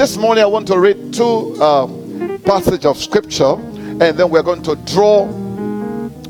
this 0.00 0.16
morning 0.16 0.42
I 0.42 0.46
want 0.46 0.66
to 0.68 0.78
read 0.78 1.12
two 1.12 1.62
um, 1.62 2.40
passages 2.46 2.86
of 2.86 2.96
scripture 2.96 3.52
and 3.52 4.16
then 4.16 4.30
we're 4.30 4.42
going 4.42 4.62
to 4.62 4.74
draw 4.86 5.26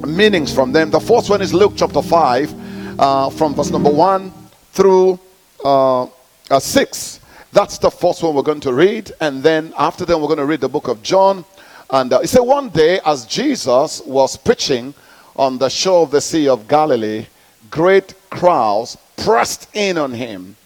meanings 0.04 0.52
from 0.52 0.72
them. 0.72 0.90
The 0.90 0.98
first 0.98 1.30
one 1.30 1.40
is 1.40 1.54
Luke 1.54 1.74
chapter 1.76 2.02
5, 2.02 2.98
uh, 2.98 3.30
from 3.30 3.54
verse 3.54 3.70
number 3.70 3.88
1 3.88 4.32
through 4.72 5.20
uh, 5.64 6.02
uh, 6.02 6.58
6. 6.58 7.20
That's 7.52 7.78
the 7.78 7.92
first 7.92 8.24
one 8.24 8.34
we're 8.34 8.42
going 8.42 8.58
to 8.62 8.72
read. 8.72 9.12
And 9.20 9.40
then 9.40 9.72
after 9.78 10.04
that, 10.04 10.18
we're 10.18 10.26
going 10.26 10.38
to 10.40 10.46
read 10.46 10.62
the 10.62 10.68
book 10.68 10.88
of 10.88 11.00
John. 11.04 11.44
And 11.90 12.12
uh, 12.12 12.18
it 12.24 12.26
said, 12.26 12.40
One 12.40 12.70
day, 12.70 12.98
as 13.06 13.24
Jesus 13.24 14.02
was 14.04 14.36
preaching 14.36 14.94
on 15.36 15.58
the 15.58 15.68
shore 15.68 16.02
of 16.02 16.10
the 16.10 16.20
Sea 16.20 16.48
of 16.48 16.66
Galilee, 16.66 17.24
great 17.70 18.14
crowds 18.30 18.98
pressed 19.16 19.68
in 19.74 19.96
on 19.96 20.12
him 20.12 20.56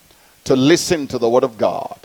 to 0.45 0.57
listen 0.57 1.07
to 1.09 1.19
the 1.19 1.29
word 1.29 1.45
of 1.45 1.59
God. 1.59 2.04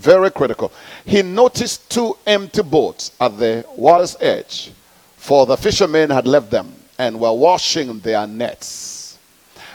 Very 0.00 0.30
critical. 0.30 0.72
He 1.04 1.20
noticed 1.20 1.90
two 1.90 2.16
empty 2.26 2.62
boats 2.62 3.12
at 3.20 3.38
the 3.38 3.66
water's 3.76 4.16
edge, 4.18 4.72
for 5.18 5.44
the 5.44 5.58
fishermen 5.58 6.08
had 6.08 6.26
left 6.26 6.50
them 6.50 6.72
and 6.98 7.20
were 7.20 7.34
washing 7.34 7.98
their 8.00 8.26
nets. 8.26 9.18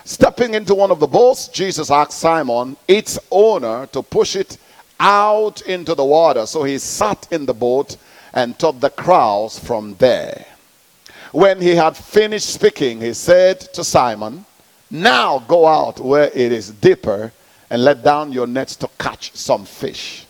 Stepping 0.03 0.55
into 0.55 0.73
one 0.73 0.89
of 0.89 0.99
the 0.99 1.05
boats, 1.05 1.47
Jesus 1.49 1.91
asked 1.91 2.13
Simon, 2.13 2.75
its 2.87 3.19
owner, 3.29 3.85
to 3.87 4.01
push 4.01 4.35
it 4.35 4.57
out 4.99 5.61
into 5.61 5.93
the 5.93 6.03
water. 6.03 6.47
So 6.47 6.63
he 6.63 6.79
sat 6.79 7.27
in 7.29 7.45
the 7.45 7.53
boat 7.53 7.95
and 8.33 8.57
taught 8.57 8.79
the 8.81 8.89
crowds 8.89 9.59
from 9.59 9.93
there. 9.99 10.45
When 11.31 11.61
he 11.61 11.75
had 11.75 11.95
finished 11.95 12.49
speaking, 12.51 12.99
he 12.99 13.13
said 13.13 13.59
to 13.73 13.83
Simon, 13.83 14.43
Now 14.89 15.37
go 15.47 15.67
out 15.67 15.99
where 15.99 16.31
it 16.33 16.51
is 16.51 16.71
deeper 16.71 17.31
and 17.75 17.83
let 17.83 18.05
down 18.05 18.31
your 18.31 18.47
nets 18.47 18.77
to 18.77 18.87
catch 18.97 19.35
some 19.35 19.65
fish. 19.65 20.25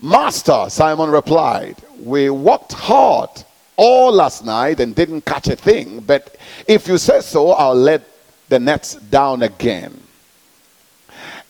Master, 0.00 0.64
Simon 0.70 1.10
replied, 1.10 1.76
We 2.02 2.30
worked 2.30 2.72
hard 2.72 3.28
all 3.76 4.10
last 4.10 4.46
night 4.46 4.80
and 4.80 4.94
didn't 4.94 5.26
catch 5.26 5.48
a 5.48 5.56
thing, 5.56 6.00
but 6.00 6.38
if 6.66 6.88
you 6.88 6.96
say 6.96 7.20
so, 7.20 7.50
I'll 7.50 7.74
let 7.74 8.00
the 8.48 8.58
nets 8.58 8.94
down 8.94 9.42
again. 9.42 9.92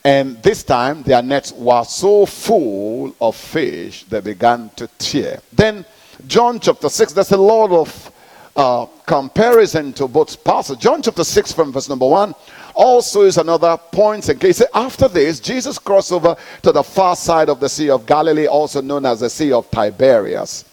And 0.03 0.43
this 0.43 0.65
time 0.65 1.05
their 1.05 1.23
nets 1.23 1.53
were 1.53 1.85
so 1.85 2.27
full 2.27 3.15
of 3.21 3.37
fish 3.37 4.03
they 4.03 4.21
began 4.21 4.69
to 4.75 4.89
tear. 4.99 5.39
Then 5.53 5.85
John 6.27 6.59
chapter 6.59 6.89
6, 6.89 7.13
there's 7.13 7.31
a 7.31 7.37
lot 7.37 7.71
of 7.71 8.13
uh, 8.57 8.87
comparison 9.07 9.93
to 9.93 10.09
both 10.09 10.43
passages. 10.43 10.83
John 10.83 11.03
chapter 11.03 11.23
6 11.23 11.53
from 11.53 11.71
verse 11.71 11.89
number 11.89 12.09
1 12.09 12.35
also 12.79 13.23
is 13.23 13.39
another 13.39 13.77
point 13.77 14.29
in 14.29 14.39
case. 14.39 14.63
After 14.73 15.09
this, 15.09 15.41
Jesus 15.41 15.81
crossed 15.81 16.13
over 16.13 16.37
to 16.63 16.71
the 16.71 16.83
far 16.83 17.17
side 17.17 17.49
of 17.49 17.59
the 17.59 17.69
Sea 17.69 17.91
of 17.91 18.07
Galilee, 18.07 18.47
also 18.47 18.81
known 18.81 19.05
as 19.05 19.19
the 19.21 19.29
Sea 19.29 19.53
of 19.53 19.69
Tiberias. 19.69 20.65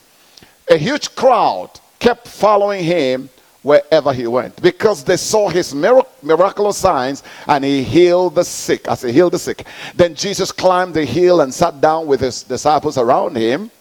A 0.69 0.77
huge 0.77 1.15
crowd 1.15 1.71
kept 1.97 2.27
following 2.27 2.83
him 2.83 3.27
wherever 3.63 4.13
he 4.13 4.27
went 4.27 4.61
because 4.61 5.03
they 5.03 5.17
saw 5.17 5.49
his 5.49 5.73
miraculous 5.73 6.77
signs 6.77 7.23
and 7.47 7.65
he 7.65 7.83
healed 7.83 8.35
the 8.35 8.43
sick 8.43 8.87
as 8.87 9.01
he 9.01 9.11
healed 9.11 9.33
the 9.33 9.39
sick 9.39 9.65
then 9.95 10.13
jesus 10.13 10.51
climbed 10.51 10.93
the 10.93 11.03
hill 11.03 11.41
and 11.41 11.51
sat 11.51 11.81
down 11.81 12.05
with 12.05 12.19
his 12.19 12.43
disciples 12.43 12.99
around 12.99 13.35
him 13.35 13.71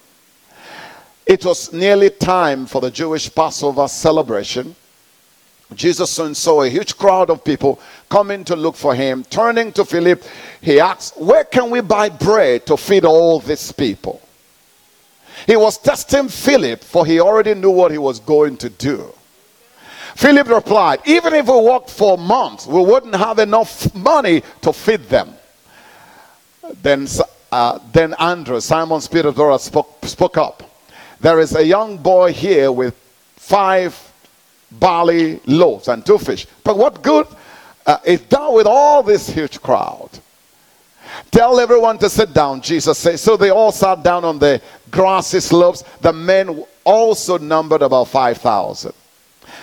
it 1.27 1.45
was 1.45 1.71
nearly 1.75 2.09
time 2.09 2.65
for 2.65 2.81
the 2.81 2.91
jewish 2.91 3.33
passover 3.35 3.87
celebration 3.87 4.75
jesus 5.75 6.11
soon 6.11 6.35
saw 6.35 6.63
a 6.63 6.69
huge 6.69 6.97
crowd 6.97 7.31
of 7.31 7.45
people 7.45 7.81
coming 8.09 8.45
to 8.45 8.57
look 8.57 8.77
for 8.77 8.95
him 8.95 9.25
turning 9.25 9.73
to 9.73 9.85
philip 9.85 10.23
he 10.61 10.81
asked 10.81 11.21
where 11.21 11.45
can 11.45 11.71
we 11.71 11.81
buy 11.81 12.09
bread 12.09 12.65
to 12.67 12.77
feed 12.77 13.05
all 13.05 13.41
these 13.41 13.73
people 13.73 14.21
he 15.47 15.57
was 15.57 15.79
testing 15.79 16.29
philip 16.29 16.83
for 16.83 17.05
he 17.05 17.21
already 17.21 17.55
knew 17.55 17.71
what 17.71 17.91
he 17.91 17.99
was 17.99 18.21
going 18.21 18.57
to 18.57 18.69
do 18.69 19.13
Philip 20.15 20.49
replied, 20.49 21.01
Even 21.07 21.35
if 21.35 21.47
we 21.47 21.61
worked 21.61 21.91
for 21.91 22.17
months, 22.17 22.67
we 22.67 22.81
wouldn't 22.81 23.17
have 23.17 23.39
enough 23.39 23.93
money 23.95 24.43
to 24.63 24.73
feed 24.73 25.01
them. 25.09 25.35
Then, 26.83 27.09
uh, 27.51 27.79
then 27.93 28.15
Andrew, 28.19 28.61
Simon's 28.61 29.09
Peter's 29.09 29.35
brother, 29.35 29.59
spoke, 29.59 29.99
spoke 30.05 30.39
up. 30.39 30.63
There 31.21 31.41
is 31.41 31.55
a 31.57 31.65
young 31.65 31.99
boy 31.99 32.33
here 32.33 32.71
with 32.71 32.95
five 33.37 33.99
barley 34.79 35.41
loaves 35.47 35.89
and 35.89 36.05
two 36.05 36.19
fish. 36.19 36.47
But 36.63 36.77
what 36.77 37.03
good 37.03 37.27
uh, 37.87 37.99
is 38.05 38.21
done 38.23 38.55
with 38.55 38.67
all 38.67 39.03
this 39.03 39.29
huge 39.29 39.61
crowd? 39.61 40.11
Tell 41.31 41.61
everyone 41.61 41.99
to 41.99 42.11
sit 42.11 42.33
down, 42.33 42.61
Jesus 42.61 42.99
said. 42.99 43.19
So 43.19 43.37
they 43.37 43.51
all 43.51 43.73
sat 43.73 44.03
down 44.03 44.25
on 44.25 44.39
the 44.39 44.61
grassy 44.91 45.41
slopes. 45.41 45.83
The 46.01 46.13
men 46.13 46.65
also 46.85 47.39
numbered 47.39 47.83
about 47.83 48.09
5,000. 48.09 48.93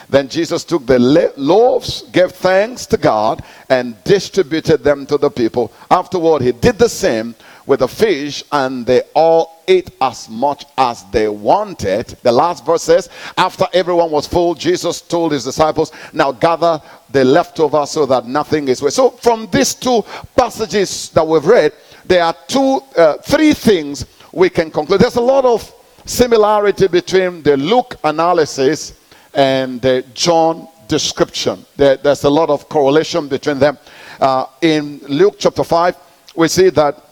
Then 0.10 0.28
Jesus 0.28 0.64
took 0.64 0.86
the 0.86 1.00
loaves, 1.38 2.04
gave 2.12 2.32
thanks 2.32 2.86
to 2.88 2.98
God, 2.98 3.44
and 3.70 4.02
distributed 4.04 4.84
them 4.84 5.06
to 5.06 5.18
the 5.18 5.30
people. 5.30 5.72
Afterward, 5.90 6.42
he 6.42 6.52
did 6.52 6.78
the 6.78 6.90
same 6.90 7.34
with 7.66 7.80
the 7.80 7.88
fish, 7.88 8.44
and 8.52 8.86
they 8.86 9.04
all 9.14 9.51
ate 9.72 9.92
as 10.02 10.30
much 10.30 10.66
as 10.78 11.06
they 11.12 11.30
wanted. 11.30 12.08
The 12.24 12.32
last 12.32 12.66
verse 12.66 12.84
says, 12.84 13.10
After 13.38 13.66
everyone 13.74 14.12
was 14.12 14.28
full, 14.28 14.54
Jesus 14.54 15.02
told 15.02 15.32
his 15.32 15.46
disciples, 15.46 15.92
Now 16.14 16.32
gather 16.32 16.82
the 17.10 17.24
leftover 17.24 17.86
so 17.86 18.06
that 18.06 18.26
nothing 18.26 18.68
is 18.68 18.82
wasted. 18.82 18.96
So, 18.96 19.10
from 19.12 19.48
these 19.52 19.74
two 19.74 20.04
passages 20.36 21.10
that 21.10 21.26
we've 21.26 21.46
read, 21.46 21.74
there 22.06 22.24
are 22.24 22.36
two, 22.48 22.82
uh, 22.98 23.18
three 23.18 23.54
things 23.54 24.06
we 24.34 24.50
can 24.50 24.70
conclude. 24.72 25.00
There's 25.02 25.16
a 25.16 25.22
lot 25.22 25.46
of 25.46 25.74
similarity 26.06 26.88
between 26.88 27.42
the 27.44 27.56
Luke 27.56 27.96
analysis 28.04 29.00
and 29.34 29.82
the 29.82 30.04
John 30.14 30.68
description. 30.88 31.66
There, 31.78 31.96
there's 31.98 32.26
a 32.26 32.30
lot 32.30 32.50
of 32.50 32.68
correlation 32.68 33.28
between 33.30 33.60
them. 33.60 33.78
Uh, 34.20 34.46
in 34.62 35.00
Luke 35.08 35.36
chapter 35.40 35.64
5, 35.64 35.96
we 36.36 36.48
see 36.48 36.70
that. 36.72 37.11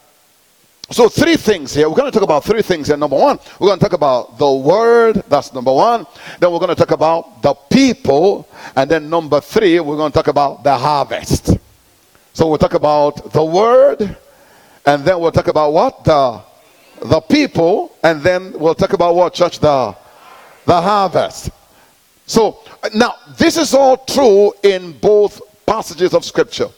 So, 0.91 1.07
three 1.07 1.35
things 1.35 1.73
here. 1.73 1.87
We're 1.87 1.95
going 1.95 2.11
to 2.11 2.15
talk 2.17 2.23
about 2.23 2.43
three 2.43 2.63
things 2.63 2.87
here. 2.87 2.97
Number 2.97 3.15
one, 3.15 3.39
we're 3.59 3.67
going 3.67 3.79
to 3.79 3.85
talk 3.85 3.93
about 3.93 4.37
the 4.39 4.51
word. 4.51 5.23
That's 5.29 5.53
number 5.53 5.71
one. 5.71 6.07
Then 6.39 6.51
we're 6.51 6.59
going 6.59 6.69
to 6.69 6.75
talk 6.75 6.91
about 6.91 7.41
the 7.43 7.53
people. 7.53 8.47
And 8.75 8.89
then 8.89 9.09
number 9.09 9.39
three, 9.39 9.79
we're 9.79 9.97
going 9.97 10.11
to 10.11 10.17
talk 10.17 10.27
about 10.27 10.63
the 10.63 10.75
harvest. 10.75 11.57
So, 12.33 12.47
we'll 12.47 12.57
talk 12.57 12.73
about 12.73 13.31
the 13.31 13.43
word. 13.43 14.17
And 14.85 15.05
then 15.05 15.19
we'll 15.19 15.31
talk 15.31 15.47
about 15.47 15.73
what? 15.73 16.03
The, 16.03 16.41
the 17.05 17.21
people. 17.21 17.95
And 18.03 18.23
then 18.23 18.57
we'll 18.57 18.75
talk 18.75 18.93
about 18.93 19.13
what, 19.13 19.33
church? 19.35 19.59
The, 19.59 19.95
the 20.65 20.81
harvest. 20.81 21.51
So 22.29 22.59
now 22.93 23.15
this 23.39 23.57
is 23.57 23.73
all 23.73 23.97
true 23.97 24.53
in 24.61 24.91
both 24.99 25.41
passages 25.65 26.13
of 26.13 26.23
scripture. 26.23 26.69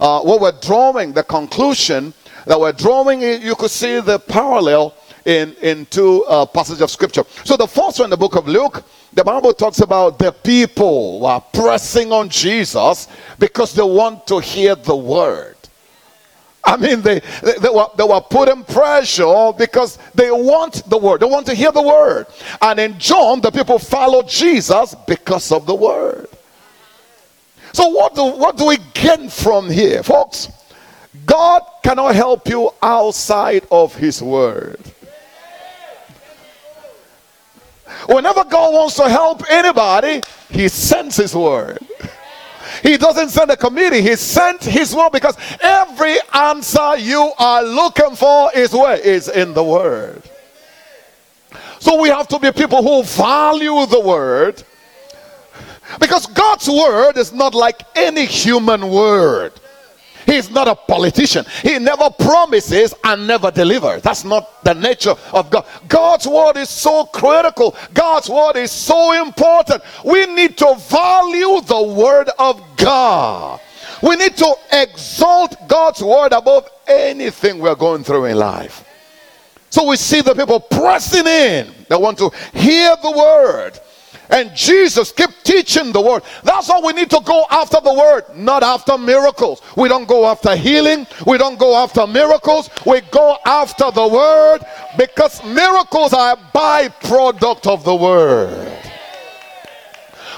Uh, 0.00 0.20
what 0.22 0.40
we're 0.40 0.60
drawing, 0.60 1.12
the 1.12 1.22
conclusion 1.22 2.12
that 2.46 2.58
we're 2.58 2.72
drawing, 2.72 3.20
you 3.20 3.54
could 3.54 3.70
see 3.70 4.00
the 4.00 4.18
parallel 4.18 4.94
in, 5.24 5.54
in 5.60 5.84
two 5.86 6.24
uh, 6.24 6.46
passages 6.46 6.80
of 6.80 6.90
scripture. 6.90 7.24
So 7.44 7.56
the 7.56 7.66
first 7.66 7.98
one 7.98 8.06
in 8.06 8.10
the 8.10 8.16
book 8.16 8.36
of 8.36 8.48
Luke, 8.48 8.84
the 9.12 9.24
Bible 9.24 9.52
talks 9.52 9.80
about 9.80 10.18
the 10.18 10.32
people 10.32 11.18
who 11.20 11.24
are 11.26 11.40
pressing 11.40 12.12
on 12.12 12.28
Jesus 12.28 13.08
because 13.38 13.74
they 13.74 13.82
want 13.82 14.26
to 14.28 14.38
hear 14.38 14.76
the 14.76 14.96
word. 14.96 15.56
I 16.64 16.76
mean, 16.76 17.00
they, 17.00 17.20
they, 17.42 17.52
they, 17.60 17.68
were, 17.68 17.86
they 17.96 18.04
were 18.04 18.20
putting 18.20 18.64
pressure 18.64 19.52
because 19.56 19.98
they 20.14 20.30
want 20.30 20.88
the 20.88 20.98
word. 20.98 21.20
They 21.20 21.26
want 21.26 21.46
to 21.46 21.54
hear 21.54 21.70
the 21.70 21.82
word. 21.82 22.26
And 22.60 22.80
in 22.80 22.98
John, 22.98 23.40
the 23.40 23.52
people 23.52 23.78
follow 23.78 24.22
Jesus 24.22 24.94
because 25.06 25.52
of 25.52 25.64
the 25.66 25.74
word. 25.74 26.28
So, 27.72 27.88
what 27.88 28.14
do, 28.14 28.24
what 28.24 28.56
do 28.56 28.66
we 28.66 28.78
get 28.94 29.30
from 29.30 29.70
here, 29.70 30.02
folks? 30.02 30.48
God 31.26 31.62
cannot 31.82 32.14
help 32.14 32.48
you 32.48 32.70
outside 32.80 33.66
of 33.70 33.94
His 33.94 34.22
word. 34.22 34.80
Whenever 38.08 38.44
God 38.44 38.72
wants 38.72 38.94
to 38.96 39.08
help 39.08 39.42
anybody, 39.50 40.22
He 40.48 40.68
sends 40.68 41.16
His 41.16 41.34
word. 41.34 41.78
He 42.82 42.96
doesn't 42.96 43.30
send 43.30 43.50
a 43.50 43.56
committee, 43.56 44.02
He 44.02 44.16
sent 44.16 44.62
His 44.62 44.94
word 44.94 45.10
because 45.12 45.36
every 45.60 46.16
answer 46.32 46.96
you 46.98 47.32
are 47.38 47.64
looking 47.64 48.14
for 48.14 48.50
is 48.54 48.72
where? 48.72 48.96
Is 48.96 49.28
in 49.28 49.54
the 49.54 49.64
word. 49.64 50.22
So 51.80 52.00
we 52.00 52.08
have 52.08 52.28
to 52.28 52.38
be 52.38 52.52
people 52.52 52.82
who 52.82 53.02
value 53.02 53.86
the 53.86 54.00
word 54.00 54.62
because 56.00 56.26
God's 56.26 56.68
word 56.68 57.16
is 57.16 57.32
not 57.32 57.54
like 57.54 57.82
any 57.94 58.24
human 58.24 58.90
word. 58.90 59.52
He's 60.26 60.50
not 60.50 60.66
a 60.66 60.74
politician. 60.74 61.46
He 61.62 61.78
never 61.78 62.10
promises 62.10 62.92
and 63.04 63.26
never 63.26 63.50
delivers. 63.50 64.02
That's 64.02 64.24
not 64.24 64.62
the 64.64 64.74
nature 64.74 65.14
of 65.32 65.48
God. 65.50 65.64
God's 65.86 66.26
word 66.26 66.56
is 66.56 66.68
so 66.68 67.04
critical. 67.04 67.76
God's 67.94 68.28
word 68.28 68.56
is 68.56 68.72
so 68.72 69.12
important. 69.24 69.82
We 70.04 70.26
need 70.26 70.58
to 70.58 70.74
value 70.88 71.60
the 71.60 71.94
word 71.96 72.28
of 72.38 72.60
God. 72.76 73.60
We 74.02 74.16
need 74.16 74.36
to 74.36 74.54
exalt 74.72 75.56
God's 75.68 76.02
word 76.02 76.32
above 76.32 76.68
anything 76.86 77.60
we're 77.60 77.76
going 77.76 78.04
through 78.04 78.26
in 78.26 78.36
life. 78.36 78.84
So 79.70 79.86
we 79.86 79.96
see 79.96 80.20
the 80.20 80.34
people 80.34 80.60
pressing 80.60 81.26
in. 81.26 81.72
They 81.88 81.96
want 81.96 82.18
to 82.18 82.30
hear 82.52 82.96
the 83.02 83.10
word. 83.10 83.78
And 84.30 84.54
Jesus 84.54 85.12
kept 85.12 85.44
teaching 85.44 85.92
the 85.92 86.00
word. 86.00 86.22
That's 86.42 86.68
why 86.68 86.80
we 86.84 86.92
need 86.92 87.10
to 87.10 87.20
go 87.24 87.46
after 87.50 87.80
the 87.80 87.94
word, 87.94 88.24
not 88.36 88.62
after 88.62 88.98
miracles. 88.98 89.62
We 89.76 89.88
don't 89.88 90.06
go 90.06 90.26
after 90.26 90.56
healing. 90.56 91.06
We 91.26 91.38
don't 91.38 91.58
go 91.58 91.76
after 91.76 92.06
miracles. 92.06 92.70
We 92.84 93.00
go 93.02 93.36
after 93.44 93.90
the 93.90 94.08
word 94.08 94.60
because 94.98 95.44
miracles 95.44 96.12
are 96.12 96.34
a 96.34 96.36
byproduct 96.36 97.66
of 97.66 97.84
the 97.84 97.94
word. 97.94 98.72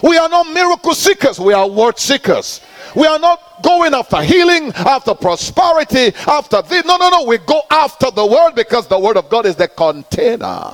We 0.03 0.17
are 0.17 0.29
not 0.29 0.53
miracle 0.53 0.95
seekers, 0.95 1.41
we 1.41 1.53
are 1.53 1.69
word 1.69 1.99
seekers. 1.99 2.61
We 2.95 3.07
are 3.07 3.19
not 3.19 3.63
going 3.63 3.95
after 3.95 4.23
healing, 4.23 4.73
after 4.75 5.15
prosperity, 5.15 6.13
after 6.27 6.63
this. 6.63 6.85
No, 6.85 6.97
no, 6.97 7.11
no. 7.11 7.25
We 7.25 7.39
go 7.39 7.63
after 7.71 8.11
the 8.11 8.25
word 8.25 8.53
because 8.55 8.87
the 8.89 8.99
word 8.99 9.17
of 9.17 9.29
God 9.29 9.47
is 9.47 9.57
the 9.57 9.69
container. 9.69 10.73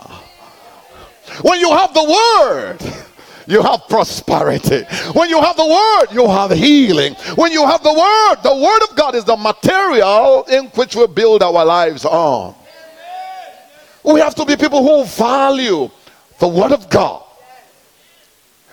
When 1.42 1.58
you 1.60 1.70
have 1.70 1.92
the 1.94 2.04
word, 2.04 2.78
you 3.46 3.62
have 3.62 3.88
prosperity. 3.88 4.84
When 5.12 5.28
you 5.28 5.40
have 5.40 5.56
the 5.56 5.66
word, 5.66 6.14
you 6.14 6.28
have 6.28 6.50
healing. 6.50 7.14
When 7.34 7.52
you 7.52 7.66
have 7.66 7.82
the 7.82 7.92
word, 7.92 8.36
the 8.42 8.54
word 8.54 8.82
of 8.88 8.96
God 8.96 9.14
is 9.14 9.24
the 9.24 9.36
material 9.36 10.44
in 10.44 10.66
which 10.68 10.96
we 10.96 11.06
build 11.06 11.42
our 11.42 11.64
lives 11.64 12.04
on. 12.04 12.54
We 14.02 14.20
have 14.20 14.34
to 14.36 14.44
be 14.44 14.56
people 14.56 14.82
who 14.82 15.04
value 15.04 15.90
the 16.38 16.48
word 16.48 16.72
of 16.72 16.88
God. 16.90 17.22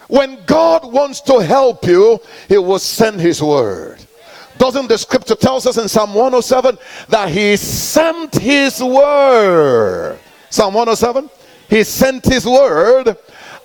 When 0.08 0.44
God 0.46 0.92
wants 0.92 1.22
to 1.22 1.40
help 1.40 1.86
you, 1.86 2.20
he 2.50 2.58
will 2.58 2.80
send 2.80 3.22
his 3.22 3.42
word. 3.42 4.06
Doesn't 4.58 4.88
the 4.88 4.98
scripture 4.98 5.36
tells 5.36 5.66
us 5.66 5.78
in 5.78 5.88
Psalm 5.88 6.14
107 6.14 6.78
that 7.10 7.30
he 7.30 7.56
sent 7.56 8.36
his 8.36 8.84
word? 8.84 10.20
Psalm 10.50 10.74
107 10.74 11.30
he 11.72 11.86
sent 11.86 12.26
his 12.26 12.46
word, 12.46 13.18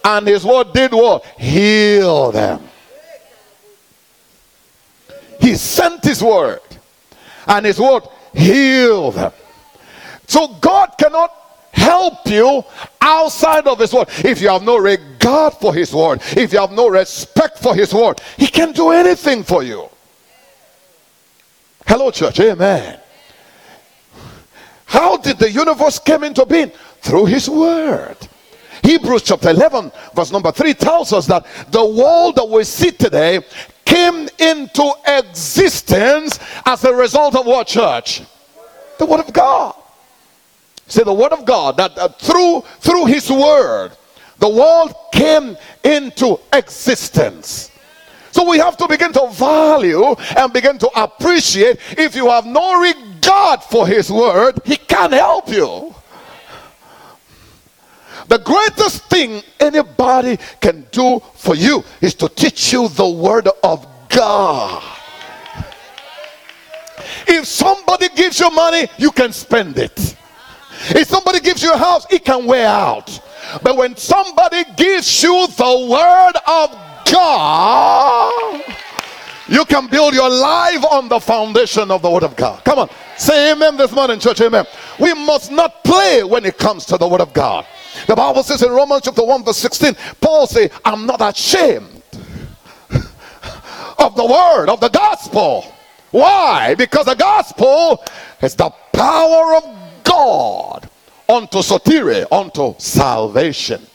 and 0.04 0.28
his 0.28 0.44
word 0.44 0.72
did 0.72 0.92
what? 0.92 1.24
Heal 1.36 2.30
them. 2.30 2.60
He 5.40 5.56
sent 5.56 6.04
his 6.04 6.22
word, 6.22 6.60
and 7.48 7.66
his 7.66 7.80
word 7.80 8.04
healed 8.32 9.14
them. 9.14 9.32
So 10.28 10.46
God 10.60 10.94
cannot 10.96 11.32
help 11.72 12.24
you 12.26 12.62
outside 13.00 13.66
of 13.66 13.80
his 13.80 13.92
word. 13.92 14.08
If 14.24 14.40
you 14.40 14.50
have 14.50 14.62
no 14.62 14.76
regard 14.76 15.54
for 15.54 15.74
his 15.74 15.92
word, 15.92 16.22
if 16.36 16.52
you 16.52 16.60
have 16.60 16.70
no 16.70 16.88
respect 16.88 17.58
for 17.58 17.74
his 17.74 17.92
word, 17.92 18.20
he 18.36 18.46
can 18.46 18.70
do 18.70 18.90
anything 18.90 19.42
for 19.42 19.64
you. 19.64 19.88
Hello, 21.84 22.12
church. 22.12 22.38
Amen. 22.38 23.00
How 24.84 25.16
did 25.16 25.38
the 25.38 25.50
universe 25.50 25.98
come 25.98 26.22
into 26.22 26.46
being? 26.46 26.70
Through 27.06 27.26
his 27.26 27.48
word. 27.48 28.16
Hebrews 28.82 29.22
chapter 29.22 29.50
11, 29.50 29.92
verse 30.14 30.32
number 30.32 30.50
3 30.50 30.74
tells 30.74 31.12
us 31.12 31.26
that 31.26 31.46
the 31.70 31.84
world 31.84 32.36
that 32.36 32.48
we 32.48 32.64
see 32.64 32.90
today 32.90 33.40
came 33.84 34.28
into 34.38 34.92
existence 35.06 36.40
as 36.64 36.84
a 36.84 36.92
result 36.92 37.36
of 37.36 37.46
what 37.46 37.68
church? 37.68 38.22
The 38.98 39.06
word 39.06 39.20
of 39.20 39.32
God. 39.32 39.76
Say 40.88 41.04
the 41.04 41.12
word 41.12 41.32
of 41.32 41.44
God 41.44 41.76
that 41.78 41.96
uh, 41.98 42.08
through 42.08 42.62
through 42.78 43.06
his 43.06 43.30
word 43.30 43.90
the 44.38 44.48
world 44.48 44.94
came 45.12 45.56
into 45.82 46.38
existence. 46.52 47.70
So 48.30 48.48
we 48.48 48.58
have 48.58 48.76
to 48.76 48.86
begin 48.86 49.12
to 49.14 49.28
value 49.32 50.14
and 50.36 50.52
begin 50.52 50.78
to 50.78 50.90
appreciate. 50.94 51.78
If 51.92 52.14
you 52.14 52.28
have 52.28 52.44
no 52.44 52.80
regard 52.80 53.62
for 53.62 53.86
his 53.86 54.10
word, 54.10 54.60
he 54.64 54.76
can't 54.76 55.12
help 55.12 55.48
you. 55.48 55.94
The 58.28 58.38
greatest 58.38 59.04
thing 59.04 59.42
anybody 59.60 60.38
can 60.60 60.86
do 60.90 61.20
for 61.34 61.54
you 61.54 61.84
is 62.00 62.14
to 62.14 62.28
teach 62.28 62.72
you 62.72 62.88
the 62.88 63.08
word 63.08 63.48
of 63.62 63.86
God. 64.08 64.82
If 67.28 67.46
somebody 67.46 68.08
gives 68.10 68.40
you 68.40 68.50
money, 68.50 68.88
you 68.98 69.10
can 69.10 69.32
spend 69.32 69.78
it. 69.78 70.16
If 70.90 71.08
somebody 71.08 71.40
gives 71.40 71.62
you 71.62 71.72
a 71.72 71.76
house, 71.76 72.06
it 72.10 72.24
can 72.24 72.46
wear 72.46 72.66
out. 72.66 73.20
But 73.62 73.76
when 73.76 73.96
somebody 73.96 74.64
gives 74.76 75.22
you 75.22 75.46
the 75.46 75.88
word 75.90 76.32
of 76.46 77.12
God, 77.12 78.62
you 79.48 79.64
can 79.64 79.86
build 79.86 80.14
your 80.14 80.28
life 80.28 80.84
on 80.84 81.08
the 81.08 81.20
foundation 81.20 81.90
of 81.90 82.02
the 82.02 82.10
word 82.10 82.24
of 82.24 82.34
God. 82.36 82.64
Come 82.64 82.80
on, 82.80 82.90
say 83.16 83.52
amen 83.52 83.76
this 83.76 83.92
morning, 83.92 84.18
church. 84.18 84.40
Amen. 84.40 84.64
We 84.98 85.14
must 85.14 85.52
not 85.52 85.84
play 85.84 86.24
when 86.24 86.44
it 86.44 86.58
comes 86.58 86.84
to 86.86 86.98
the 86.98 87.06
word 87.06 87.20
of 87.20 87.32
God. 87.32 87.64
The 88.06 88.14
Bible 88.16 88.42
says 88.42 88.62
in 88.62 88.70
Romans 88.70 89.02
chapter 89.04 89.24
1 89.24 89.44
verse 89.44 89.58
16, 89.58 89.94
Paul 90.20 90.46
say, 90.46 90.70
I'm 90.84 91.06
not 91.06 91.20
ashamed 91.20 92.02
of 93.98 94.14
the 94.14 94.26
word, 94.26 94.68
of 94.68 94.80
the 94.80 94.88
gospel. 94.88 95.72
Why? 96.10 96.74
Because 96.74 97.06
the 97.06 97.14
gospel 97.14 98.04
is 98.40 98.54
the 98.54 98.70
power 98.92 99.56
of 99.56 99.64
God 100.04 100.88
unto 101.28 101.58
soteria, 101.58 102.26
unto 102.30 102.74
salvation. 102.78 103.86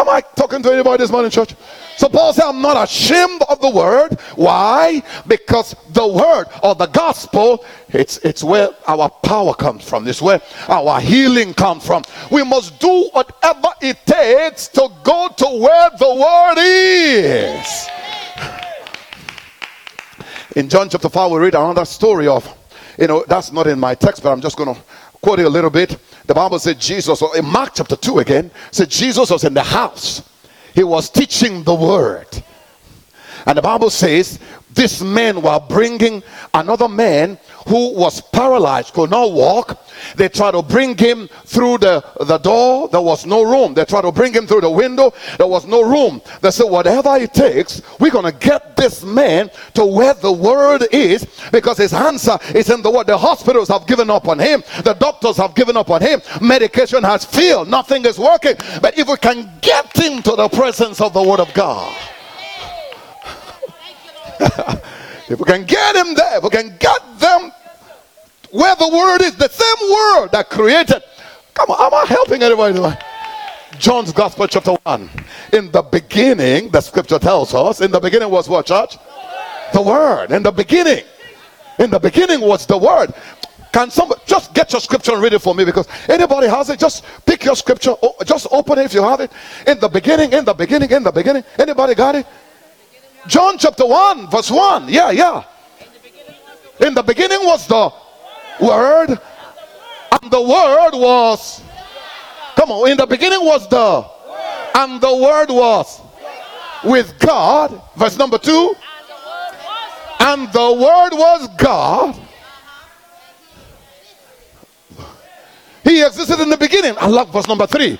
Am 0.00 0.08
I 0.08 0.22
talking 0.34 0.62
to 0.62 0.72
anybody 0.72 1.02
this 1.02 1.10
morning, 1.10 1.30
church? 1.30 1.54
So 1.98 2.08
Paul 2.08 2.32
said, 2.32 2.46
I'm 2.46 2.62
not 2.62 2.82
ashamed 2.82 3.42
of 3.50 3.60
the 3.60 3.68
word. 3.68 4.18
Why? 4.34 5.02
Because 5.26 5.76
the 5.90 6.08
word 6.08 6.46
or 6.62 6.74
the 6.74 6.86
gospel, 6.86 7.62
it's, 7.90 8.16
it's 8.18 8.42
where 8.42 8.70
our 8.86 9.10
power 9.10 9.52
comes 9.52 9.86
from. 9.86 10.08
It's 10.08 10.22
where 10.22 10.40
our 10.68 11.02
healing 11.02 11.52
comes 11.52 11.84
from. 11.84 12.04
We 12.32 12.42
must 12.42 12.80
do 12.80 13.10
whatever 13.12 13.68
it 13.82 13.98
takes 14.06 14.68
to 14.68 14.88
go 15.04 15.28
to 15.36 15.46
where 15.60 15.90
the 15.90 16.14
word 16.14 16.54
is. 16.56 17.88
In 20.56 20.70
John 20.70 20.88
chapter 20.88 21.10
5, 21.10 21.30
we 21.30 21.38
read 21.40 21.54
another 21.54 21.84
story 21.84 22.26
of, 22.26 22.48
you 22.98 23.06
know, 23.06 23.22
that's 23.28 23.52
not 23.52 23.66
in 23.66 23.78
my 23.78 23.94
text, 23.94 24.22
but 24.22 24.32
I'm 24.32 24.40
just 24.40 24.56
going 24.56 24.74
to 24.74 24.80
quote 25.20 25.40
it 25.40 25.44
a 25.44 25.50
little 25.50 25.68
bit. 25.68 25.98
The 26.26 26.34
Bible 26.34 26.58
said 26.58 26.78
Jesus, 26.78 27.22
in 27.36 27.44
Mark 27.44 27.72
chapter 27.74 27.96
2 27.96 28.18
again, 28.20 28.50
said 28.70 28.90
Jesus 28.90 29.30
was 29.30 29.44
in 29.44 29.54
the 29.54 29.62
house 29.62 30.22
he 30.74 30.84
was 30.84 31.10
teaching 31.10 31.62
the 31.64 31.74
word. 31.74 32.26
And 33.46 33.56
the 33.56 33.62
Bible 33.62 33.90
says 33.90 34.38
this 34.70 35.02
men 35.02 35.42
were 35.42 35.60
bringing 35.68 36.22
another 36.54 36.88
man 36.88 37.38
who 37.66 37.94
was 37.94 38.20
paralyzed, 38.20 38.94
could 38.94 39.10
not 39.10 39.32
walk. 39.32 39.78
They 40.16 40.28
tried 40.28 40.52
to 40.52 40.62
bring 40.62 40.96
him 40.96 41.28
through 41.44 41.78
the, 41.78 42.04
the 42.20 42.38
door. 42.38 42.88
There 42.88 43.00
was 43.00 43.26
no 43.26 43.42
room. 43.42 43.74
They 43.74 43.84
tried 43.84 44.02
to 44.02 44.12
bring 44.12 44.32
him 44.32 44.46
through 44.46 44.62
the 44.62 44.70
window. 44.70 45.12
There 45.36 45.46
was 45.46 45.66
no 45.66 45.82
room. 45.82 46.22
They 46.40 46.50
said, 46.50 46.64
whatever 46.64 47.16
it 47.16 47.34
takes, 47.34 47.82
we're 47.98 48.10
going 48.10 48.30
to 48.30 48.38
get 48.38 48.76
this 48.76 49.04
man 49.04 49.50
to 49.74 49.84
where 49.84 50.14
the 50.14 50.32
word 50.32 50.86
is 50.90 51.26
because 51.52 51.78
his 51.78 51.92
answer 51.92 52.38
is 52.54 52.70
in 52.70 52.82
the 52.82 52.90
word. 52.90 53.06
The 53.06 53.18
hospitals 53.18 53.68
have 53.68 53.86
given 53.86 54.10
up 54.10 54.28
on 54.28 54.38
him. 54.38 54.62
The 54.84 54.94
doctors 54.94 55.36
have 55.36 55.54
given 55.54 55.76
up 55.76 55.90
on 55.90 56.00
him. 56.00 56.22
Medication 56.40 57.02
has 57.04 57.24
failed. 57.24 57.68
Nothing 57.68 58.04
is 58.04 58.18
working. 58.18 58.54
But 58.80 58.98
if 58.98 59.08
we 59.08 59.16
can 59.16 59.50
get 59.60 59.96
him 59.96 60.22
to 60.22 60.36
the 60.36 60.48
presence 60.48 61.00
of 61.00 61.12
the 61.12 61.22
word 61.22 61.40
of 61.40 61.52
God, 61.54 61.96
if 65.30 65.38
we 65.38 65.44
can 65.44 65.64
get 65.64 65.96
him 65.96 66.14
there, 66.14 66.38
if 66.38 66.42
we 66.42 66.50
can 66.50 66.76
get 66.78 67.00
them 67.18 67.52
where 68.50 68.74
the 68.74 68.88
word 68.88 69.22
is, 69.22 69.36
the 69.36 69.48
same 69.48 69.90
word 69.90 70.28
that 70.32 70.50
created. 70.50 71.02
Come 71.54 71.70
on, 71.70 71.80
am 71.80 71.94
I 71.94 72.04
helping 72.04 72.42
anybody? 72.42 72.96
John's 73.78 74.12
Gospel, 74.12 74.48
chapter 74.48 74.72
1. 74.82 75.10
In 75.52 75.70
the 75.70 75.82
beginning, 75.82 76.70
the 76.70 76.80
scripture 76.80 77.18
tells 77.18 77.54
us, 77.54 77.80
in 77.80 77.92
the 77.92 78.00
beginning 78.00 78.30
was 78.30 78.48
what, 78.48 78.66
church? 78.66 78.98
The 79.72 79.80
word. 79.80 80.32
In 80.32 80.42
the 80.42 80.50
beginning. 80.50 81.04
In 81.78 81.90
the 81.90 82.00
beginning 82.00 82.40
was 82.40 82.66
the 82.66 82.76
word. 82.76 83.14
Can 83.72 83.88
somebody 83.88 84.20
just 84.26 84.52
get 84.52 84.72
your 84.72 84.80
scripture 84.80 85.12
and 85.12 85.22
read 85.22 85.32
it 85.32 85.38
for 85.38 85.54
me? 85.54 85.64
Because 85.64 85.86
anybody 86.08 86.48
has 86.48 86.70
it, 86.70 86.80
just 86.80 87.04
pick 87.24 87.44
your 87.44 87.54
scripture, 87.54 87.94
just 88.26 88.48
open 88.50 88.80
it 88.80 88.86
if 88.86 88.94
you 88.94 89.02
have 89.02 89.20
it. 89.20 89.30
In 89.68 89.78
the 89.78 89.88
beginning, 89.88 90.32
in 90.32 90.44
the 90.44 90.54
beginning, 90.54 90.90
in 90.90 91.04
the 91.04 91.12
beginning. 91.12 91.44
Anybody 91.56 91.94
got 91.94 92.16
it? 92.16 92.26
John 93.26 93.58
chapter 93.58 93.86
1, 93.86 94.30
verse 94.30 94.50
1. 94.50 94.88
Yeah, 94.88 95.10
yeah. 95.10 95.44
In 96.80 96.94
the 96.94 97.02
beginning 97.02 97.40
was 97.42 97.66
the 97.66 97.92
word, 98.60 99.10
and 99.10 100.30
the 100.30 100.40
word 100.40 100.92
was. 100.94 101.62
Come 102.56 102.70
on, 102.70 102.90
in 102.90 102.96
the 102.96 103.06
beginning 103.06 103.44
was 103.44 103.68
the, 103.68 104.04
and 104.74 105.00
the 105.00 105.16
word 105.16 105.50
was 105.50 106.00
with 106.84 107.18
God. 107.18 107.80
Verse 107.96 108.16
number 108.16 108.38
2. 108.38 108.74
And 110.20 110.52
the 110.52 110.72
word 110.72 111.10
was 111.12 111.48
God. 111.56 112.18
He 115.82 116.02
existed 116.02 116.40
in 116.40 116.50
the 116.50 116.58
beginning. 116.58 116.94
I 116.98 117.06
love 117.06 117.32
verse 117.32 117.48
number 117.48 117.66
3. 117.66 117.98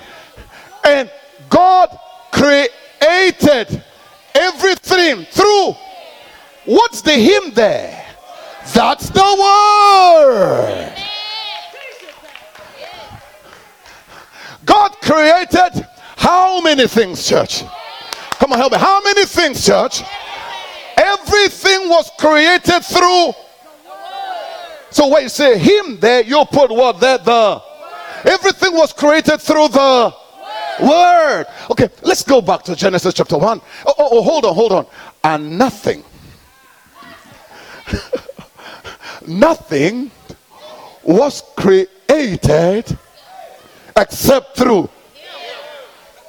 And 0.85 1.11
God 1.49 1.99
created 2.31 3.83
everything 4.35 5.25
through 5.27 5.75
what's 6.65 7.03
the 7.03 7.13
him 7.13 7.53
there? 7.55 8.07
That's 8.75 9.11
the 9.11 9.21
word. 9.21 10.95
God 14.65 14.93
created 15.03 15.87
how 16.17 16.61
many 16.61 16.87
things, 16.87 17.27
church? 17.27 17.65
Come 18.33 18.53
on, 18.53 18.59
help 18.59 18.73
me. 18.73 18.79
How 18.79 19.01
many 19.03 19.25
things, 19.25 19.65
church? 19.67 20.03
Everything 20.97 21.89
was 21.89 22.11
created 22.19 22.85
through. 22.85 23.33
So 24.91 25.09
when 25.09 25.25
you 25.25 25.29
say 25.29 25.59
him 25.59 25.99
there, 25.99 26.23
you 26.23 26.45
put 26.53 26.71
what 26.71 27.01
there? 27.01 27.19
The. 27.19 27.63
Everything 28.25 28.75
was 28.75 28.93
created 28.93 29.41
through 29.41 29.69
the 29.69 30.15
word. 30.83 31.47
Okay, 31.71 31.89
let's 32.03 32.23
go 32.23 32.41
back 32.41 32.63
to 32.65 32.77
Genesis 32.77 33.15
chapter 33.15 33.39
1. 33.39 33.61
Oh, 33.87 33.95
oh, 33.99 34.09
oh 34.13 34.23
hold 34.23 34.45
on, 34.45 34.55
hold 34.55 34.73
on. 34.73 34.87
And 35.23 35.59
nothing, 35.59 36.05
nothing 39.27 40.11
was 41.03 41.43
created 41.57 42.99
except 43.97 44.57
through. 44.57 44.89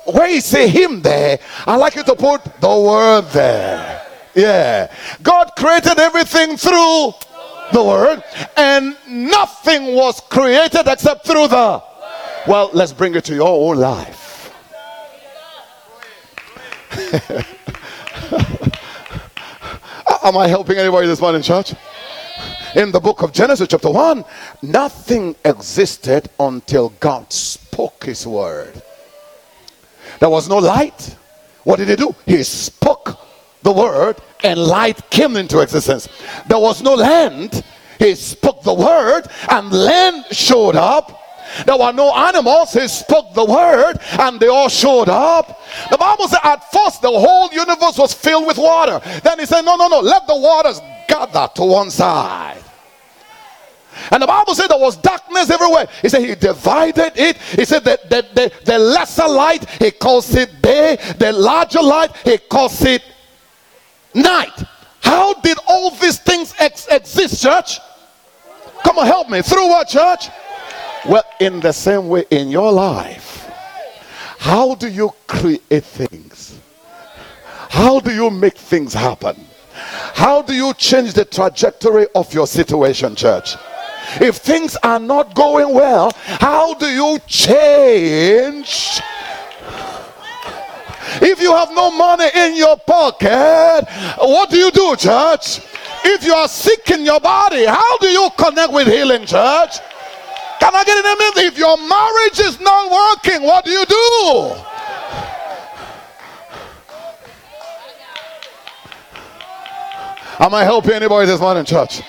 Where 0.05 0.29
you 0.29 0.41
say 0.41 0.67
him 0.67 1.01
there, 1.01 1.39
I 1.65 1.75
like 1.75 1.95
you 1.95 2.03
to 2.03 2.15
put 2.15 2.43
the 2.59 2.67
word 2.67 3.21
there. 3.31 4.07
Yeah. 4.33 4.93
God 5.21 5.51
created 5.57 5.99
everything 5.99 6.57
through 6.57 7.13
the 7.71 7.83
word, 7.83 8.23
and 8.57 8.97
nothing 9.07 9.95
was 9.95 10.19
created 10.29 10.87
except 10.87 11.25
through 11.25 11.47
the. 11.47 11.83
Well, 12.47 12.71
let's 12.73 12.91
bring 12.93 13.15
it 13.15 13.25
to 13.25 13.35
your 13.35 13.47
own 13.47 13.77
life. 13.77 14.30
Am 20.23 20.35
I 20.35 20.47
helping 20.47 20.77
anybody 20.77 21.07
this 21.07 21.21
morning, 21.21 21.41
church? 21.41 21.73
In 22.75 22.91
the 22.91 22.99
book 22.99 23.21
of 23.21 23.31
Genesis, 23.31 23.69
chapter 23.69 23.89
1, 23.89 24.25
nothing 24.61 25.33
existed 25.45 26.29
until 26.37 26.89
God 26.99 27.31
spoke 27.31 28.03
his 28.03 28.27
word. 28.27 28.81
There 30.19 30.29
was 30.29 30.49
no 30.49 30.57
light. 30.57 31.15
What 31.63 31.77
did 31.77 31.87
he 31.87 31.95
do? 31.95 32.13
He 32.25 32.43
spoke 32.43 33.17
the 33.61 33.71
word, 33.71 34.17
and 34.43 34.59
light 34.59 35.09
came 35.09 35.37
into 35.37 35.59
existence. 35.59 36.09
There 36.47 36.59
was 36.59 36.81
no 36.81 36.95
land. 36.95 37.63
He 37.99 38.15
spoke 38.15 38.63
the 38.63 38.73
word, 38.73 39.27
and 39.49 39.71
land 39.71 40.25
showed 40.31 40.75
up 40.75 41.20
there 41.65 41.77
were 41.77 41.91
no 41.91 42.13
animals. 42.13 42.73
He 42.73 42.87
spoke 42.87 43.33
the 43.33 43.45
word 43.45 43.99
and 44.19 44.39
they 44.39 44.47
all 44.47 44.69
showed 44.69 45.09
up. 45.09 45.59
The 45.89 45.97
Bible 45.97 46.27
said 46.27 46.39
at 46.43 46.71
first 46.71 47.01
the 47.01 47.09
whole 47.09 47.49
universe 47.51 47.97
was 47.97 48.13
filled 48.13 48.47
with 48.47 48.57
water. 48.57 49.01
Then 49.23 49.39
he 49.39 49.45
said, 49.45 49.61
No, 49.61 49.75
no, 49.75 49.87
no, 49.87 49.99
let 49.99 50.27
the 50.27 50.35
waters 50.35 50.79
gather 51.07 51.49
to 51.55 51.63
one 51.63 51.91
side. 51.91 52.63
And 54.11 54.23
the 54.23 54.27
Bible 54.27 54.55
said 54.55 54.67
there 54.67 54.79
was 54.79 54.97
darkness 54.97 55.49
everywhere. 55.49 55.87
He 56.01 56.09
said 56.09 56.23
he 56.23 56.35
divided 56.35 57.13
it. 57.15 57.37
He 57.37 57.65
said 57.65 57.83
that 57.83 58.09
the, 58.09 58.25
the, 58.33 58.51
the 58.65 58.79
lesser 58.79 59.27
light, 59.27 59.69
he 59.69 59.91
calls 59.91 60.33
it 60.35 60.61
day. 60.61 60.97
The 61.17 61.31
larger 61.31 61.81
light, 61.81 62.15
he 62.23 62.37
calls 62.37 62.81
it 62.83 63.03
night. 64.13 64.63
How 65.01 65.33
did 65.33 65.57
all 65.67 65.91
these 65.91 66.19
things 66.19 66.53
ex- 66.59 66.87
exist, 66.87 67.41
church? 67.41 67.79
Come 68.83 68.99
on, 68.99 69.05
help 69.05 69.29
me. 69.29 69.41
Through 69.41 69.67
what, 69.67 69.87
church? 69.87 70.29
Well, 71.07 71.23
in 71.39 71.59
the 71.59 71.71
same 71.71 72.09
way 72.09 72.25
in 72.29 72.49
your 72.49 72.71
life, 72.71 73.49
how 74.37 74.75
do 74.75 74.87
you 74.87 75.11
create 75.27 75.83
things? 75.83 76.59
How 77.69 77.99
do 77.99 78.13
you 78.13 78.29
make 78.29 78.57
things 78.57 78.93
happen? 78.93 79.35
How 80.13 80.43
do 80.43 80.53
you 80.53 80.73
change 80.75 81.13
the 81.13 81.25
trajectory 81.25 82.05
of 82.13 82.31
your 82.33 82.45
situation, 82.45 83.15
church? 83.15 83.55
If 84.19 84.37
things 84.37 84.75
are 84.83 84.99
not 84.99 85.33
going 85.33 85.73
well, 85.73 86.11
how 86.15 86.75
do 86.75 86.85
you 86.85 87.17
change? 87.25 89.01
If 91.21 91.41
you 91.41 91.51
have 91.53 91.71
no 91.73 91.89
money 91.91 92.27
in 92.35 92.55
your 92.55 92.77
pocket, 92.77 93.85
what 94.19 94.49
do 94.49 94.57
you 94.57 94.69
do, 94.69 94.95
church? 94.97 95.61
If 96.03 96.25
you 96.25 96.33
are 96.33 96.47
sick 96.47 96.91
in 96.91 97.05
your 97.05 97.19
body, 97.19 97.65
how 97.65 97.97
do 97.97 98.07
you 98.07 98.29
connect 98.37 98.71
with 98.73 98.87
healing, 98.87 99.25
church? 99.25 99.77
Can 100.61 100.75
I 100.75 100.83
get 100.83 100.95
an 100.95 101.05
amen? 101.05 101.47
If 101.47 101.57
your 101.57 101.75
marriage 101.75 102.39
is 102.39 102.59
not 102.59 102.91
working, 102.91 103.41
what 103.41 103.65
do 103.65 103.71
you 103.71 103.83
do? 103.83 104.53
Am 110.39 110.53
I 110.53 110.63
helping 110.63 110.91
anybody 110.91 111.25
this 111.25 111.41
morning, 111.41 111.65
church? 111.65 112.03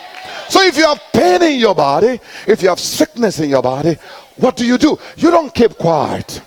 So 0.50 0.62
if 0.62 0.76
you 0.76 0.84
have 0.84 1.00
pain 1.14 1.42
in 1.42 1.60
your 1.60 1.74
body, 1.74 2.20
if 2.46 2.62
you 2.62 2.68
have 2.68 2.78
sickness 2.78 3.40
in 3.40 3.48
your 3.48 3.62
body, 3.62 3.96
what 4.36 4.54
do 4.54 4.66
you 4.66 4.76
do? 4.76 4.98
You 5.16 5.30
don't 5.30 5.54
keep 5.54 5.78
quiet. 5.78 6.42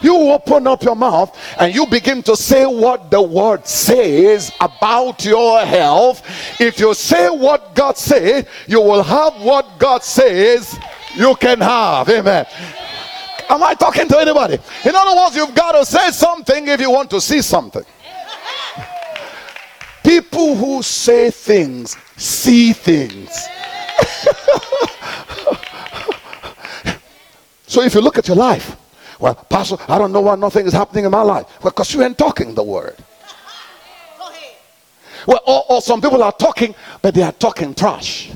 You 0.00 0.32
open 0.32 0.66
up 0.66 0.82
your 0.82 0.96
mouth 0.96 1.38
and 1.60 1.72
you 1.72 1.86
begin 1.86 2.24
to 2.24 2.36
say 2.36 2.66
what 2.66 3.12
the 3.12 3.22
word 3.22 3.64
says 3.64 4.50
about 4.60 5.24
your 5.24 5.60
health. 5.60 6.20
If 6.60 6.80
you 6.80 6.92
say 6.94 7.30
what 7.30 7.76
God 7.76 7.96
said, 7.96 8.48
you 8.66 8.80
will 8.80 9.04
have 9.04 9.40
what 9.40 9.78
God 9.78 10.02
says 10.02 10.76
you 11.16 11.34
can 11.36 11.60
have. 11.60 12.08
Amen. 12.08 12.46
Am 13.48 13.62
I 13.62 13.74
talking 13.74 14.08
to 14.08 14.18
anybody? 14.18 14.54
In 14.84 14.94
other 14.94 15.16
words, 15.16 15.36
you've 15.36 15.54
got 15.54 15.72
to 15.72 15.84
say 15.84 16.10
something 16.10 16.66
if 16.68 16.80
you 16.80 16.90
want 16.90 17.10
to 17.10 17.20
see 17.20 17.42
something. 17.42 17.84
People 20.02 20.54
who 20.54 20.82
say 20.82 21.30
things 21.30 21.96
see 22.16 22.72
things. 22.72 23.28
so 27.66 27.82
if 27.82 27.94
you 27.94 28.00
look 28.00 28.18
at 28.18 28.28
your 28.28 28.36
life, 28.36 28.76
well, 29.18 29.34
Pastor, 29.34 29.76
I 29.88 29.98
don't 29.98 30.12
know 30.12 30.20
why 30.20 30.34
nothing 30.36 30.66
is 30.66 30.72
happening 30.72 31.04
in 31.04 31.10
my 31.10 31.22
life. 31.22 31.46
Well, 31.62 31.70
because 31.70 31.94
you 31.94 32.02
ain't 32.02 32.18
talking 32.18 32.54
the 32.54 32.62
word. 32.62 32.96
Well, 35.26 35.40
or, 35.46 35.64
or 35.70 35.80
some 35.80 36.02
people 36.02 36.22
are 36.22 36.32
talking, 36.32 36.74
but 37.00 37.14
they 37.14 37.22
are 37.22 37.32
talking 37.32 37.74
trash. 37.74 38.30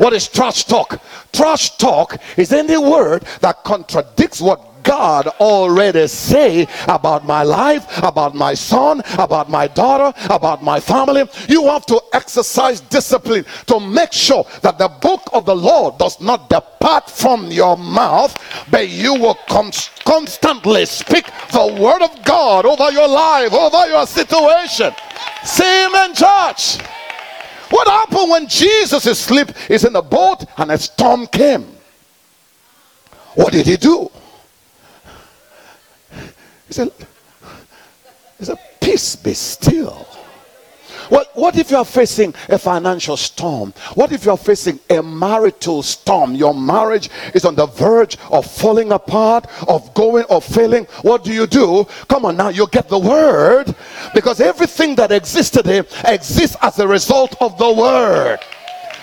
What 0.00 0.14
is 0.14 0.28
trash 0.28 0.64
talk? 0.64 0.98
Trash 1.30 1.76
talk 1.76 2.16
is 2.38 2.54
any 2.54 2.78
word 2.78 3.22
that 3.42 3.64
contradicts 3.64 4.40
what 4.40 4.82
God 4.82 5.26
already 5.26 6.06
say 6.06 6.66
about 6.84 7.26
my 7.26 7.42
life, 7.42 7.84
about 8.02 8.34
my 8.34 8.54
son, 8.54 9.02
about 9.18 9.50
my 9.50 9.66
daughter, 9.66 10.18
about 10.30 10.62
my 10.62 10.80
family. 10.80 11.24
You 11.50 11.66
have 11.66 11.84
to 11.84 12.00
exercise 12.14 12.80
discipline 12.80 13.44
to 13.66 13.78
make 13.78 14.14
sure 14.14 14.46
that 14.62 14.78
the 14.78 14.88
book 14.88 15.20
of 15.34 15.44
the 15.44 15.54
Lord 15.54 15.98
does 15.98 16.18
not 16.18 16.48
depart 16.48 17.10
from 17.10 17.50
your 17.50 17.76
mouth, 17.76 18.34
but 18.70 18.88
you 18.88 19.12
will 19.12 19.38
constantly 19.46 20.86
speak 20.86 21.26
the 21.52 21.76
word 21.78 22.00
of 22.00 22.24
God 22.24 22.64
over 22.64 22.90
your 22.90 23.06
life, 23.06 23.52
over 23.52 23.86
your 23.86 24.06
situation. 24.06 24.94
Say 25.44 25.84
amen, 25.84 26.14
church. 26.14 26.78
What 27.70 27.86
happened 27.86 28.30
when 28.30 28.48
Jesus 28.48 29.06
is 29.06 29.12
asleep, 29.12 29.48
is 29.68 29.84
in 29.84 29.92
the 29.92 30.02
boat, 30.02 30.44
and 30.56 30.72
a 30.72 30.78
storm 30.78 31.26
came? 31.28 31.66
What 33.34 33.52
did 33.52 33.66
he 33.66 33.76
do? 33.76 34.10
He 36.66 36.72
said, 36.72 36.90
he 38.38 38.44
said, 38.44 38.58
Peace 38.80 39.16
be 39.16 39.34
still. 39.34 40.06
Well, 41.10 41.24
what 41.34 41.58
if 41.58 41.72
you 41.72 41.76
are 41.76 41.84
facing 41.84 42.34
a 42.48 42.58
financial 42.58 43.16
storm? 43.16 43.74
What 43.94 44.12
if 44.12 44.24
you 44.24 44.30
are 44.30 44.36
facing 44.36 44.78
a 44.88 45.02
marital 45.02 45.82
storm? 45.82 46.36
Your 46.36 46.54
marriage 46.54 47.10
is 47.34 47.44
on 47.44 47.56
the 47.56 47.66
verge 47.66 48.16
of 48.30 48.46
falling 48.46 48.92
apart, 48.92 49.46
of 49.68 49.92
going 49.94 50.24
or 50.26 50.40
failing. 50.40 50.84
What 51.02 51.24
do 51.24 51.32
you 51.32 51.48
do? 51.48 51.84
Come 52.08 52.24
on 52.26 52.36
now, 52.36 52.48
you 52.48 52.68
get 52.68 52.88
the 52.88 52.98
word 52.98 53.74
because 54.14 54.40
everything 54.40 54.94
that 54.96 55.10
exists 55.10 55.50
today 55.50 55.82
exists 56.04 56.56
as 56.62 56.78
a 56.78 56.86
result 56.86 57.34
of 57.42 57.58
the 57.58 57.72
word. 57.72 58.38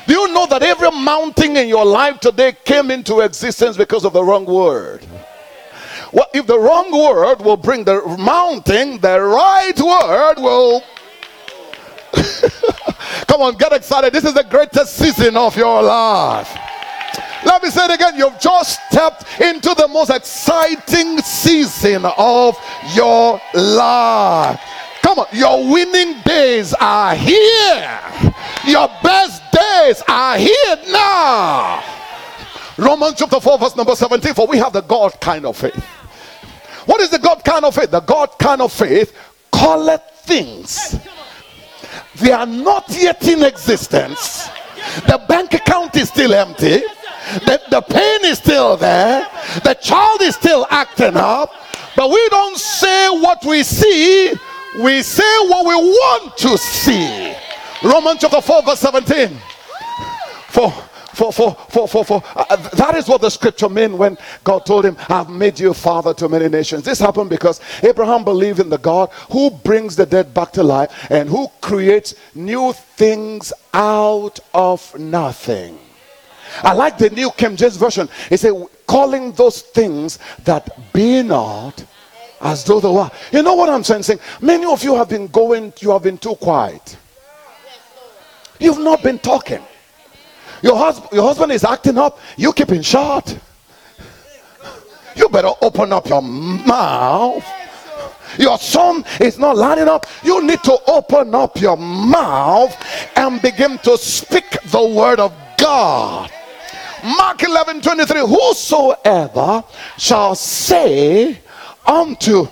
Do 0.07 0.13
you 0.13 0.33
know 0.33 0.45
that 0.45 0.63
every 0.63 0.89
mountain 0.91 1.57
in 1.57 1.67
your 1.67 1.83
life 1.83 2.21
today 2.21 2.53
came 2.63 2.91
into 2.91 3.19
existence 3.19 3.75
because 3.75 4.05
of 4.05 4.13
the 4.13 4.23
wrong 4.23 4.45
word? 4.45 5.05
Well, 6.13 6.27
if 6.33 6.47
the 6.47 6.57
wrong 6.57 6.89
word 6.91 7.41
will 7.41 7.57
bring 7.57 7.83
the 7.83 8.01
mountain, 8.17 8.99
the 9.01 9.19
right 9.19 9.77
word 9.77 10.35
will 10.37 10.81
Come 13.27 13.41
on, 13.41 13.55
get 13.55 13.74
excited. 13.74 14.13
This 14.13 14.24
is 14.24 14.33
the 14.33 14.43
greatest 14.43 14.95
season 14.95 15.38
of 15.38 15.55
your 15.55 15.81
life. 15.81 16.55
Let 17.45 17.63
me 17.63 17.69
say 17.69 17.86
it 17.86 17.91
again. 17.91 18.15
You've 18.17 18.39
just 18.39 18.79
stepped 18.89 19.25
into 19.39 19.74
the 19.74 19.88
most 19.88 20.09
exciting 20.09 21.19
season 21.19 22.05
of 22.17 22.57
your 22.93 23.39
life. 23.53 24.59
Come 25.01 25.19
on, 25.19 25.27
your 25.31 25.71
winning 25.71 26.21
days 26.24 26.74
are 26.79 27.15
here. 27.15 28.01
Your 28.65 28.88
best 29.01 29.41
days 29.51 30.03
are 30.07 30.38
here 30.38 30.75
now. 30.88 31.83
Romans 32.77 33.15
chapter 33.17 33.39
4, 33.39 33.57
verse 33.57 33.75
number 33.75 33.95
17. 33.95 34.33
For 34.33 34.47
we 34.47 34.57
have 34.57 34.74
the 34.74 34.81
God 34.81 35.19
kind 35.21 35.45
of 35.45 35.57
faith. 35.57 35.83
What 36.86 37.01
is 37.01 37.09
the 37.09 37.19
God 37.19 37.43
kind 37.43 37.65
of 37.65 37.75
faith? 37.75 37.91
The 37.91 38.01
God 38.01 38.38
kind 38.39 38.62
of 38.62 38.74
faith 38.74 39.15
calleth 39.53 40.01
things 40.25 40.97
they 42.15 42.32
are 42.32 42.46
not 42.46 42.86
yet 42.89 43.25
in 43.27 43.44
existence. 43.44 44.50
The 45.08 45.24
bank 45.27 45.53
account 45.53 45.96
is 45.96 46.10
still 46.10 46.34
empty. 46.34 46.82
The, 47.46 47.62
the 47.70 47.82
pain 47.82 48.25
is 48.25 48.38
still 48.38 48.77
there. 48.77 49.27
The 49.63 49.74
child 49.75 50.22
is 50.22 50.36
still 50.36 50.65
acting 50.70 51.17
up, 51.17 51.51
but 51.96 52.10
we 52.10 52.29
don't 52.29 52.58
say 52.58 53.10
what 53.10 53.44
we 53.46 53.63
see, 53.63 54.34
we 54.82 55.01
say 55.01 55.38
what 55.48 55.65
we 55.65 55.75
want 55.75 56.38
to 56.38 56.58
see. 56.58 57.36
Romans 57.84 58.20
chapter 58.22 58.41
4, 58.41 58.63
verse 58.63 58.79
17. 58.79 59.38
For 60.50 60.74
for, 61.17 61.33
for, 61.33 61.55
for, 61.55 61.88
for, 61.88 62.05
for 62.05 62.24
uh, 62.36 62.55
that 62.75 62.93
is 62.95 63.07
what 63.07 63.21
the 63.21 63.29
scripture 63.29 63.67
meant 63.67 63.97
when 63.97 64.17
God 64.43 64.67
told 64.67 64.86
him, 64.86 64.95
I've 65.09 65.29
made 65.29 65.59
you 65.59 65.74
father 65.74 66.13
to 66.13 66.29
many 66.29 66.47
nations. 66.47 66.83
This 66.83 67.00
happened 67.00 67.31
because 67.31 67.59
Abraham 67.81 68.24
believed 68.24 68.59
in 68.59 68.69
the 68.69 68.77
God 68.77 69.09
who 69.31 69.50
brings 69.50 69.95
the 69.95 70.05
dead 70.05 70.31
back 70.31 70.51
to 70.51 70.63
life 70.63 71.07
and 71.09 71.27
who 71.27 71.47
creates 71.59 72.13
new 72.36 72.71
things 72.71 73.51
out 73.74 74.39
of 74.53 74.97
nothing. 75.00 75.79
I 76.62 76.74
like 76.74 77.00
the 77.00 77.09
New 77.09 77.31
King 77.31 77.55
James 77.55 77.77
Version. 77.77 78.07
It 78.29 78.39
said, 78.39 78.53
calling 78.86 79.31
those 79.31 79.63
things 79.63 80.19
that 80.45 80.69
be 80.93 81.24
not 81.24 81.83
as 82.41 82.63
though 82.63 82.79
they 82.79 82.89
were. 82.89 83.09
You 83.31 83.41
know 83.41 83.55
what 83.55 83.69
I'm 83.69 83.83
saying? 83.83 84.19
Many 84.39 84.65
of 84.65 84.83
you 84.83 84.95
have 84.95 85.09
been 85.09 85.27
going, 85.27 85.74
you 85.79 85.89
have 85.89 86.03
been 86.03 86.19
too 86.19 86.36
quiet. 86.36 86.95
You've 88.59 88.79
not 88.79 89.01
been 89.01 89.17
talking. 89.17 89.63
Your 90.61 90.77
husband, 90.77 91.11
your 91.11 91.23
husband 91.23 91.51
is 91.51 91.63
acting 91.63 91.97
up. 91.97 92.19
You 92.35 92.53
keeping 92.53 92.81
short. 92.81 93.37
You 95.15 95.29
better 95.29 95.51
open 95.61 95.91
up 95.93 96.07
your 96.07 96.21
mouth. 96.21 97.45
Your 98.37 98.57
son 98.59 99.03
is 99.19 99.39
not 99.39 99.57
lining 99.57 99.87
up. 99.87 100.05
You 100.23 100.43
need 100.45 100.61
to 100.63 100.77
open 100.87 101.33
up 101.33 101.59
your 101.59 101.77
mouth 101.77 102.75
and 103.15 103.41
begin 103.41 103.77
to 103.79 103.97
speak 103.97 104.45
the 104.65 104.85
word 104.85 105.19
of 105.19 105.33
God. 105.57 106.31
Mark 107.03 107.41
11 107.43 107.81
23 107.81 108.21
Whosoever 108.21 109.63
shall 109.97 110.35
say 110.35 111.39
unto 111.85 112.47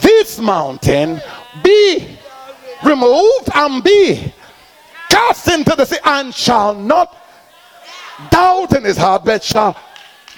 this 0.00 0.38
mountain, 0.38 1.20
Be 1.62 2.16
removed 2.84 3.48
and 3.54 3.82
be 3.82 4.32
cast 5.08 5.48
into 5.48 5.74
the 5.76 5.84
sea, 5.84 5.98
and 6.04 6.34
shall 6.34 6.74
not 6.74 7.16
doubt 8.30 8.74
in 8.76 8.84
his 8.84 8.96
heart, 8.96 9.24
but 9.24 9.42
shall 9.42 9.76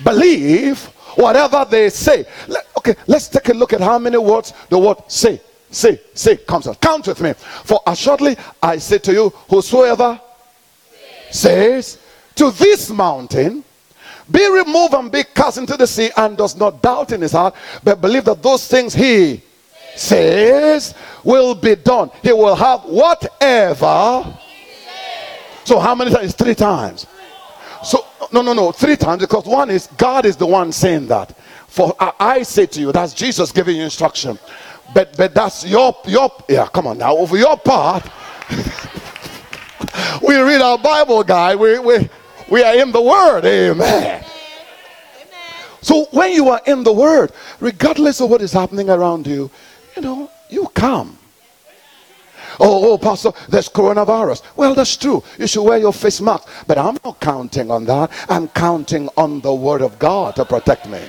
believe 0.05 0.85
whatever 1.17 1.67
they 1.69 1.91
say. 1.91 2.27
Let, 2.47 2.67
okay, 2.79 2.95
let's 3.07 3.29
take 3.29 3.49
a 3.49 3.55
look 3.55 3.73
at 3.73 3.81
how 3.81 3.99
many 3.99 4.19
words 4.19 4.53
the 4.69 4.79
word 4.79 4.99
say, 5.09 5.41
say, 5.71 6.01
say 6.15 6.37
comes 6.37 6.67
out. 6.67 6.81
Count 6.81 7.07
with 7.07 7.21
me. 7.21 7.33
For 7.65 7.81
assuredly 7.87 8.37
I 8.63 8.79
say 8.79 8.99
to 8.99 9.13
you, 9.13 9.31
whosoever 9.51 10.21
says 11.31 11.99
to 12.37 12.51
this 12.53 12.91
mountain, 12.91 13.65
be 14.31 14.47
removed 14.51 14.95
and 14.95 15.11
be 15.11 15.25
cast 15.25 15.59
into 15.59 15.77
the 15.77 15.87
sea, 15.87 16.11
and 16.17 16.37
does 16.37 16.55
not 16.55 16.83
doubt 16.83 17.13
in 17.13 17.23
his 17.23 17.33
heart, 17.33 17.55
but 17.83 18.01
believe 18.01 18.27
that 18.27 18.43
those 18.43 18.69
things 18.69 18.95
he 18.95 19.43
says 19.97 20.95
will 21.25 21.55
be 21.55 21.75
done. 21.77 22.11
He 22.23 22.33
will 22.33 22.55
have 22.55 22.85
whatever. 22.85 24.39
So, 25.65 25.79
how 25.79 25.95
many 25.95 26.11
times? 26.11 26.35
Three 26.35 26.55
times. 26.55 27.07
No, 28.33 28.43
no, 28.43 28.53
no, 28.53 28.73
three 28.73 28.97
times 28.97 29.23
because 29.23 29.47
one 29.47 29.71
is 29.71 29.87
God 29.97 30.27
is 30.27 30.37
the 30.37 30.47
one 30.47 30.73
saying 30.73 31.07
that. 31.09 31.37
For 31.69 31.95
I, 32.01 32.13
I 32.19 32.43
say 32.43 32.67
to 32.67 32.81
you, 32.81 32.93
that's 32.93 33.15
Jesus 33.15 33.53
giving 33.53 33.77
you 33.77 33.85
instruction. 33.85 34.39
But 34.95 35.17
but 35.17 35.35
that's 35.35 35.67
your 35.67 35.97
your 36.07 36.31
yeah, 36.49 36.67
come 36.67 36.87
on 36.87 36.99
now, 36.99 37.17
over 37.17 37.37
your 37.37 37.57
part. 37.57 38.09
we 40.23 40.37
read 40.37 40.61
our 40.61 40.79
Bible, 40.79 41.23
guy. 41.23 41.55
We 41.55 41.79
we 41.79 42.09
we 42.51 42.63
are 42.63 42.75
in 42.77 42.93
the 42.93 43.03
Word. 43.03 43.45
Amen. 43.45 44.25
So 45.81 46.07
when 46.11 46.33
you 46.33 46.49
are 46.49 46.61
in 46.67 46.83
the 46.83 46.93
Word, 46.93 47.33
regardless 47.61 48.21
of 48.21 48.31
what 48.31 48.43
is 48.43 48.53
happening 48.53 48.91
around 48.91 49.27
you, 49.27 49.51
you 49.95 50.03
know, 50.03 50.31
you 50.51 50.67
come. 50.75 51.18
Oh, 52.61 52.93
oh, 52.93 52.99
Pastor, 52.99 53.31
there's 53.49 53.69
coronavirus. 53.69 54.43
Well, 54.57 54.75
that's 54.75 54.97
true. 54.97 55.23
You 55.39 55.47
should 55.47 55.63
wear 55.63 55.79
your 55.79 55.93
face 55.93 56.21
mask. 56.21 56.49
But 56.67 56.79
I'm 56.79 56.99
not 57.05 57.21
counting 57.21 57.71
on 57.71 57.85
that. 57.87 58.11
I'm 58.29 58.49
counting 58.49 59.09
on 59.17 59.41
the 59.41 59.55
Word 59.55 59.83
of 59.83 59.99
God 59.99 60.37
to 60.37 60.45
protect 60.45 60.89
me. 60.89 61.01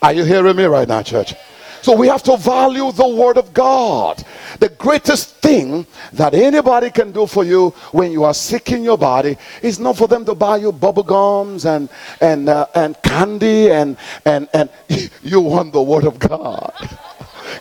Are 0.00 0.12
you 0.12 0.24
hearing 0.24 0.56
me 0.56 0.64
right 0.64 0.86
now, 0.86 1.02
church? 1.02 1.34
So 1.82 1.96
we 1.96 2.08
have 2.08 2.22
to 2.24 2.36
value 2.36 2.90
the 2.92 3.08
word 3.08 3.38
of 3.38 3.54
God. 3.54 4.22
The 4.58 4.68
greatest 4.68 5.36
thing 5.36 5.86
that 6.12 6.34
anybody 6.34 6.90
can 6.90 7.12
do 7.12 7.26
for 7.26 7.44
you 7.44 7.70
when 7.92 8.10
you 8.10 8.24
are 8.24 8.34
sick 8.34 8.72
in 8.72 8.82
your 8.82 8.98
body 8.98 9.36
is 9.62 9.78
not 9.78 9.96
for 9.96 10.08
them 10.08 10.24
to 10.24 10.34
buy 10.34 10.56
you 10.58 10.72
bubble 10.72 11.02
gums 11.02 11.66
and 11.66 11.88
and 12.20 12.48
uh, 12.48 12.66
and 12.74 13.00
candy 13.02 13.70
and 13.70 13.96
and 14.24 14.48
and 14.52 14.70
you 15.22 15.40
want 15.40 15.72
the 15.72 15.82
word 15.82 16.04
of 16.04 16.18
God. 16.18 16.74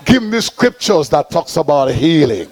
Give 0.06 0.24
me 0.24 0.42
scriptures 0.42 1.10
that 1.10 1.30
talks 1.30 1.58
about 1.58 1.92
healing. 1.92 2.52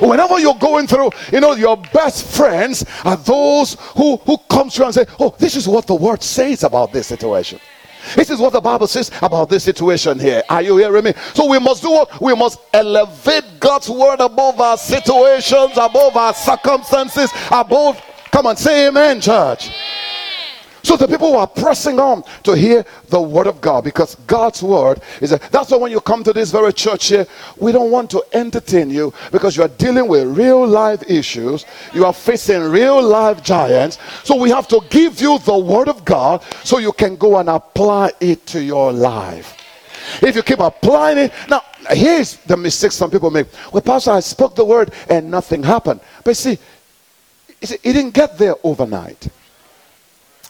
Whenever 0.00 0.38
you're 0.38 0.54
going 0.54 0.86
through, 0.86 1.10
you 1.32 1.40
know, 1.40 1.54
your 1.54 1.76
best 1.92 2.36
friends 2.36 2.84
are 3.04 3.16
those 3.16 3.76
who, 3.96 4.16
who 4.18 4.38
come 4.48 4.70
to 4.70 4.78
you 4.78 4.84
and 4.84 4.94
say, 4.94 5.06
Oh, 5.18 5.34
this 5.38 5.56
is 5.56 5.66
what 5.66 5.86
the 5.86 5.94
word 5.94 6.22
says 6.22 6.62
about 6.62 6.92
this 6.92 7.08
situation. 7.08 7.58
This 8.16 8.30
is 8.30 8.38
what 8.40 8.52
the 8.52 8.60
Bible 8.60 8.86
says 8.86 9.10
about 9.22 9.48
this 9.48 9.64
situation 9.64 10.18
here. 10.18 10.42
Are 10.48 10.62
you 10.62 10.76
hearing 10.76 11.04
me? 11.04 11.12
So 11.34 11.48
we 11.48 11.58
must 11.58 11.82
do 11.82 11.90
what? 11.90 12.20
We 12.20 12.34
must 12.34 12.58
elevate 12.72 13.44
God's 13.60 13.88
word 13.88 14.20
above 14.20 14.60
our 14.60 14.76
situations, 14.76 15.72
above 15.76 16.16
our 16.16 16.34
circumstances, 16.34 17.30
above. 17.50 18.02
Come 18.30 18.46
on, 18.46 18.56
say 18.56 18.88
amen, 18.88 19.20
church. 19.20 19.70
So 20.82 20.96
the 20.96 21.06
people 21.06 21.32
who 21.32 21.38
are 21.38 21.46
pressing 21.46 22.00
on 22.00 22.24
to 22.42 22.52
hear 22.56 22.84
the 23.08 23.20
word 23.20 23.46
of 23.46 23.60
God 23.60 23.84
because 23.84 24.16
God's 24.26 24.62
word 24.62 25.00
is 25.20 25.32
a, 25.32 25.38
that's 25.50 25.70
why 25.70 25.76
when 25.76 25.92
you 25.92 26.00
come 26.00 26.24
to 26.24 26.32
this 26.32 26.50
very 26.50 26.72
church 26.72 27.06
here, 27.06 27.26
we 27.56 27.70
don't 27.70 27.90
want 27.90 28.10
to 28.10 28.24
entertain 28.32 28.90
you 28.90 29.12
because 29.30 29.56
you 29.56 29.62
are 29.62 29.68
dealing 29.68 30.08
with 30.08 30.36
real 30.36 30.66
life 30.66 31.02
issues. 31.08 31.64
You 31.94 32.04
are 32.04 32.12
facing 32.12 32.62
real 32.62 33.00
life 33.00 33.42
giants. 33.42 33.98
So 34.24 34.36
we 34.36 34.50
have 34.50 34.66
to 34.68 34.80
give 34.90 35.20
you 35.20 35.38
the 35.38 35.56
word 35.56 35.88
of 35.88 36.04
God 36.04 36.42
so 36.64 36.78
you 36.78 36.92
can 36.92 37.16
go 37.16 37.38
and 37.38 37.48
apply 37.48 38.12
it 38.20 38.44
to 38.46 38.62
your 38.62 38.92
life. 38.92 39.56
If 40.20 40.34
you 40.34 40.42
keep 40.42 40.58
applying 40.58 41.18
it, 41.18 41.32
now 41.48 41.62
here's 41.90 42.36
the 42.38 42.56
mistake 42.56 42.92
some 42.92 43.10
people 43.10 43.30
make. 43.30 43.46
Well, 43.72 43.82
Pastor, 43.82 44.10
I 44.10 44.20
spoke 44.20 44.56
the 44.56 44.64
word 44.64 44.92
and 45.08 45.30
nothing 45.30 45.62
happened. 45.62 46.00
But 46.24 46.36
see, 46.36 46.58
it 47.60 47.82
didn't 47.82 48.10
get 48.10 48.36
there 48.36 48.56
overnight. 48.64 49.28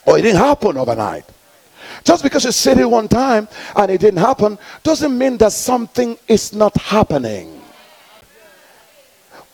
Or 0.05 0.17
it 0.17 0.23
didn't 0.23 0.39
happen 0.39 0.77
overnight. 0.77 1.25
Just 2.03 2.23
because 2.23 2.43
you 2.45 2.51
said 2.51 2.77
it 2.77 2.85
one 2.85 3.07
time 3.07 3.47
and 3.75 3.91
it 3.91 4.01
didn't 4.01 4.19
happen 4.19 4.57
doesn't 4.83 5.17
mean 5.17 5.37
that 5.37 5.51
something 5.51 6.17
is 6.27 6.53
not 6.53 6.75
happening. 6.77 7.61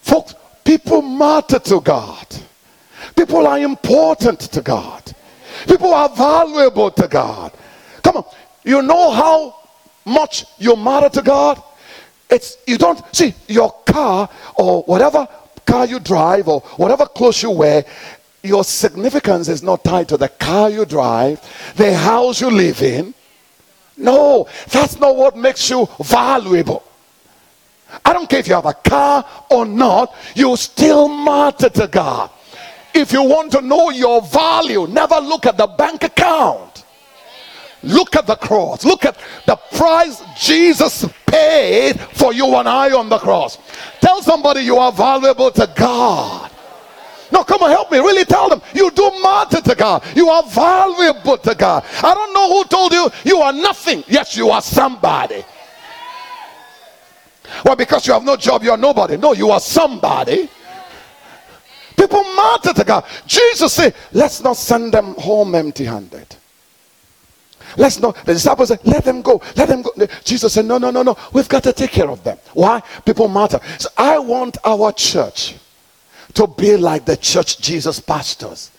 Folks, 0.02 0.34
people 0.64 1.02
matter 1.02 1.60
to 1.60 1.80
God. 1.82 2.26
People 3.16 3.46
are 3.46 3.60
important 3.60 4.40
to 4.40 4.62
God. 4.62 5.04
People 5.68 5.94
are 5.94 6.10
valuable 6.10 6.90
to 6.92 7.08
God. 7.08 7.52
Come 8.02 8.18
on, 8.18 8.26
you 8.64 8.82
know 8.82 9.12
how 9.12 9.56
much 10.06 10.46
you 10.58 10.76
matter 10.76 11.10
to 11.10 11.22
God? 11.22 11.62
It's 12.30 12.58
you 12.66 12.78
don't 12.78 13.04
see 13.16 13.34
your 13.48 13.72
car 13.86 14.30
or 14.56 14.84
whatever 14.84 15.28
car 15.66 15.86
you 15.86 16.00
drive 16.00 16.48
or 16.48 16.62
whatever 16.78 17.06
clothes 17.06 17.44
you 17.44 17.52
wear 17.52 17.86
your 18.44 18.64
significance 18.64 19.48
is 19.48 19.64
not 19.64 19.84
tied 19.84 20.10
to 20.10 20.18
the 20.18 20.30
car 20.30 20.70
you 20.70 20.86
drive, 20.86 21.42
the 21.76 21.96
house 21.96 22.42
you 22.42 22.50
live 22.50 22.82
in. 22.82 23.14
No, 23.98 24.48
that's 24.70 24.98
not 24.98 25.16
what 25.16 25.36
makes 25.36 25.70
you 25.70 25.88
valuable. 26.04 26.84
I 28.06 28.14
don't 28.14 28.30
care 28.30 28.40
if 28.40 28.48
you 28.48 28.56
have 28.56 28.66
a 28.66 28.74
car 28.74 29.26
or 29.50 29.66
not, 29.66 30.14
you 30.36 30.56
still 30.56 31.10
matter 31.10 31.70
to 31.70 31.88
God. 31.88 32.30
If 32.94 33.12
you 33.12 33.24
want 33.24 33.52
to 33.54 33.62
know 33.62 33.90
your 33.90 34.22
value, 34.22 34.88
never 34.88 35.16
look 35.16 35.46
at 35.46 35.58
the 35.58 35.68
bank 35.68 36.04
account. 36.04 36.86
Look 37.82 38.16
at 38.16 38.28
the 38.28 38.36
cross. 38.36 38.84
Look 38.84 39.06
at 39.06 39.18
the 39.46 39.56
price 39.56 40.22
Jesus 40.38 41.06
paid 41.26 42.00
for 42.00 42.34
you 42.34 42.56
and 42.56 42.68
I 42.68 42.92
on 42.92 43.10
the 43.10 43.18
cross. 43.18 43.58
Tell 44.02 44.22
somebody 44.22 44.62
you 44.62 44.78
are 44.78 44.92
valuable 44.92 45.52
to 45.52 45.72
God. 45.76 46.52
No, 47.32 47.44
come 47.44 47.64
on, 47.64 47.70
help 47.70 47.92
me. 47.92 48.00
Really 48.00 48.26
tell 48.26 48.50
them 48.50 48.62
you 48.74 48.90
do 48.92 49.10
matter 49.22 49.62
to 49.62 49.76
God. 49.76 50.04
You 50.16 50.30
are 50.30 50.44
valuable 50.44 51.38
to 51.38 51.56
God. 51.56 51.86
I 52.04 52.14
don't 52.14 52.34
know 52.34 52.50
who 52.54 52.64
told 52.66 52.94
you 52.94 53.10
you 53.24 53.38
are 53.38 53.54
nothing. 53.54 54.04
Yes, 54.08 54.36
you 54.36 54.50
are 54.50 54.62
somebody. 54.62 55.44
Well, 57.66 57.76
because 57.76 58.06
you 58.08 58.14
have 58.14 58.24
no 58.24 58.36
job, 58.36 58.64
you 58.64 58.72
are 58.72 58.78
nobody. 58.78 59.18
No, 59.18 59.34
you 59.34 59.50
are 59.50 59.60
somebody. 59.60 60.50
People 61.98 62.24
matter 62.24 62.74
to 62.74 62.84
God. 62.84 63.06
Jesus 63.26 63.74
said, 63.74 63.94
let's 64.14 64.42
not 64.42 64.56
send 64.56 64.94
them 64.94 65.16
home 65.16 65.54
empty 65.56 65.84
handed. 65.84 66.36
Let's 67.78 68.00
not. 68.00 68.16
The 68.26 68.34
disciples 68.34 68.70
said, 68.70 68.80
let 68.84 69.04
them 69.04 69.22
go. 69.22 69.42
Let 69.56 69.68
them 69.68 69.82
go. 69.82 69.92
Jesus 70.24 70.54
said, 70.54 70.66
no, 70.66 70.78
no, 70.78 70.92
no, 70.92 71.04
no. 71.04 71.18
We've 71.34 71.50
got 71.50 71.64
to 71.64 71.74
take 71.74 71.92
care 71.92 72.10
of 72.10 72.24
them. 72.24 72.38
Why? 72.54 72.82
People 73.06 73.28
matter. 73.28 73.60
So 73.78 73.90
I 73.98 74.18
want 74.18 74.58
our 74.64 74.92
church 74.94 75.56
to 76.34 76.48
be 76.48 76.78
like 76.78 77.06
the 77.06 77.18
church 77.18 77.60
Jesus 77.60 78.00
pastors. 78.00 78.72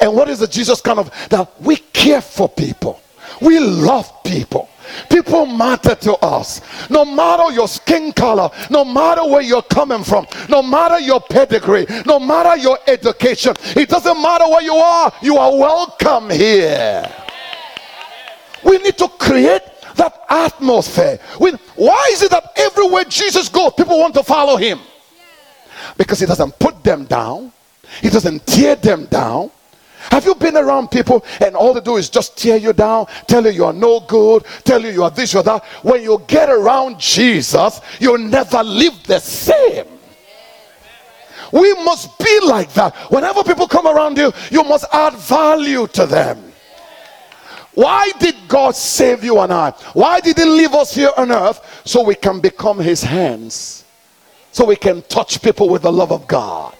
And 0.00 0.14
what 0.14 0.28
is 0.28 0.38
the 0.38 0.46
Jesus 0.46 0.80
kind 0.80 0.98
of 0.98 1.10
that 1.30 1.60
we 1.60 1.76
care 1.76 2.20
for 2.20 2.48
people, 2.48 3.00
we 3.40 3.58
love 3.58 4.22
people. 4.24 4.68
People 5.08 5.46
matter 5.46 5.94
to 5.94 6.14
us. 6.16 6.60
No 6.90 7.04
matter 7.04 7.52
your 7.52 7.68
skin 7.68 8.12
color, 8.12 8.50
no 8.68 8.84
matter 8.84 9.24
where 9.24 9.40
you're 9.40 9.62
coming 9.62 10.04
from, 10.04 10.26
no 10.48 10.62
matter 10.62 10.98
your 11.00 11.20
pedigree, 11.20 11.86
no 12.04 12.18
matter 12.18 12.56
your 12.56 12.78
education, 12.86 13.54
it 13.76 13.88
doesn't 13.88 14.20
matter 14.20 14.44
where 14.48 14.62
you 14.62 14.74
are, 14.74 15.12
you 15.22 15.36
are 15.38 15.56
welcome 15.56 16.30
here. 16.30 17.10
We 18.64 18.78
need 18.78 18.98
to 18.98 19.08
create 19.08 19.62
that 19.96 20.24
atmosphere. 20.28 21.18
why 21.38 22.10
is 22.12 22.22
it 22.22 22.30
that 22.30 22.52
everywhere 22.56 23.04
Jesus 23.04 23.48
goes, 23.48 23.72
people 23.76 23.98
want 23.98 24.14
to 24.14 24.22
follow 24.22 24.56
him? 24.56 24.80
Because 25.96 26.20
he 26.20 26.26
doesn't 26.26 26.58
put 26.58 26.82
them 26.82 27.04
down, 27.04 27.52
he 28.00 28.10
doesn't 28.10 28.46
tear 28.46 28.76
them 28.76 29.06
down. 29.06 29.50
Have 30.10 30.24
you 30.24 30.34
been 30.34 30.56
around 30.56 30.90
people 30.90 31.24
and 31.40 31.54
all 31.54 31.72
they 31.72 31.80
do 31.80 31.96
is 31.96 32.10
just 32.10 32.36
tear 32.36 32.56
you 32.56 32.72
down, 32.72 33.06
tell 33.26 33.44
you 33.44 33.50
you 33.50 33.64
are 33.64 33.72
no 33.72 34.00
good, 34.00 34.44
tell 34.64 34.82
you 34.82 34.90
you 34.90 35.04
are 35.04 35.10
this 35.10 35.34
or 35.34 35.42
that? 35.44 35.64
When 35.82 36.02
you 36.02 36.20
get 36.26 36.50
around 36.50 36.98
Jesus, 36.98 37.80
you'll 38.00 38.18
never 38.18 38.62
live 38.64 38.94
the 39.06 39.20
same. 39.20 39.86
We 41.52 41.72
must 41.84 42.18
be 42.18 42.40
like 42.44 42.72
that. 42.74 42.96
Whenever 43.10 43.44
people 43.44 43.68
come 43.68 43.86
around 43.86 44.16
you, 44.16 44.32
you 44.50 44.64
must 44.64 44.86
add 44.92 45.14
value 45.14 45.86
to 45.88 46.06
them. 46.06 46.52
Why 47.74 48.10
did 48.18 48.34
God 48.48 48.74
save 48.74 49.22
you 49.24 49.38
and 49.38 49.52
I? 49.52 49.70
Why 49.92 50.20
did 50.20 50.36
He 50.36 50.44
leave 50.44 50.74
us 50.74 50.94
here 50.94 51.10
on 51.16 51.30
earth? 51.30 51.82
So 51.84 52.02
we 52.02 52.14
can 52.14 52.40
become 52.40 52.78
His 52.78 53.02
hands, 53.02 53.81
so 54.52 54.64
we 54.64 54.76
can 54.76 55.02
touch 55.02 55.42
people 55.42 55.68
with 55.68 55.82
the 55.82 55.92
love 55.92 56.12
of 56.12 56.26
God. 56.28 56.76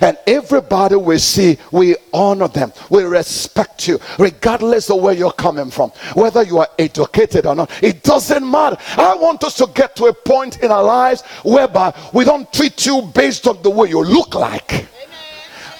And 0.00 0.16
everybody 0.26 0.96
we 0.96 1.18
see, 1.18 1.58
we 1.72 1.96
honor 2.12 2.48
them, 2.48 2.72
we 2.90 3.02
respect 3.04 3.88
you, 3.88 3.98
regardless 4.18 4.90
of 4.90 5.00
where 5.00 5.14
you're 5.14 5.32
coming 5.32 5.70
from, 5.70 5.90
whether 6.14 6.42
you 6.42 6.58
are 6.58 6.68
educated 6.78 7.46
or 7.46 7.54
not. 7.54 7.70
It 7.82 8.02
doesn't 8.02 8.48
matter. 8.48 8.76
I 8.96 9.14
want 9.14 9.44
us 9.44 9.56
to 9.56 9.68
get 9.74 9.96
to 9.96 10.06
a 10.06 10.14
point 10.14 10.62
in 10.62 10.70
our 10.70 10.82
lives 10.82 11.22
whereby 11.44 11.94
we 12.12 12.24
don't 12.24 12.52
treat 12.52 12.86
you 12.86 13.02
based 13.14 13.46
on 13.46 13.62
the 13.62 13.70
way 13.70 13.88
you 13.88 14.02
look 14.02 14.34
like. 14.34 14.86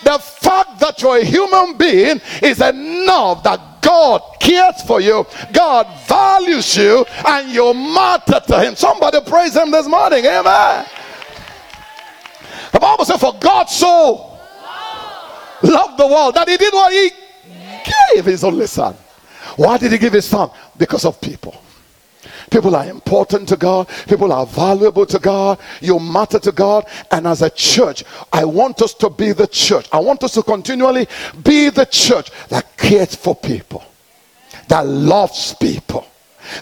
The 0.03 0.19
fact 0.19 0.81
that 0.81 1.03
you're 1.03 1.19
a 1.19 1.25
human 1.25 1.77
being 1.77 2.21
is 2.43 2.61
enough 2.61 3.43
that 3.45 3.83
God 3.83 4.23
cares 4.41 4.83
for 4.83 5.01
you, 5.01 5.27
God 5.53 5.87
values 6.07 6.77
you, 6.77 7.05
and 7.27 7.51
you 7.51 7.73
matter 7.75 8.41
to 8.49 8.61
Him. 8.61 8.77
Somebody 8.77 9.21
praise 9.21 9.57
Him 9.57 9.71
this 9.71 9.87
morning. 9.87 10.25
Amen. 10.25 10.87
The 12.73 12.81
Bible 12.81 13.05
says, 13.05 13.21
For 13.21 13.35
God 13.39 13.69
so 13.69 14.39
loved 15.63 15.99
the 15.99 16.07
world 16.07 16.35
that 16.35 16.49
He 16.49 16.57
did 16.57 16.73
what 16.73 16.93
He 16.93 17.11
gave 18.15 18.25
His 18.25 18.45
only 18.45 18.67
Son. 18.67 18.95
Why 19.57 19.79
did 19.79 19.93
He 19.93 19.99
give 19.99 20.13
His 20.13 20.27
Son? 20.27 20.51
Because 20.77 21.05
of 21.05 21.21
people. 21.21 21.63
People 22.51 22.75
are 22.75 22.87
important 22.87 23.49
to 23.49 23.57
God. 23.57 23.89
People 24.09 24.33
are 24.33 24.45
valuable 24.45 25.07
to 25.07 25.19
God. 25.19 25.59
You 25.81 26.01
matter 26.01 26.41
to 26.41 26.53
God. 26.53 26.87
And 27.11 27.27
as 27.27 27.43
a 27.43 27.51
church, 27.51 28.03
I 28.33 28.45
want 28.45 28.83
us 28.83 28.93
to 28.95 29.09
be 29.09 29.33
the 29.33 29.47
church. 29.47 29.89
I 29.93 30.01
want 30.01 30.25
us 30.25 30.33
to 30.35 30.43
continually 30.43 31.07
be 31.45 31.71
the 31.71 31.87
church 31.87 32.31
that 32.49 32.77
cares 32.77 33.15
for 33.15 33.37
people, 33.37 33.85
that 34.69 34.85
loves 34.85 35.55
people 35.55 36.10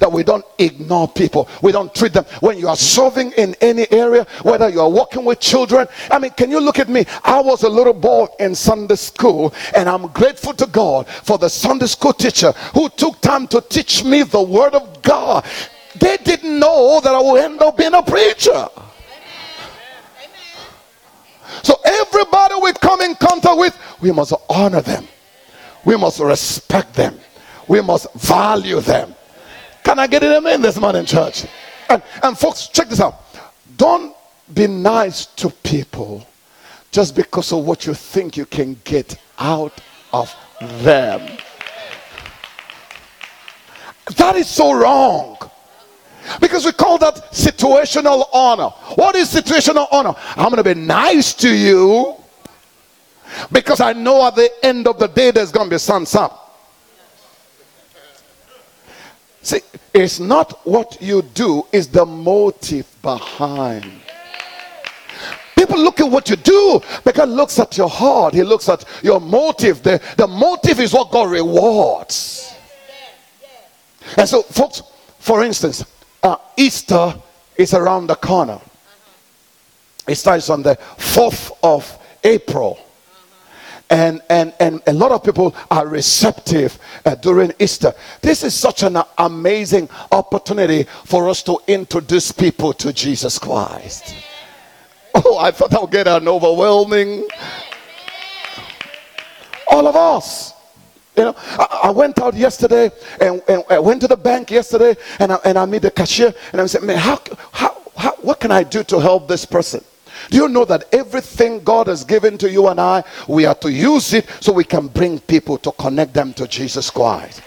that 0.01 0.11
we 0.11 0.23
don't 0.23 0.45
ignore 0.59 1.09
people 1.09 1.49
we 1.63 1.73
don't 1.73 1.95
treat 1.95 2.13
them 2.13 2.25
when 2.41 2.59
you 2.59 2.69
are 2.69 2.77
serving 2.77 3.33
in 3.33 3.55
any 3.61 3.91
area 3.91 4.25
whether 4.43 4.69
you 4.69 4.81
are 4.81 4.91
working 4.91 5.25
with 5.25 5.41
children 5.41 5.87
i 6.11 6.19
mean 6.19 6.31
can 6.33 6.51
you 6.51 6.61
look 6.61 6.79
at 6.79 6.89
me 6.89 7.05
i 7.25 7.41
was 7.41 7.63
a 7.63 7.69
little 7.69 7.95
boy 7.95 8.27
in 8.41 8.55
sunday 8.55 8.97
school 8.97 9.53
and 9.75 9.89
i'm 9.89 10.07
grateful 10.09 10.53
to 10.53 10.67
god 10.67 11.07
for 11.07 11.39
the 11.39 11.49
sunday 11.49 11.87
school 11.87 12.13
teacher 12.13 12.53
who 12.75 12.89
took 12.91 13.21
time 13.21 13.47
to 13.47 13.61
teach 13.61 14.05
me 14.05 14.23
the 14.23 14.43
word 14.43 14.75
of 14.75 15.03
god 15.03 15.45
they 15.99 16.17
didn't 16.19 16.59
know 16.59 17.01
that 17.03 17.15
I 17.15 17.21
would 17.21 17.41
end 17.43 17.61
up 17.63 17.77
being 17.77 17.95
a 17.95 18.03
preacher. 18.03 18.69
So 21.63 21.75
everybody 21.85 22.55
we 22.63 22.73
come 22.75 23.01
in 23.01 23.15
contact 23.15 23.59
with, 23.59 23.77
we 24.01 24.13
must 24.13 24.33
honor 24.49 24.81
them. 24.81 25.09
We 25.85 25.97
must 25.97 26.21
respect 26.21 26.95
them. 26.95 27.19
We 27.67 27.81
must 27.81 28.13
value 28.15 28.81
them. 28.81 29.15
Can 29.89 29.99
I 29.99 30.07
get 30.07 30.21
them 30.21 30.47
in 30.47 30.61
this 30.61 30.79
morning, 30.79 31.07
church? 31.07 31.47
And, 31.89 32.03
and 32.23 32.39
folks, 32.39 32.69
check 32.69 32.91
this 32.91 33.01
out. 33.01 33.23
Don't 33.79 34.15
be 34.53 34.67
nice 34.67 35.25
to 35.25 35.49
people 35.49 36.27
just 36.91 37.17
because 37.17 37.51
of 37.55 37.65
what 37.65 37.87
you 37.87 37.95
think 37.95 38.37
you 38.37 38.45
can 38.45 38.79
get 38.85 39.19
out 39.39 39.81
of 40.13 40.37
them. 40.83 41.39
That 44.19 44.37
is 44.37 44.47
so 44.47 44.75
wrong. 44.75 45.39
Because 46.39 46.67
we 46.67 46.73
call 46.73 46.99
that 46.99 47.33
situational 47.33 48.29
honor. 48.31 48.69
What 48.97 49.17
is 49.17 49.33
situational 49.33 49.87
honor? 49.91 50.15
I'm 50.37 50.51
going 50.51 50.63
to 50.63 50.65
be 50.65 50.79
nice 50.79 51.33
to 51.33 51.49
you 51.49 52.15
because 53.51 53.81
I 53.81 53.95
know 53.95 54.27
at 54.27 54.37
the 54.37 54.51
end 54.63 54.87
of 54.87 54.99
the 54.99 55.07
day 55.07 55.31
there's 55.31 55.51
going 55.51 55.71
to 55.71 55.75
be 55.77 55.79
some, 55.79 56.05
up. 56.13 56.48
See, 59.49 59.61
it's 59.95 60.21
not 60.21 60.61
what 60.67 61.01
you 61.01 61.23
do, 61.23 61.67
it's 61.73 61.87
the 61.87 62.05
motive 62.05 62.87
behind. 63.01 63.91
People 65.57 65.79
look 65.79 66.01
at 66.01 66.11
what 66.11 66.29
you 66.29 66.37
do 66.37 66.83
because 67.03 67.31
looks 67.31 67.59
at 67.59 67.79
your 67.79 67.89
heart, 67.89 68.35
he 68.35 68.43
looks 68.43 68.69
at 68.69 68.85
your 69.03 69.23
motive. 69.23 69.83
The, 69.83 70.03
the 70.19 70.27
motive 70.27 70.81
is 70.81 70.93
what 70.93 71.11
God 71.11 71.31
rewards. 71.31 72.55
And 74.19 74.29
so, 74.29 74.43
folks, 74.43 74.83
for 75.19 75.43
instance, 75.43 75.83
uh, 76.23 76.37
Easter 76.59 77.15
is 77.57 77.73
around 77.73 78.09
the 78.09 78.17
corner. 78.17 78.61
It 80.07 80.17
starts 80.17 80.51
on 80.51 80.63
the 80.63 80.77
4th 80.99 81.53
of 81.63 81.99
April. 82.23 82.79
And, 83.91 84.21
and, 84.29 84.53
and 84.61 84.83
a 84.87 84.93
lot 84.93 85.13
of 85.13 85.25
people 85.25 85.55
are 85.71 85.87
receptive 85.87 86.79
uh, 87.07 87.15
during 87.15 87.53
Easter. 87.59 87.95
This 88.21 88.45
is 88.45 88.55
such 88.55 88.83
an 88.83 88.99
amazing 89.17 89.89
opportunity 90.13 90.85
for 91.07 91.29
us 91.29 91.43
to 91.45 91.59
introduce 91.67 92.31
people 92.31 92.75
to 92.75 92.93
Jesus 92.93 93.39
Christ. 93.39 94.15
Oh, 95.15 95.39
I 95.39 95.51
thought 95.51 95.75
I 95.75 95.81
would 95.81 95.91
get 95.91 96.07
an 96.07 96.29
overwhelming. 96.29 97.27
All 99.71 99.87
of 99.87 99.97
us. 99.97 100.53
You 101.17 101.25
know, 101.25 101.35
I, 101.37 101.81
I, 101.85 101.91
went 101.91 102.21
out 102.21 102.35
yesterday 102.35 102.93
and, 103.21 103.43
and, 103.49 103.65
I 103.69 103.81
went 103.81 104.03
to 104.03 104.07
the 104.07 104.17
bank 104.17 104.53
yesterday 104.53 104.95
and 105.19 105.33
I, 105.33 105.39
and 105.45 105.59
I 105.59 105.65
met 105.65 105.83
the 105.83 105.91
cashier 105.91 106.33
and 106.53 106.61
I 106.61 106.67
said, 106.67 106.85
man, 106.85 106.97
how, 106.97 107.21
how, 107.51 107.77
how, 107.97 108.13
what 108.23 108.39
can 108.39 108.53
I 108.53 108.63
do 108.63 108.85
to 108.85 109.01
help 109.01 109.27
this 109.27 109.45
person? 109.45 109.83
Do 110.31 110.37
you 110.37 110.49
know 110.49 110.65
that 110.65 110.93
everything 110.93 111.63
God 111.65 111.87
has 111.87 112.05
given 112.05 112.39
to 112.39 112.51
you 112.51 112.69
and 112.69 112.81
I, 112.81 113.05
we 113.27 113.47
are 113.47 113.55
to 113.57 113.71
use 113.71 114.13
it 114.13 114.29
so 114.41 114.53
we 114.53 114.65
can 114.65 114.89
bring 114.89 115.19
people 115.21 115.59
to 115.59 115.73
connect 115.73 116.15
them 116.15 116.33
to 116.35 116.47
Jesus 116.47 116.91
Christ? 116.91 117.43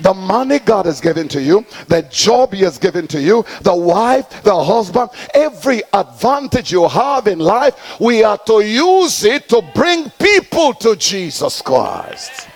The 0.00 0.14
money 0.14 0.58
God 0.58 0.86
has 0.86 1.00
given 1.00 1.28
to 1.28 1.40
you, 1.40 1.64
the 1.86 2.02
job 2.02 2.52
He 2.52 2.62
has 2.62 2.78
given 2.78 3.06
to 3.08 3.20
you, 3.20 3.44
the 3.62 3.74
wife, 3.74 4.42
the 4.42 4.64
husband, 4.64 5.10
every 5.34 5.82
advantage 5.92 6.72
you 6.72 6.88
have 6.88 7.26
in 7.26 7.38
life, 7.38 8.00
we 8.00 8.24
are 8.24 8.38
to 8.38 8.60
use 8.60 9.24
it 9.24 9.48
to 9.50 9.62
bring 9.74 10.10
people 10.10 10.74
to 10.74 10.96
Jesus 10.96 11.62
Christ. 11.62 12.48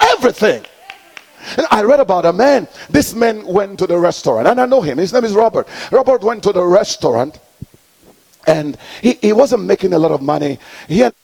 Everything. 0.00 0.64
And 1.56 1.66
I 1.70 1.82
read 1.82 2.00
about 2.00 2.24
a 2.24 2.32
man. 2.32 2.68
This 2.88 3.14
man 3.14 3.44
went 3.44 3.78
to 3.80 3.86
the 3.86 3.98
restaurant, 3.98 4.46
and 4.46 4.60
I 4.60 4.66
know 4.66 4.80
him. 4.80 4.98
His 4.98 5.12
name 5.12 5.24
is 5.24 5.32
Robert. 5.32 5.68
Robert 5.90 6.22
went 6.22 6.42
to 6.44 6.52
the 6.52 6.64
restaurant, 6.64 7.40
and 8.46 8.76
he, 9.00 9.14
he 9.14 9.32
wasn't 9.32 9.64
making 9.64 9.92
a 9.92 9.98
lot 9.98 10.10
of 10.10 10.22
money. 10.22 10.58
He 10.88 10.98
had 11.00 11.14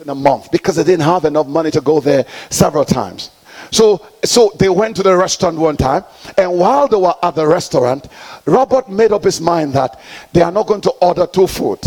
in 0.00 0.08
a 0.08 0.14
month 0.14 0.50
because 0.50 0.76
they 0.76 0.84
didn't 0.84 1.04
have 1.04 1.24
enough 1.24 1.46
money 1.46 1.70
to 1.70 1.80
go 1.80 2.00
there 2.00 2.24
several 2.48 2.84
times. 2.84 3.30
So, 3.70 4.04
so 4.24 4.52
they 4.58 4.68
went 4.68 4.96
to 4.96 5.02
the 5.02 5.16
restaurant 5.16 5.56
one 5.56 5.76
time, 5.76 6.04
and 6.38 6.58
while 6.58 6.88
they 6.88 6.96
were 6.96 7.14
at 7.22 7.34
the 7.34 7.46
restaurant, 7.46 8.08
Robert 8.46 8.88
made 8.88 9.12
up 9.12 9.24
his 9.24 9.40
mind 9.40 9.74
that 9.74 10.00
they 10.32 10.40
are 10.40 10.50
not 10.50 10.66
going 10.66 10.80
to 10.82 10.90
order 11.02 11.26
two 11.26 11.46
food. 11.46 11.78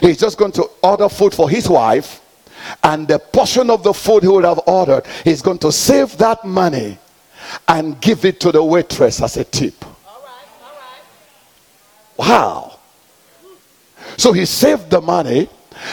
He's 0.00 0.18
just 0.18 0.38
going 0.38 0.52
to 0.52 0.70
order 0.82 1.08
food 1.08 1.34
for 1.34 1.50
his 1.50 1.68
wife, 1.68 2.20
and 2.82 3.06
the 3.06 3.18
portion 3.18 3.68
of 3.68 3.82
the 3.82 3.92
food 3.92 4.22
he 4.22 4.28
would 4.28 4.44
have 4.44 4.60
ordered, 4.66 5.04
he's 5.24 5.42
going 5.42 5.58
to 5.58 5.72
save 5.72 6.16
that 6.18 6.44
money 6.44 6.98
and 7.68 8.00
give 8.00 8.24
it 8.24 8.40
to 8.40 8.52
the 8.52 8.62
waitress 8.62 9.22
as 9.22 9.36
a 9.36 9.44
tip. 9.44 9.84
Wow. 12.16 12.78
So 14.16 14.32
he 14.32 14.44
saved 14.44 14.90
the 14.90 15.00
money 15.00 15.48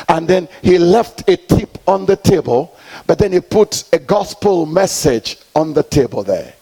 and 0.08 0.28
then 0.28 0.48
he 0.62 0.78
left 0.78 1.28
a 1.28 1.38
tip 1.38 1.78
on 1.88 2.06
the 2.06 2.16
table, 2.16 2.78
but 3.08 3.18
then 3.18 3.32
he 3.32 3.40
put 3.40 3.84
a 3.92 4.00
gospel 4.00 4.66
message 4.66 5.38
on 5.56 5.74
the 5.74 5.84
table 5.84 6.24
there. 6.24 6.54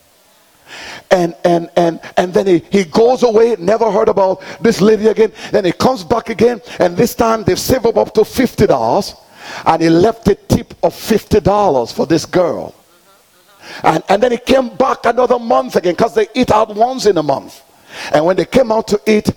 and 1.11 1.35
and 1.43 1.69
and 1.75 1.99
and 2.17 2.33
then 2.33 2.45
he, 2.45 2.59
he 2.71 2.83
goes 2.83 3.23
away 3.23 3.55
never 3.57 3.91
heard 3.91 4.09
about 4.09 4.41
this 4.61 4.81
lady 4.81 5.07
again 5.07 5.31
then 5.51 5.65
he 5.65 5.71
comes 5.71 6.03
back 6.03 6.29
again 6.29 6.61
and 6.79 6.95
this 6.95 7.15
time 7.15 7.43
they've 7.43 7.59
saved 7.59 7.85
up, 7.85 7.97
up 7.97 8.13
to 8.13 8.21
$50 8.21 9.17
and 9.65 9.81
he 9.81 9.89
left 9.89 10.27
a 10.27 10.35
tip 10.35 10.73
of 10.83 10.93
$50 10.93 11.93
for 11.93 12.05
this 12.05 12.25
girl 12.25 12.75
and, 13.83 14.03
and 14.09 14.23
then 14.23 14.31
he 14.31 14.37
came 14.37 14.69
back 14.75 15.05
another 15.05 15.39
month 15.39 15.75
again 15.75 15.93
because 15.93 16.15
they 16.15 16.27
eat 16.33 16.51
out 16.51 16.73
once 16.75 17.05
in 17.05 17.17
a 17.17 17.23
month. 17.23 17.63
And 18.13 18.25
when 18.25 18.35
they 18.35 18.45
came 18.45 18.71
out 18.71 18.87
to 18.89 19.01
eat 19.07 19.29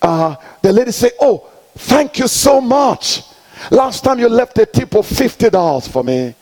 uh, 0.00 0.36
the 0.62 0.72
lady 0.72 0.92
said 0.92 1.12
oh 1.20 1.48
thank 1.76 2.18
you 2.18 2.28
so 2.28 2.60
much. 2.60 3.22
Last 3.70 4.04
time 4.04 4.18
you 4.18 4.28
left 4.28 4.58
a 4.58 4.66
tip 4.66 4.94
of 4.94 5.06
$50 5.06 5.90
for 5.90 6.04
me. 6.04 6.34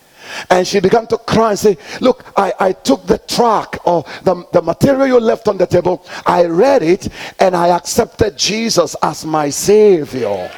And 0.49 0.67
she 0.67 0.79
began 0.79 1.07
to 1.07 1.17
cry 1.17 1.51
and 1.51 1.59
say, 1.59 1.77
Look, 2.01 2.25
I, 2.35 2.53
I 2.59 2.71
took 2.73 3.05
the 3.05 3.17
track 3.17 3.77
or 3.85 4.03
the, 4.23 4.45
the 4.51 4.61
material 4.61 5.07
you 5.07 5.19
left 5.19 5.47
on 5.47 5.57
the 5.57 5.65
table, 5.65 6.05
I 6.25 6.45
read 6.45 6.83
it, 6.83 7.07
and 7.39 7.55
I 7.55 7.69
accepted 7.69 8.37
Jesus 8.37 8.95
as 9.01 9.25
my 9.25 9.49
Savior. 9.49 10.51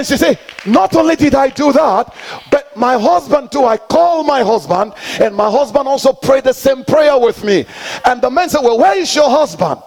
And 0.00 0.06
she 0.06 0.16
said, 0.16 0.38
Not 0.64 0.96
only 0.96 1.14
did 1.14 1.34
I 1.34 1.50
do 1.50 1.74
that, 1.74 2.14
but 2.50 2.74
my 2.74 2.98
husband 2.98 3.52
too. 3.52 3.66
I 3.66 3.76
called 3.76 4.26
my 4.26 4.42
husband, 4.42 4.94
and 5.20 5.36
my 5.36 5.50
husband 5.50 5.86
also 5.86 6.14
prayed 6.14 6.44
the 6.44 6.54
same 6.54 6.86
prayer 6.86 7.18
with 7.18 7.44
me. 7.44 7.66
And 8.06 8.22
the 8.22 8.30
man 8.30 8.48
said, 8.48 8.62
Well, 8.62 8.78
where 8.78 8.96
is 8.96 9.14
your 9.14 9.28
husband? 9.28 9.78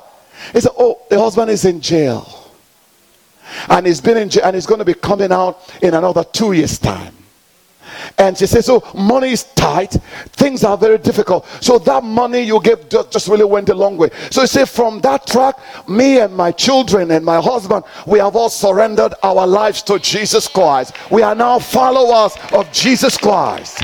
He 0.51 0.61
said, 0.61 0.71
Oh, 0.77 1.01
the 1.09 1.19
husband 1.19 1.49
is 1.49 1.65
in 1.65 1.81
jail. 1.81 2.51
And 3.67 3.87
he's 3.87 4.01
been 4.01 4.17
in 4.17 4.29
jail, 4.29 4.43
and 4.45 4.53
he's 4.53 4.67
going 4.67 4.77
to 4.77 4.85
be 4.85 4.93
coming 4.93 5.31
out 5.31 5.75
in 5.81 5.95
another 5.95 6.23
two 6.23 6.51
years' 6.51 6.77
time. 6.77 7.15
And 8.17 8.37
she 8.37 8.45
says, 8.47 8.65
So 8.65 8.83
money 8.95 9.31
is 9.31 9.43
tight, 9.55 9.91
things 10.33 10.63
are 10.63 10.77
very 10.77 10.97
difficult. 10.97 11.45
So 11.61 11.79
that 11.79 12.03
money 12.03 12.41
you 12.41 12.61
gave 12.61 12.89
just 12.89 13.27
really 13.27 13.45
went 13.45 13.69
a 13.69 13.75
long 13.75 13.97
way. 13.97 14.09
So 14.29 14.41
you 14.41 14.47
say, 14.47 14.65
From 14.65 14.99
that 15.01 15.27
track, 15.27 15.57
me 15.87 16.19
and 16.19 16.35
my 16.35 16.51
children 16.51 17.11
and 17.11 17.25
my 17.25 17.41
husband, 17.41 17.85
we 18.05 18.19
have 18.19 18.35
all 18.35 18.49
surrendered 18.49 19.13
our 19.23 19.45
lives 19.47 19.81
to 19.83 19.99
Jesus 19.99 20.47
Christ. 20.47 20.95
We 21.11 21.21
are 21.21 21.35
now 21.35 21.59
followers 21.59 22.35
of 22.51 22.71
Jesus 22.71 23.17
Christ. 23.17 23.83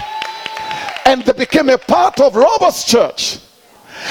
And 1.06 1.24
they 1.24 1.34
became 1.34 1.70
a 1.70 1.78
part 1.78 2.20
of 2.20 2.36
Robert's 2.36 2.84
church. 2.84 3.40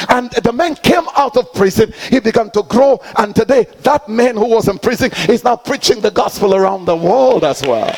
And 0.08 0.30
the 0.30 0.52
man 0.52 0.74
came 0.76 1.06
out 1.16 1.36
of 1.36 1.52
prison, 1.52 1.92
he 2.10 2.20
began 2.20 2.50
to 2.50 2.62
grow, 2.62 3.00
and 3.16 3.34
today 3.34 3.66
that 3.82 4.08
man 4.08 4.36
who 4.36 4.46
was 4.46 4.68
in 4.68 4.78
prison 4.78 5.10
is 5.28 5.44
now 5.44 5.56
preaching 5.56 6.00
the 6.00 6.10
gospel 6.10 6.54
around 6.54 6.84
the 6.84 6.96
world 6.96 7.44
as 7.44 7.62
well. 7.62 7.94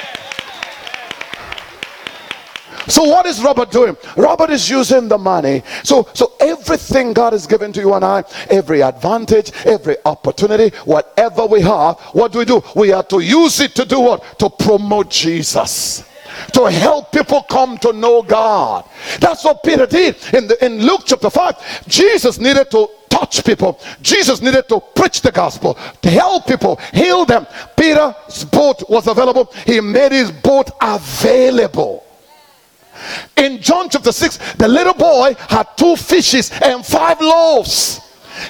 So 2.88 3.04
what 3.04 3.26
is 3.26 3.42
Robert 3.42 3.70
doing? 3.70 3.96
Robert 4.16 4.50
is 4.50 4.68
using 4.68 5.08
the 5.08 5.18
money. 5.18 5.62
So 5.84 6.08
so 6.14 6.32
everything 6.40 7.12
God 7.12 7.32
has 7.32 7.46
given 7.46 7.72
to 7.74 7.80
you 7.80 7.94
and 7.94 8.04
I, 8.04 8.24
every 8.48 8.82
advantage, 8.82 9.52
every 9.64 9.96
opportunity, 10.04 10.74
whatever 10.84 11.46
we 11.46 11.60
have, 11.60 11.98
what 12.12 12.32
do 12.32 12.38
we 12.38 12.44
do? 12.44 12.62
We 12.74 12.92
are 12.92 13.04
to 13.04 13.20
use 13.20 13.60
it 13.60 13.74
to 13.76 13.84
do 13.84 14.00
what? 14.00 14.38
To 14.38 14.50
promote 14.50 15.10
Jesus 15.10 16.04
to 16.52 16.70
help 16.70 17.12
people 17.12 17.42
come 17.42 17.78
to 17.78 17.92
know 17.92 18.22
God. 18.22 18.88
That's 19.18 19.44
what 19.44 19.62
Peter 19.62 19.86
did 19.86 20.16
in 20.32 20.46
the, 20.48 20.64
in 20.64 20.80
Luke 20.80 21.02
chapter 21.04 21.30
5. 21.30 21.88
Jesus 21.88 22.38
needed 22.38 22.70
to 22.70 22.88
touch 23.08 23.44
people. 23.44 23.78
Jesus 24.00 24.40
needed 24.40 24.68
to 24.68 24.80
preach 24.80 25.20
the 25.20 25.32
gospel, 25.32 25.74
to 26.02 26.10
help 26.10 26.46
people, 26.46 26.76
heal 26.94 27.24
them. 27.24 27.46
Peter's 27.76 28.44
boat 28.46 28.88
was 28.88 29.06
available. 29.06 29.52
He 29.66 29.80
made 29.80 30.12
his 30.12 30.30
boat 30.30 30.70
available. 30.80 32.04
In 33.36 33.60
John 33.60 33.88
chapter 33.88 34.12
6, 34.12 34.54
the 34.54 34.68
little 34.68 34.94
boy 34.94 35.34
had 35.48 35.76
two 35.76 35.96
fishes 35.96 36.50
and 36.62 36.84
five 36.84 37.20
loaves. 37.20 38.00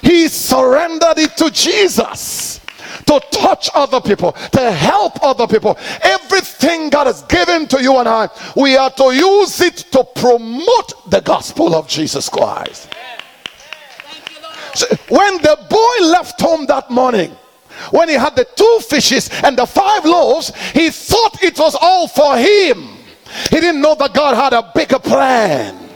He 0.02 0.28
surrendered 0.28 1.18
it 1.18 1.36
to 1.38 1.50
Jesus 1.50 2.60
to 3.06 3.20
touch 3.32 3.70
other 3.74 4.00
people, 4.00 4.32
to 4.32 4.70
help 4.72 5.22
other 5.22 5.46
people. 5.46 5.76
Everything 6.02 6.90
God 6.90 7.06
has 7.06 7.22
given 7.22 7.66
to 7.68 7.82
you 7.82 7.96
and 7.96 8.08
I, 8.08 8.28
we 8.56 8.76
are 8.76 8.90
to 8.90 9.12
use 9.12 9.60
it 9.60 9.76
to 9.92 10.04
promote 10.04 11.10
the 11.10 11.20
gospel 11.20 11.74
of 11.74 11.88
Jesus 11.88 12.28
Christ. 12.28 12.88
So 14.74 14.86
when 15.08 15.38
the 15.38 15.58
boy 15.68 16.06
left 16.06 16.40
home 16.40 16.66
that 16.66 16.90
morning, 16.90 17.36
when 17.90 18.08
he 18.08 18.14
had 18.14 18.36
the 18.36 18.46
two 18.56 18.78
fishes 18.88 19.30
and 19.42 19.56
the 19.56 19.66
five 19.66 20.04
loaves, 20.04 20.52
he 20.72 20.90
thought 20.90 21.42
it 21.42 21.58
was 21.58 21.76
all 21.80 22.06
for 22.06 22.36
him. 22.36 22.99
He 23.50 23.60
didn't 23.60 23.80
know 23.80 23.94
that 23.94 24.12
God 24.14 24.34
had 24.34 24.52
a 24.52 24.70
bigger 24.74 24.98
plan. 24.98 25.88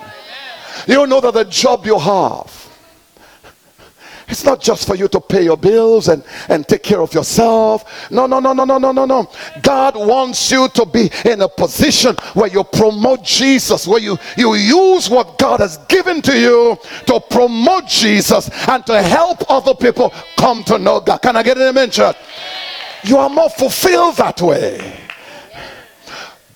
You 0.86 1.06
know 1.06 1.20
that 1.20 1.34
the 1.34 1.44
job 1.44 1.86
you 1.86 1.98
have, 1.98 2.64
it's 4.26 4.44
not 4.44 4.60
just 4.60 4.86
for 4.86 4.94
you 4.94 5.06
to 5.08 5.20
pay 5.20 5.44
your 5.44 5.56
bills 5.56 6.08
and, 6.08 6.24
and 6.48 6.66
take 6.66 6.82
care 6.82 7.00
of 7.00 7.12
yourself. 7.12 8.10
No, 8.10 8.26
no, 8.26 8.40
no, 8.40 8.52
no, 8.52 8.64
no, 8.64 8.78
no, 8.78 8.90
no, 8.90 9.04
no. 9.04 9.30
God 9.62 9.96
wants 9.96 10.50
you 10.50 10.68
to 10.68 10.86
be 10.86 11.10
in 11.26 11.42
a 11.42 11.48
position 11.48 12.16
where 12.32 12.48
you 12.48 12.64
promote 12.64 13.22
Jesus, 13.22 13.86
where 13.86 14.00
you, 14.00 14.16
you 14.36 14.54
use 14.54 15.10
what 15.10 15.38
God 15.38 15.60
has 15.60 15.76
given 15.88 16.22
to 16.22 16.38
you 16.38 16.76
to 17.06 17.20
promote 17.30 17.86
Jesus 17.86 18.48
and 18.68 18.84
to 18.86 19.02
help 19.02 19.48
other 19.50 19.74
people 19.74 20.12
come 20.38 20.64
to 20.64 20.78
know 20.78 21.00
God. 21.00 21.18
Can 21.18 21.36
I 21.36 21.42
get 21.42 21.58
an 21.58 21.64
amen, 21.64 21.90
church? 21.90 22.16
You 23.04 23.18
are 23.18 23.28
more 23.28 23.50
fulfilled 23.50 24.16
that 24.16 24.40
way. 24.40 25.03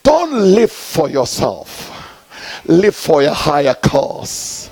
Don't 0.08 0.32
live 0.32 0.72
for 0.72 1.10
yourself, 1.10 1.92
live 2.64 2.96
for 2.96 3.20
a 3.20 3.34
higher 3.34 3.74
cause. 3.74 4.70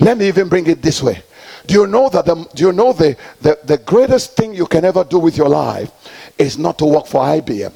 Let 0.00 0.18
me 0.18 0.26
even 0.26 0.48
bring 0.48 0.66
it 0.66 0.82
this 0.82 1.00
way. 1.00 1.22
Do 1.68 1.74
you 1.74 1.86
know 1.86 2.08
that 2.08 2.24
the, 2.26 2.34
do 2.56 2.64
you 2.64 2.72
know 2.72 2.92
the, 2.92 3.16
the, 3.40 3.56
the 3.62 3.78
greatest 3.78 4.36
thing 4.36 4.52
you 4.52 4.66
can 4.66 4.84
ever 4.84 5.04
do 5.04 5.20
with 5.20 5.36
your 5.36 5.48
life 5.48 5.92
is 6.36 6.58
not 6.58 6.76
to 6.78 6.86
work 6.86 7.06
for 7.06 7.20
IBM? 7.20 7.72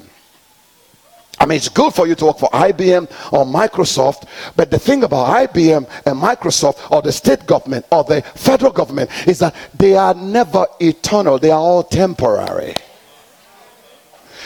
I 1.39 1.45
mean, 1.45 1.55
it's 1.55 1.69
good 1.69 1.93
for 1.93 2.05
you 2.05 2.15
to 2.15 2.25
work 2.25 2.39
for 2.39 2.49
IBM 2.49 3.03
or 3.31 3.45
Microsoft, 3.45 4.27
but 4.57 4.69
the 4.69 4.77
thing 4.77 5.05
about 5.05 5.47
IBM 5.47 5.89
and 6.05 6.21
Microsoft 6.21 6.91
or 6.91 7.01
the 7.01 7.13
state 7.13 7.45
government 7.45 7.85
or 7.93 8.03
the 8.03 8.21
federal 8.35 8.73
government 8.73 9.09
is 9.25 9.39
that 9.39 9.55
they 9.73 9.95
are 9.95 10.13
never 10.13 10.67
eternal, 10.81 11.39
they 11.39 11.49
are 11.51 11.61
all 11.61 11.83
temporary. 11.83 12.75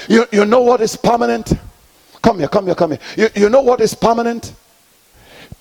You, 0.07 0.27
you 0.31 0.45
know 0.45 0.61
what 0.61 0.81
is 0.81 0.95
permanent? 0.95 1.53
Come 2.27 2.39
here, 2.39 2.49
come 2.49 2.65
here, 2.65 2.75
come 2.75 2.91
here. 2.91 2.99
You, 3.15 3.43
you 3.43 3.49
know 3.49 3.61
what 3.61 3.79
is 3.79 3.93
permanent? 3.93 4.53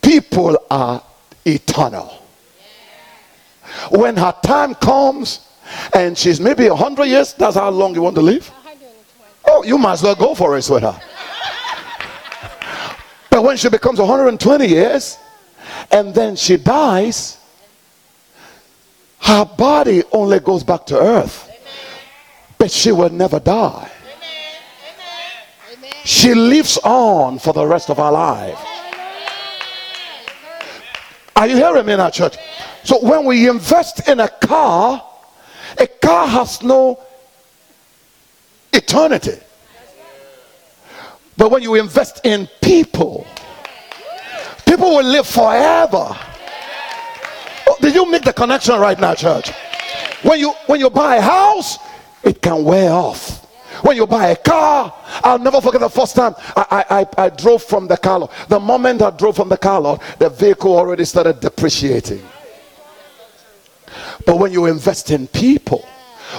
People 0.02 0.58
are 0.68 1.00
eternal. 1.44 2.08
When 3.92 4.16
her 4.16 4.34
time 4.42 4.74
comes 4.74 5.46
and 5.94 6.18
she's 6.18 6.40
maybe 6.40 6.68
100 6.68 7.04
years, 7.04 7.34
that's 7.34 7.54
how 7.54 7.70
long 7.70 7.94
you 7.94 8.02
want 8.02 8.16
to 8.16 8.20
live? 8.20 8.50
Oh, 9.44 9.62
you 9.62 9.78
might 9.78 9.92
as 9.92 10.02
well 10.02 10.16
go 10.16 10.34
for 10.34 10.56
it, 10.56 10.62
sweetheart. 10.62 11.00
but 13.30 13.44
when 13.44 13.56
she 13.56 13.68
becomes 13.68 14.00
120 14.00 14.66
years 14.66 15.18
and 15.92 16.12
then 16.12 16.34
she 16.34 16.56
dies, 16.56 17.38
her 19.20 19.44
body 19.44 20.02
only 20.10 20.40
goes 20.40 20.64
back 20.64 20.84
to 20.86 20.98
earth. 20.98 21.48
But 22.58 22.72
she 22.72 22.90
will 22.90 23.10
never 23.10 23.38
die 23.38 23.92
she 26.06 26.34
lives 26.34 26.78
on 26.84 27.40
for 27.40 27.52
the 27.52 27.66
rest 27.66 27.90
of 27.90 27.96
her 27.96 28.12
life. 28.12 28.64
Are 31.34 31.48
you 31.48 31.56
hearing 31.56 31.84
me 31.84 31.96
now, 31.96 32.10
church? 32.10 32.36
So 32.84 33.00
when 33.00 33.24
we 33.24 33.48
invest 33.48 34.08
in 34.08 34.20
a 34.20 34.28
car, 34.28 35.04
a 35.76 35.86
car 35.88 36.28
has 36.28 36.62
no 36.62 37.00
eternity. 38.72 39.38
But 41.36 41.50
when 41.50 41.62
you 41.62 41.74
invest 41.74 42.24
in 42.24 42.48
people, 42.62 43.26
people 44.64 44.90
will 44.90 45.04
live 45.04 45.26
forever. 45.26 46.16
Oh, 47.66 47.76
did 47.80 47.96
you 47.96 48.08
make 48.08 48.22
the 48.22 48.32
connection 48.32 48.78
right 48.78 48.98
now, 48.98 49.14
church? 49.16 49.50
When 50.22 50.38
you 50.38 50.52
when 50.66 50.78
you 50.78 50.88
buy 50.88 51.16
a 51.16 51.20
house, 51.20 51.78
it 52.22 52.40
can 52.40 52.64
wear 52.64 52.92
off. 52.92 53.45
When 53.82 53.96
you 53.96 54.06
buy 54.06 54.28
a 54.28 54.36
car, 54.36 54.94
I'll 55.22 55.38
never 55.38 55.60
forget 55.60 55.80
the 55.80 55.88
first 55.88 56.16
time 56.16 56.34
I, 56.56 57.06
I, 57.18 57.24
I 57.24 57.28
drove 57.30 57.62
from 57.62 57.88
the 57.88 57.96
car 57.96 58.20
lot. 58.20 58.32
The 58.48 58.60
moment 58.60 59.02
I 59.02 59.10
drove 59.10 59.36
from 59.36 59.48
the 59.48 59.56
car 59.56 59.80
lot, 59.80 60.02
the 60.18 60.30
vehicle 60.30 60.76
already 60.76 61.04
started 61.04 61.40
depreciating. 61.40 62.22
But 64.24 64.38
when 64.38 64.52
you 64.52 64.66
invest 64.66 65.10
in 65.10 65.26
people, 65.28 65.86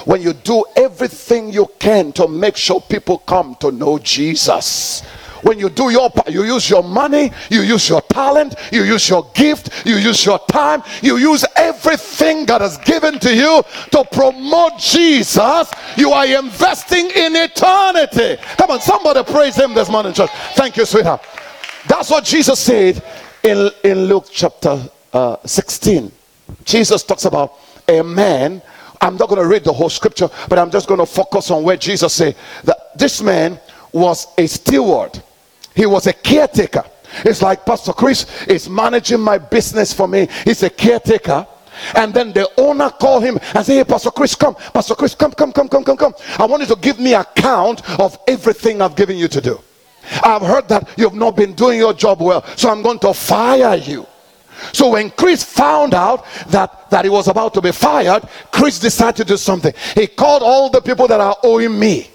when 0.04 0.20
you 0.20 0.32
do 0.32 0.64
everything 0.76 1.52
you 1.52 1.70
can 1.78 2.12
to 2.12 2.28
make 2.28 2.56
sure 2.56 2.80
people 2.80 3.18
come 3.18 3.56
to 3.60 3.70
know 3.70 3.98
Jesus, 3.98 5.02
when 5.42 5.58
you 5.58 5.68
do 5.68 5.90
your 5.90 6.10
part, 6.10 6.30
you 6.30 6.44
use 6.44 6.68
your 6.68 6.82
money, 6.82 7.30
you 7.50 7.62
use 7.62 7.88
your 7.88 8.02
talent, 8.02 8.54
you 8.72 8.84
use 8.84 9.08
your 9.08 9.30
gift, 9.34 9.86
you 9.86 9.96
use 9.96 10.24
your 10.24 10.38
time, 10.50 10.82
you 11.02 11.16
use 11.16 11.44
everything 11.56 12.44
God 12.44 12.60
has 12.60 12.76
given 12.78 13.18
to 13.20 13.34
you 13.34 13.62
to 13.92 14.04
promote 14.12 14.78
Jesus. 14.78 15.70
You 15.96 16.12
are 16.12 16.26
investing 16.26 17.06
in 17.10 17.36
eternity. 17.36 18.36
Come 18.56 18.70
on, 18.70 18.80
somebody 18.80 19.22
praise 19.24 19.56
Him 19.56 19.74
this 19.74 19.88
morning, 19.88 20.12
church. 20.12 20.30
Thank 20.54 20.76
you, 20.76 20.84
sweetheart. 20.84 21.24
That's 21.86 22.10
what 22.10 22.24
Jesus 22.24 22.58
said 22.58 23.02
in, 23.42 23.70
in 23.84 24.04
Luke 24.04 24.26
chapter 24.30 24.88
uh, 25.12 25.36
16, 25.44 26.12
Jesus 26.64 27.02
talks 27.02 27.24
about 27.24 27.54
a 27.88 28.02
man. 28.02 28.60
I'm 29.00 29.16
not 29.16 29.28
going 29.28 29.40
to 29.40 29.46
read 29.46 29.64
the 29.64 29.72
whole 29.72 29.88
scripture, 29.88 30.28
but 30.48 30.58
I'm 30.58 30.70
just 30.70 30.88
going 30.88 30.98
to 30.98 31.06
focus 31.06 31.50
on 31.50 31.62
where 31.62 31.76
Jesus 31.76 32.12
said 32.12 32.36
that 32.64 32.98
this 32.98 33.22
man 33.22 33.58
was 33.92 34.26
a 34.36 34.46
steward. 34.46 35.22
He 35.78 35.86
was 35.86 36.08
a 36.08 36.12
caretaker. 36.12 36.82
It's 37.24 37.40
like 37.40 37.64
Pastor 37.64 37.92
Chris 37.92 38.26
is 38.48 38.68
managing 38.68 39.20
my 39.20 39.38
business 39.38 39.92
for 39.92 40.08
me. 40.08 40.26
He's 40.44 40.64
a 40.64 40.70
caretaker. 40.70 41.46
And 41.94 42.12
then 42.12 42.32
the 42.32 42.50
owner 42.56 42.90
called 42.90 43.22
him 43.22 43.38
and 43.54 43.64
said, 43.64 43.74
Hey, 43.74 43.84
Pastor 43.84 44.10
Chris, 44.10 44.34
come. 44.34 44.56
Pastor 44.56 44.96
Chris, 44.96 45.14
come, 45.14 45.30
come, 45.30 45.52
come, 45.52 45.68
come, 45.68 45.84
come, 45.84 45.96
come. 45.96 46.14
I 46.36 46.46
want 46.46 46.62
you 46.62 46.74
to 46.74 46.80
give 46.80 46.98
me 46.98 47.14
account 47.14 47.88
of 48.00 48.18
everything 48.26 48.82
I've 48.82 48.96
given 48.96 49.16
you 49.16 49.28
to 49.28 49.40
do. 49.40 49.60
I've 50.24 50.42
heard 50.42 50.68
that 50.68 50.88
you've 50.96 51.14
not 51.14 51.36
been 51.36 51.54
doing 51.54 51.78
your 51.78 51.94
job 51.94 52.20
well, 52.20 52.44
so 52.56 52.70
I'm 52.70 52.82
going 52.82 52.98
to 52.98 53.14
fire 53.14 53.76
you. 53.76 54.04
So 54.72 54.90
when 54.90 55.10
Chris 55.10 55.44
found 55.44 55.94
out 55.94 56.26
that, 56.48 56.90
that 56.90 57.04
he 57.04 57.08
was 57.08 57.28
about 57.28 57.54
to 57.54 57.60
be 57.60 57.70
fired, 57.70 58.28
Chris 58.50 58.80
decided 58.80 59.18
to 59.18 59.24
do 59.24 59.36
something. 59.36 59.72
He 59.94 60.08
called 60.08 60.42
all 60.42 60.70
the 60.70 60.80
people 60.80 61.06
that 61.06 61.20
are 61.20 61.36
owing 61.44 61.78
me. 61.78 62.10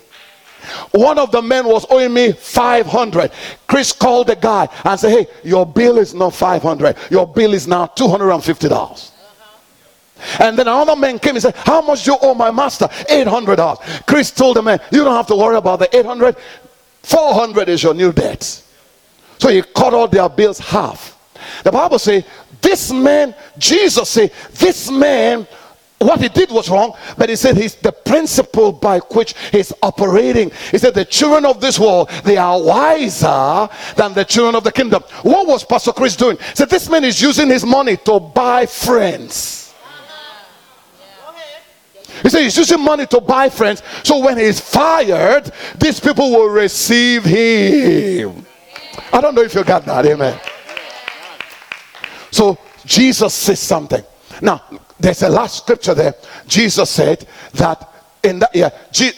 One 0.91 1.19
of 1.19 1.31
the 1.31 1.41
men 1.41 1.65
was 1.65 1.85
owing 1.89 2.13
me 2.13 2.31
500. 2.31 3.31
Chris 3.67 3.91
called 3.91 4.27
the 4.27 4.35
guy 4.35 4.67
and 4.85 4.99
said, 4.99 5.11
Hey, 5.11 5.27
your 5.43 5.65
bill 5.65 5.97
is 5.97 6.13
not 6.13 6.33
500, 6.33 6.95
your 7.09 7.27
bill 7.27 7.53
is 7.53 7.67
now 7.67 7.87
$250. 7.87 8.71
Uh-huh. 8.71 10.43
And 10.43 10.57
then 10.57 10.67
another 10.67 10.95
man 10.95 11.19
came 11.19 11.35
and 11.35 11.41
said, 11.41 11.55
How 11.55 11.81
much 11.81 12.05
do 12.05 12.11
you 12.11 12.17
owe 12.21 12.33
my 12.33 12.51
master? 12.51 12.87
$800. 12.87 14.05
Chris 14.05 14.31
told 14.31 14.57
the 14.57 14.61
man, 14.61 14.79
You 14.91 15.03
don't 15.03 15.15
have 15.15 15.27
to 15.27 15.35
worry 15.35 15.57
about 15.57 15.79
the 15.79 15.95
800. 15.95 16.35
400 17.03 17.69
is 17.69 17.83
your 17.83 17.93
new 17.93 18.11
debt. 18.11 18.63
So 19.39 19.49
he 19.49 19.61
cut 19.61 19.93
all 19.93 20.07
their 20.07 20.29
bills 20.29 20.59
half. 20.59 21.19
The 21.63 21.71
Bible 21.71 21.99
say 21.99 22.25
this 22.61 22.91
man, 22.91 23.35
Jesus 23.57 24.09
say 24.09 24.31
this 24.53 24.89
man 24.89 25.45
what 26.03 26.21
he 26.21 26.29
did 26.29 26.51
was 26.51 26.69
wrong, 26.69 26.95
but 27.17 27.29
he 27.29 27.35
said 27.35 27.57
he's 27.57 27.75
the 27.75 27.91
principle 27.91 28.71
by 28.71 28.99
which 28.99 29.35
he's 29.51 29.73
operating. 29.81 30.51
He 30.71 30.77
said 30.77 30.93
the 30.93 31.05
children 31.05 31.45
of 31.45 31.61
this 31.61 31.79
world 31.79 32.09
they 32.23 32.37
are 32.37 32.61
wiser 32.61 33.69
than 33.95 34.13
the 34.13 34.25
children 34.25 34.55
of 34.55 34.63
the 34.63 34.71
kingdom. 34.71 35.03
What 35.23 35.47
was 35.47 35.63
Pastor 35.63 35.91
Chris 35.91 36.15
doing? 36.15 36.37
He 36.37 36.55
said 36.55 36.69
this 36.69 36.89
man 36.89 37.03
is 37.03 37.21
using 37.21 37.49
his 37.49 37.65
money 37.65 37.97
to 37.97 38.19
buy 38.19 38.65
friends. 38.65 39.73
He 42.21 42.29
said 42.29 42.43
he's 42.43 42.57
using 42.57 42.79
money 42.79 43.05
to 43.07 43.19
buy 43.19 43.49
friends. 43.49 43.83
So 44.03 44.19
when 44.19 44.37
he's 44.37 44.59
fired, 44.59 45.51
these 45.77 45.99
people 45.99 46.31
will 46.31 46.47
receive 46.49 47.25
him. 47.25 48.45
I 49.11 49.19
don't 49.19 49.35
know 49.35 49.41
if 49.41 49.53
you 49.53 49.63
got 49.63 49.85
that, 49.85 50.05
amen. 50.05 50.39
So 52.31 52.57
Jesus 52.85 53.33
says 53.33 53.59
something. 53.59 54.03
Now, 54.41 54.63
there's 55.03 55.21
a 55.21 55.29
last 55.29 55.57
scripture 55.57 55.93
there. 55.93 56.15
Jesus 56.47 56.89
said 56.89 57.27
that 57.53 57.89
in 58.23 58.39
that 58.39 58.55
yeah 58.55 58.69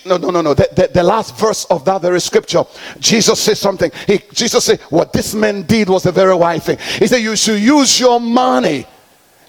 no 0.05 0.17
no 0.17 0.31
no 0.31 0.41
no. 0.41 0.53
The, 0.53 0.67
the, 0.75 0.89
the, 0.95 1.03
last 1.03 1.37
verse 1.37 1.65
of 1.65 1.85
that 1.85 2.01
very 2.01 2.19
scripture 2.19 2.63
jesus 2.99 3.39
says 3.39 3.59
something. 3.59 3.91
He 4.07 4.19
jesus 4.33 4.65
said 4.65 4.81
what 4.89 5.13
this 5.13 5.33
man 5.33 5.61
did 5.61 5.87
was 5.89 6.05
a 6.05 6.11
very 6.11 6.35
wise 6.35 6.65
thing. 6.65 6.79
He 6.99 7.07
said 7.07 7.17
you 7.17 7.35
should 7.35 7.61
use 7.61 7.99
your 7.99 8.19
money 8.19 8.85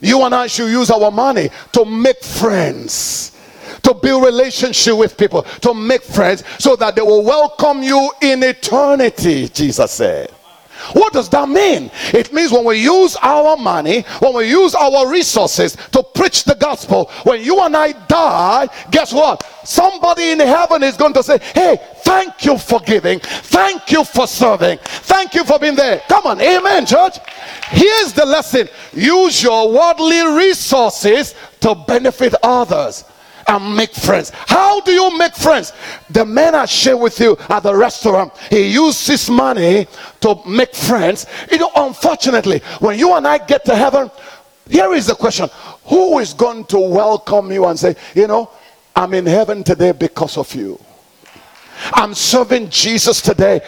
you 0.00 0.22
and 0.22 0.34
i 0.34 0.46
should 0.46 0.70
use 0.70 0.90
our 0.90 1.10
money 1.10 1.48
to 1.72 1.84
make 1.84 2.22
friends 2.22 3.32
to 3.82 3.94
build 3.94 4.24
relationship 4.24 4.96
with 4.96 5.16
people 5.16 5.42
to 5.42 5.72
make 5.74 6.02
friends 6.02 6.42
so 6.58 6.76
that 6.76 6.94
they 6.94 7.02
will 7.02 7.24
welcome 7.24 7.82
you 7.82 8.10
in 8.20 8.42
eternity 8.42 9.48
jesus 9.48 9.92
said 9.92 10.30
what 10.92 11.12
does 11.12 11.28
that 11.30 11.48
mean? 11.48 11.90
It 12.12 12.32
means 12.32 12.52
when 12.52 12.64
we 12.64 12.82
use 12.82 13.16
our 13.22 13.56
money, 13.56 14.02
when 14.20 14.34
we 14.34 14.48
use 14.48 14.74
our 14.74 15.10
resources 15.10 15.76
to 15.92 16.02
preach 16.02 16.44
the 16.44 16.54
gospel, 16.54 17.10
when 17.24 17.42
you 17.42 17.60
and 17.60 17.76
I 17.76 17.92
die, 18.06 18.68
guess 18.90 19.12
what? 19.12 19.44
Somebody 19.64 20.30
in 20.30 20.40
heaven 20.40 20.82
is 20.82 20.96
going 20.96 21.14
to 21.14 21.22
say, 21.22 21.38
Hey, 21.54 21.78
thank 22.04 22.44
you 22.44 22.58
for 22.58 22.80
giving, 22.80 23.20
thank 23.20 23.90
you 23.90 24.04
for 24.04 24.26
serving, 24.26 24.78
thank 24.82 25.34
you 25.34 25.44
for 25.44 25.58
being 25.58 25.76
there. 25.76 26.00
Come 26.08 26.26
on, 26.26 26.40
amen, 26.40 26.86
church. 26.86 27.18
Here's 27.68 28.12
the 28.12 28.24
lesson 28.24 28.68
use 28.92 29.42
your 29.42 29.72
worldly 29.72 30.26
resources 30.36 31.34
to 31.60 31.74
benefit 31.74 32.34
others 32.42 33.04
and 33.48 33.76
make 33.76 33.92
friends. 33.92 34.30
How 34.46 34.80
do 34.80 34.92
you 34.92 35.16
make 35.16 35.34
friends? 35.34 35.72
The 36.10 36.24
man 36.24 36.54
I 36.54 36.66
share 36.66 36.96
with 36.96 37.18
you 37.20 37.36
at 37.48 37.62
the 37.62 37.74
restaurant, 37.74 38.32
he 38.50 38.68
used 38.68 39.06
his 39.06 39.30
money 39.30 39.86
to 40.20 40.40
make 40.46 40.74
friends. 40.74 41.26
You 41.50 41.58
know, 41.58 41.70
unfortunately, 41.76 42.60
when 42.80 42.98
you 42.98 43.14
and 43.14 43.26
I 43.26 43.38
get 43.38 43.64
to 43.66 43.76
heaven, 43.76 44.10
here 44.68 44.92
is 44.94 45.06
the 45.06 45.14
question 45.14 45.48
Who 45.84 46.18
is 46.18 46.34
going 46.34 46.64
to 46.66 46.78
welcome 46.78 47.52
you 47.52 47.66
and 47.66 47.78
say, 47.78 47.94
You 48.14 48.26
know, 48.26 48.50
I'm 48.94 49.14
in 49.14 49.26
heaven 49.26 49.62
today 49.62 49.92
because 49.92 50.36
of 50.36 50.52
you? 50.54 50.78
I'm 51.92 52.14
serving 52.14 52.70
Jesus 52.70 53.20
today 53.20 53.60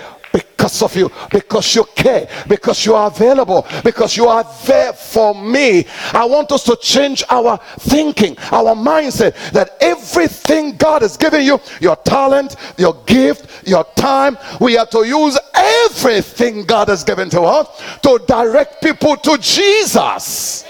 because 0.58 0.82
of 0.82 0.96
you, 0.96 1.08
because 1.30 1.72
you 1.76 1.84
care, 1.94 2.28
because 2.48 2.84
you 2.84 2.92
are 2.92 3.06
available, 3.06 3.64
because 3.84 4.16
you 4.16 4.26
are 4.26 4.44
there 4.66 4.92
for 4.92 5.32
me. 5.32 5.86
I 6.12 6.24
want 6.24 6.50
us 6.50 6.64
to 6.64 6.76
change 6.82 7.22
our 7.30 7.58
thinking, 7.78 8.36
our 8.50 8.74
mindset 8.74 9.52
that 9.52 9.76
everything 9.80 10.76
God 10.76 11.02
has 11.02 11.16
given 11.16 11.44
you, 11.44 11.60
your 11.80 11.94
talent, 11.94 12.56
your 12.76 12.94
gift, 13.06 13.68
your 13.68 13.84
time, 13.94 14.36
we 14.60 14.76
are 14.76 14.86
to 14.86 15.06
use 15.06 15.38
everything 15.54 16.64
God 16.64 16.88
has 16.88 17.04
given 17.04 17.30
to 17.30 17.42
us 17.42 17.68
to 18.02 18.18
direct 18.26 18.82
people 18.82 19.16
to 19.16 19.38
Jesus. 19.38 20.64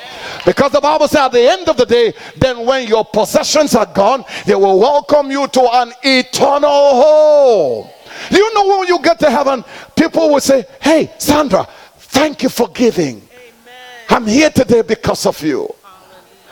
Because 0.44 0.72
the 0.72 0.83
Bible 0.83 1.09
says 1.09 1.20
at 1.20 1.33
the 1.33 1.51
end 1.51 1.66
of 1.66 1.79
the 1.79 1.87
day, 1.87 2.12
then 2.37 2.66
when 2.66 2.87
your 2.87 3.07
possessions 3.07 3.74
are 3.74 3.87
gone, 3.87 4.22
they 4.44 4.55
will 4.55 4.79
welcome 4.79 5.31
you 5.31 5.48
to 5.48 5.62
an 5.72 5.92
eternal 6.03 6.68
home. 6.68 7.88
Do 8.31 8.37
you 8.37 8.54
know 8.54 8.78
when 8.78 8.88
you 8.88 9.00
get 9.02 9.18
to 9.20 9.31
heaven, 9.31 9.64
people 9.96 10.31
will 10.31 10.40
say, 10.40 10.64
Hey, 10.81 11.12
Sandra, 11.18 11.66
thank 11.96 12.42
you 12.42 12.48
for 12.48 12.68
giving. 12.68 13.16
Amen. 13.16 14.04
I'm 14.09 14.26
here 14.26 14.50
today 14.50 14.83
because 14.83 15.26
of 15.26 15.40
you. 15.42 15.74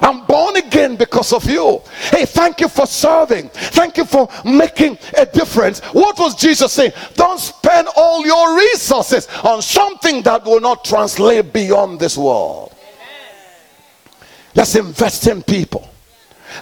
I'm 0.01 0.27
born 0.27 0.57
again 0.57 0.97
because 0.97 1.33
of 1.33 1.45
you. 1.47 1.81
Hey, 2.11 2.27
thank 2.27 2.61
you 2.61 2.69
for 2.69 2.87
serving. 2.87 3.49
Thank 3.49 3.97
you 3.97 4.05
for 4.05 4.29
making 4.45 4.99
a 5.17 5.25
difference. 5.25 5.81
What 5.81 6.19
was 6.19 6.35
Jesus 6.35 6.73
saying? 6.73 6.93
Don't 7.15 7.41
spend 7.41 7.89
all 7.97 8.27
your 8.27 8.57
resources 8.57 9.27
on 9.43 9.63
something 9.63 10.23
that 10.23 10.45
will 10.45 10.61
not 10.61 10.85
translate 10.85 11.53
beyond 11.53 11.99
this 11.99 12.19
world. 12.19 12.75
Let's 14.55 14.75
invest 14.75 15.27
in 15.27 15.43
people. 15.43 15.89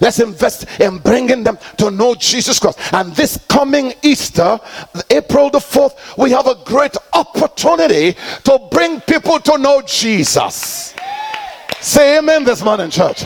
Let's 0.00 0.20
invest 0.20 0.80
in 0.80 0.98
bringing 0.98 1.44
them 1.44 1.59
to 1.78 1.90
know 1.90 2.14
Jesus 2.14 2.59
Christ. 2.59 2.78
And 2.92 3.14
this 3.14 3.38
coming 3.48 3.94
Easter, 4.02 4.59
April 5.11 5.50
the 5.50 5.59
4th, 5.59 6.16
we 6.18 6.30
have 6.30 6.46
a 6.46 6.57
great 6.64 6.96
opportunity 7.12 8.16
to 8.44 8.68
bring 8.70 9.00
people 9.02 9.38
to 9.40 9.59
know 9.59 9.83
Jesus. 9.83 10.94
Say 11.80 12.18
amen 12.18 12.44
this 12.44 12.62
morning, 12.62 12.90
church. 12.90 13.24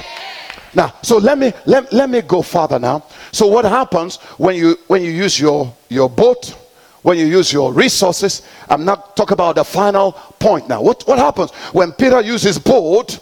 Now, 0.75 0.95
so 1.03 1.19
let 1.19 1.39
me 1.39 1.53
let, 1.67 1.93
let 1.93 2.11
me 2.11 2.21
go 2.23 2.43
further 2.43 2.79
now. 2.79 3.05
So 3.33 3.47
what 3.47 3.65
happens 3.65 4.17
when 4.37 4.57
you 4.57 4.77
when 4.87 5.03
you 5.03 5.11
use 5.11 5.41
your 5.41 5.75
your 5.89 6.11
boat, 6.11 6.55
when 7.03 7.19
you 7.19 7.27
use 7.27 7.53
your 7.53 7.73
resources? 7.73 8.43
I'm 8.69 8.85
not 8.85 9.17
talking 9.17 9.33
about 9.33 9.57
the 9.57 9.65
final 9.65 10.13
point 10.13 10.69
now. 10.69 10.83
What 10.83 11.07
what 11.07 11.19
happens 11.19 11.53
when 11.73 11.93
Peter 11.93 12.21
uses 12.21 12.59
boat? 12.59 13.21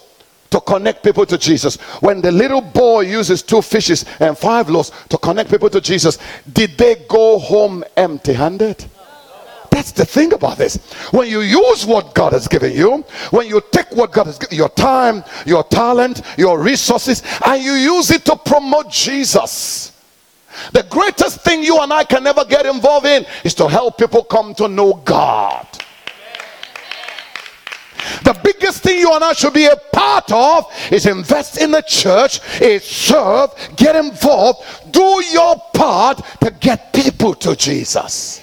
To 0.49 0.61
connect 0.61 1.03
people 1.03 1.25
to 1.25 1.37
Jesus. 1.37 1.77
When 2.01 2.21
the 2.21 2.31
little 2.31 2.61
boy 2.61 3.01
uses 3.01 3.41
two 3.41 3.61
fishes 3.61 4.05
and 4.19 4.37
five 4.37 4.69
loaves 4.69 4.91
to 5.09 5.17
connect 5.17 5.49
people 5.49 5.69
to 5.69 5.81
Jesus, 5.81 6.17
did 6.53 6.77
they 6.77 6.95
go 7.07 7.39
home 7.39 7.83
empty 7.95 8.33
handed? 8.33 8.85
That's 9.69 9.91
the 9.91 10.05
thing 10.05 10.33
about 10.33 10.57
this. 10.57 10.77
When 11.11 11.29
you 11.29 11.41
use 11.41 11.85
what 11.85 12.15
God 12.15 12.33
has 12.33 12.47
given 12.47 12.73
you, 12.73 13.03
when 13.31 13.47
you 13.47 13.61
take 13.71 13.91
what 13.91 14.11
God 14.11 14.25
has 14.25 14.37
given 14.37 14.57
your 14.57 14.69
time, 14.69 15.23
your 15.45 15.63
talent, 15.65 16.21
your 16.37 16.59
resources, 16.59 17.21
and 17.45 17.61
you 17.61 17.73
use 17.73 18.09
it 18.09 18.25
to 18.25 18.35
promote 18.35 18.89
Jesus. 18.91 19.93
The 20.73 20.83
greatest 20.89 21.41
thing 21.41 21.61
you 21.63 21.79
and 21.79 21.93
I 21.93 22.03
can 22.03 22.25
ever 22.25 22.43
get 22.45 22.65
involved 22.65 23.05
in 23.05 23.25
is 23.43 23.53
to 23.55 23.67
help 23.67 23.97
people 23.97 24.23
come 24.23 24.55
to 24.55 24.67
know 24.67 24.93
God. 25.05 25.67
The 28.23 28.39
biggest 28.43 28.83
thing 28.83 28.99
you 28.99 29.13
and 29.13 29.23
I 29.23 29.33
should 29.33 29.53
be 29.53 29.65
a 29.65 29.75
part 29.93 30.31
of 30.31 30.65
is 30.91 31.05
invest 31.05 31.61
in 31.61 31.71
the 31.71 31.81
church, 31.81 32.39
is 32.61 32.83
serve, 32.83 33.51
get 33.75 33.95
involved, 33.95 34.63
do 34.91 35.23
your 35.31 35.55
part 35.73 36.21
to 36.41 36.51
get 36.51 36.93
people 36.93 37.33
to 37.35 37.55
Jesus. 37.55 38.41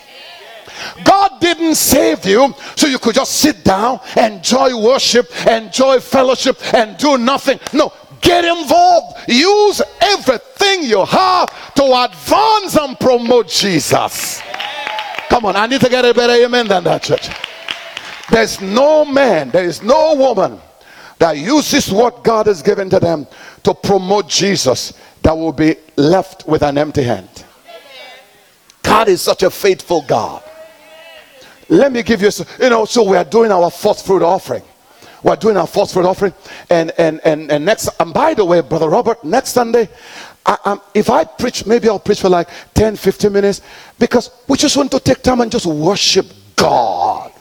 God 1.05 1.41
didn't 1.41 1.77
save 1.77 2.25
you 2.27 2.55
so 2.77 2.87
you 2.87 2.99
could 2.99 3.15
just 3.15 3.37
sit 3.41 3.65
down, 3.65 4.01
enjoy 4.17 4.77
worship, 4.81 5.27
enjoy 5.47 6.01
fellowship, 6.01 6.59
and 6.75 6.97
do 6.97 7.17
nothing. 7.17 7.59
No, 7.73 7.93
get 8.21 8.45
involved. 8.45 9.29
Use 9.29 9.83
everything 10.01 10.83
you 10.83 11.05
have 11.05 11.75
to 11.75 11.85
advance 11.85 12.77
and 12.77 12.99
promote 12.99 13.49
Jesus. 13.49 14.43
Come 15.29 15.47
on, 15.47 15.57
I 15.57 15.67
need 15.67 15.81
to 15.81 15.89
get 15.89 16.05
a 16.05 16.13
better 16.13 16.33
amen 16.33 16.69
than 16.69 16.85
that, 16.85 17.03
church. 17.03 17.29
There's 18.31 18.61
no 18.61 19.05
man, 19.05 19.51
there 19.51 19.65
is 19.65 19.83
no 19.83 20.15
woman 20.15 20.61
that 21.19 21.37
uses 21.37 21.91
what 21.91 22.25
God 22.25 22.47
has 22.47 22.63
given 22.63 22.91
to 22.91 22.99
them 22.99 23.27
to 23.63 23.75
promote 23.75 24.29
Jesus 24.29 24.95
that 25.23 25.37
will 25.37 25.53
be 25.53 25.77
left 25.97 26.47
with 26.47 26.63
an 26.63 26.79
empty 26.79 27.03
hand. 27.03 27.45
God 28.83 29.09
is 29.09 29.23
such 29.23 29.43
a 29.43 29.51
faithful 29.51 30.03
God. 30.03 30.43
Let 31.69 31.93
me 31.93 32.03
give 32.03 32.21
you, 32.21 32.31
you 32.61 32.71
know, 32.71 32.85
so 32.85 33.09
we 33.09 33.17
are 33.17 33.25
doing 33.25 33.51
our 33.51 33.71
first 33.71 34.07
fruit 34.07 34.23
offering. 34.23 34.63
We're 35.23 35.37
doing 35.37 35.57
our 35.57 35.67
first 35.67 35.95
fruit 35.95 36.05
offering, 36.05 36.35
and 36.69 36.93
and 36.99 37.19
and 37.25 37.51
and 37.51 37.65
next. 37.65 37.89
And 37.99 38.13
by 38.13 38.35
the 38.35 38.45
way, 38.45 38.61
brother 38.61 38.91
Robert, 38.91 39.25
next 39.25 39.53
Sunday, 39.53 39.89
I, 40.45 40.79
if 40.93 41.09
I 41.09 41.25
preach, 41.25 41.65
maybe 41.65 41.89
I'll 41.89 41.99
preach 41.99 42.21
for 42.21 42.29
like 42.29 42.51
10, 42.75 42.97
15 42.97 43.33
minutes, 43.33 43.63
because 43.99 44.31
we 44.47 44.59
just 44.59 44.77
want 44.77 44.93
to 44.93 45.01
take 45.01 45.23
time 45.23 45.41
and 45.41 45.51
just 45.51 45.65
worship 45.65 46.27
God. 46.57 47.33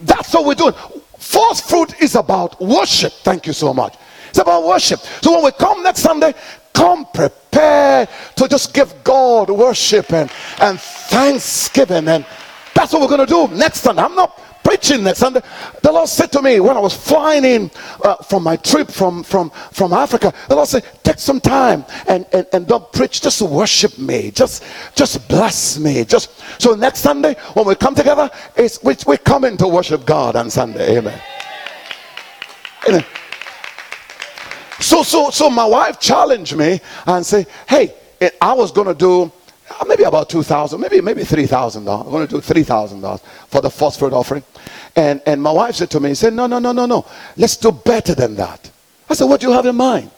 That's 0.00 0.32
what 0.34 0.44
we're 0.44 0.54
doing. 0.54 0.74
First 1.18 1.68
fruit 1.68 2.00
is 2.00 2.14
about 2.14 2.60
worship. 2.60 3.12
Thank 3.12 3.46
you 3.46 3.52
so 3.52 3.72
much. 3.72 3.96
It's 4.28 4.38
about 4.38 4.66
worship. 4.66 5.00
So 5.00 5.32
when 5.32 5.44
we 5.44 5.52
come 5.52 5.82
next 5.82 6.00
Sunday, 6.00 6.34
come 6.72 7.06
prepared 7.06 8.08
to 8.36 8.48
just 8.48 8.74
give 8.74 8.92
God 9.02 9.48
worship 9.48 10.12
and, 10.12 10.30
and 10.60 10.78
thanksgiving. 10.78 12.08
And 12.08 12.26
that's 12.74 12.92
what 12.92 13.00
we're 13.00 13.16
going 13.16 13.26
to 13.26 13.48
do 13.48 13.54
next 13.56 13.80
Sunday. 13.80 14.02
I'm 14.02 14.14
not 14.14 14.38
preaching 14.66 15.04
next 15.04 15.20
Sunday. 15.20 15.42
The 15.80 15.92
Lord 15.92 16.08
said 16.08 16.32
to 16.32 16.42
me 16.42 16.58
when 16.58 16.76
I 16.76 16.80
was 16.80 16.92
flying 16.92 17.44
in 17.44 17.70
uh, 18.02 18.16
from 18.16 18.42
my 18.42 18.56
trip 18.56 18.90
from, 18.90 19.22
from, 19.22 19.50
from 19.70 19.92
Africa, 19.92 20.32
the 20.48 20.56
Lord 20.56 20.68
said, 20.68 20.84
take 21.04 21.20
some 21.20 21.40
time 21.40 21.84
and, 22.08 22.26
and, 22.32 22.46
and 22.52 22.66
don't 22.66 22.92
preach, 22.92 23.22
just 23.22 23.40
worship 23.42 23.96
me. 23.96 24.32
Just, 24.32 24.64
just 24.96 25.28
bless 25.28 25.78
me. 25.78 26.04
Just 26.04 26.30
So 26.60 26.74
next 26.74 27.00
Sunday, 27.00 27.34
when 27.54 27.64
we 27.66 27.76
come 27.76 27.94
together, 27.94 28.28
it's, 28.56 28.82
we, 28.82 28.96
we're 29.06 29.18
coming 29.18 29.56
to 29.58 29.68
worship 29.68 30.04
God 30.04 30.34
on 30.34 30.50
Sunday. 30.50 30.98
Amen. 30.98 31.20
Amen. 32.88 33.04
So, 34.80 35.04
so, 35.04 35.30
so 35.30 35.48
my 35.48 35.64
wife 35.64 36.00
challenged 36.00 36.56
me 36.56 36.80
and 37.06 37.24
say, 37.24 37.46
hey, 37.68 37.94
I 38.40 38.52
was 38.52 38.72
going 38.72 38.88
to 38.88 38.94
do 38.94 39.30
Uh, 39.68 39.84
maybe 39.86 40.04
about 40.04 40.30
2000 40.30 40.80
maybe 40.80 41.00
maybe 41.00 41.22
$3000 41.22 41.76
i'm 41.76 42.10
going 42.10 42.26
to 42.26 42.32
do 42.32 42.40
$3000 42.40 43.20
for 43.48 43.60
the 43.60 43.70
first 43.70 43.98
fruit 43.98 44.12
offering. 44.12 44.42
And 44.94 45.20
and 45.26 45.42
my 45.42 45.50
wife 45.50 45.74
said 45.74 45.90
to 45.90 46.00
me 46.00 46.10
he 46.10 46.14
said 46.14 46.32
no 46.34 46.46
no 46.46 46.58
no 46.58 46.72
no 46.72 46.86
no. 46.86 47.04
Let's 47.36 47.56
do 47.56 47.72
better 47.72 48.14
than 48.14 48.36
that. 48.36 48.70
I 49.10 49.14
said 49.14 49.24
what 49.24 49.40
do 49.40 49.48
you 49.48 49.52
have 49.52 49.66
in 49.66 49.74
mind? 49.76 50.10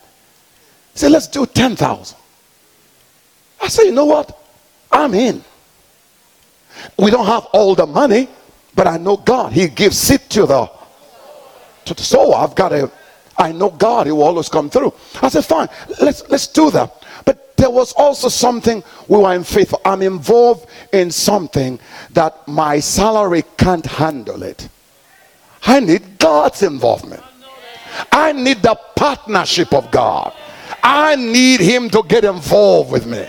He 0.93 0.99
said 0.99 1.13
let's 1.13 1.27
do 1.27 1.47
10000 1.47 2.17
i 3.61 3.69
said 3.69 3.85
you 3.85 3.93
know 3.93 4.05
what? 4.05 4.39
I'm 4.93 5.15
in. 5.15 5.43
We 6.99 7.11
don't 7.11 7.27
have 7.27 7.47
all 7.53 7.75
the 7.75 7.87
money 7.87 8.29
but 8.75 8.87
i 8.87 8.99
know 8.99 9.17
god. 9.17 9.53
He 9.53 9.67
gives 9.69 10.11
it 10.11 10.29
to 10.31 10.47
the 10.47 10.71
to 11.87 11.95
the 11.95 12.03
soul 12.03 12.35
i've 12.35 12.55
got 12.55 12.73
a 12.75 12.91
i 13.39 13.51
know 13.51 13.71
god. 13.71 14.07
He 14.07 14.13
will 14.13 14.25
always 14.25 14.51
come 14.51 14.69
through. 14.69 14.93
I 15.23 15.31
said 15.31 15.47
fine. 15.47 15.69
Let's 16.01 16.29
let's 16.29 16.47
do 16.49 16.71
that 16.73 17.03
there 17.59 17.71
was 17.71 17.93
also 17.93 18.29
something 18.29 18.83
we 19.09 19.19
were 19.19 19.35
in 19.35 19.45
faith. 19.45 19.75
I'm 19.85 20.01
involved 20.01 20.71
in 20.93 21.11
something 21.11 21.79
that 22.11 22.47
my 22.47 22.79
salary 22.79 23.43
can't 23.57 23.85
handle 23.85 24.45
it. 24.45 24.69
I 25.65 25.81
need 25.81 26.19
God's 26.19 26.63
involvement. 26.63 27.23
I 28.13 28.33
need 28.33 28.63
the 28.63 28.79
partnership 28.95 29.75
of 29.75 29.91
God. 29.91 30.33
I 30.83 31.17
need 31.17 31.61
him 31.61 31.91
to 31.91 32.05
get 32.07 32.25
involved 32.25 32.93
with 32.93 33.07
me. 33.07 33.29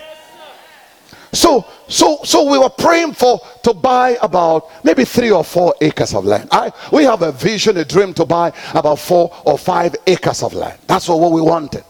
So 1.34 1.66
so 1.88 2.20
so 2.24 2.50
we 2.52 2.60
were 2.60 2.70
praying 2.70 3.14
for 3.14 3.40
to 3.64 3.74
buy 3.74 4.18
about 4.22 4.70
maybe 4.84 5.06
three 5.06 5.32
or 5.32 5.44
four 5.44 5.74
acres 5.82 6.14
of 6.14 6.26
land. 6.26 6.50
I 6.52 6.72
we 6.92 7.04
have 7.04 7.24
a 7.24 7.32
vision, 7.32 7.78
a 7.78 7.86
dream 7.86 8.14
to 8.16 8.26
buy 8.26 8.54
about 8.74 9.00
four 9.00 9.36
or 9.46 9.58
five 9.58 9.96
acres 10.06 10.44
of 10.44 10.54
land. 10.54 10.80
That's 10.88 11.08
what 11.10 11.32
we 11.32 11.42
wanted 11.42 11.84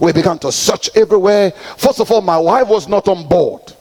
we 0.00 0.12
began 0.12 0.38
to 0.40 0.50
search 0.50 0.90
everywhere. 0.96 1.52
First 1.76 2.00
of 2.00 2.10
all, 2.10 2.22
my 2.22 2.38
wife 2.38 2.68
was 2.68 2.88
not 2.88 3.06
on 3.08 3.28
board. 3.28 3.74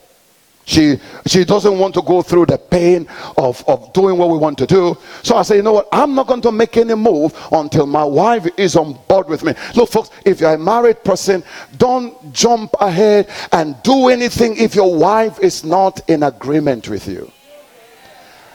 She 0.69 0.99
she 1.25 1.45
doesn't 1.45 1.79
want 1.79 1.95
to 1.95 2.01
go 2.03 2.21
through 2.21 2.45
the 2.45 2.59
pain 2.59 3.07
of, 3.39 3.67
of 3.67 3.91
doing 3.91 4.19
what 4.19 4.29
we 4.29 4.37
want 4.37 4.55
to 4.59 4.67
do. 4.67 4.95
So 5.23 5.35
I 5.35 5.41
say, 5.41 5.55
you 5.55 5.63
know 5.63 5.73
what? 5.73 5.87
I'm 5.91 6.13
not 6.13 6.27
going 6.27 6.41
to 6.41 6.51
make 6.51 6.77
any 6.77 6.93
move 6.93 7.33
until 7.51 7.87
my 7.87 8.03
wife 8.03 8.47
is 8.55 8.75
on 8.75 8.99
board 9.07 9.27
with 9.27 9.43
me. 9.43 9.53
Look, 9.75 9.89
folks, 9.89 10.11
if 10.25 10.39
you're 10.39 10.53
a 10.53 10.59
married 10.59 11.03
person, 11.03 11.43
don't 11.77 12.31
jump 12.31 12.75
ahead 12.79 13.29
and 13.51 13.81
do 13.81 14.09
anything 14.09 14.57
if 14.57 14.75
your 14.75 14.95
wife 14.95 15.39
is 15.39 15.63
not 15.63 16.07
in 16.07 16.21
agreement 16.21 16.87
with 16.87 17.07
you. 17.07 17.31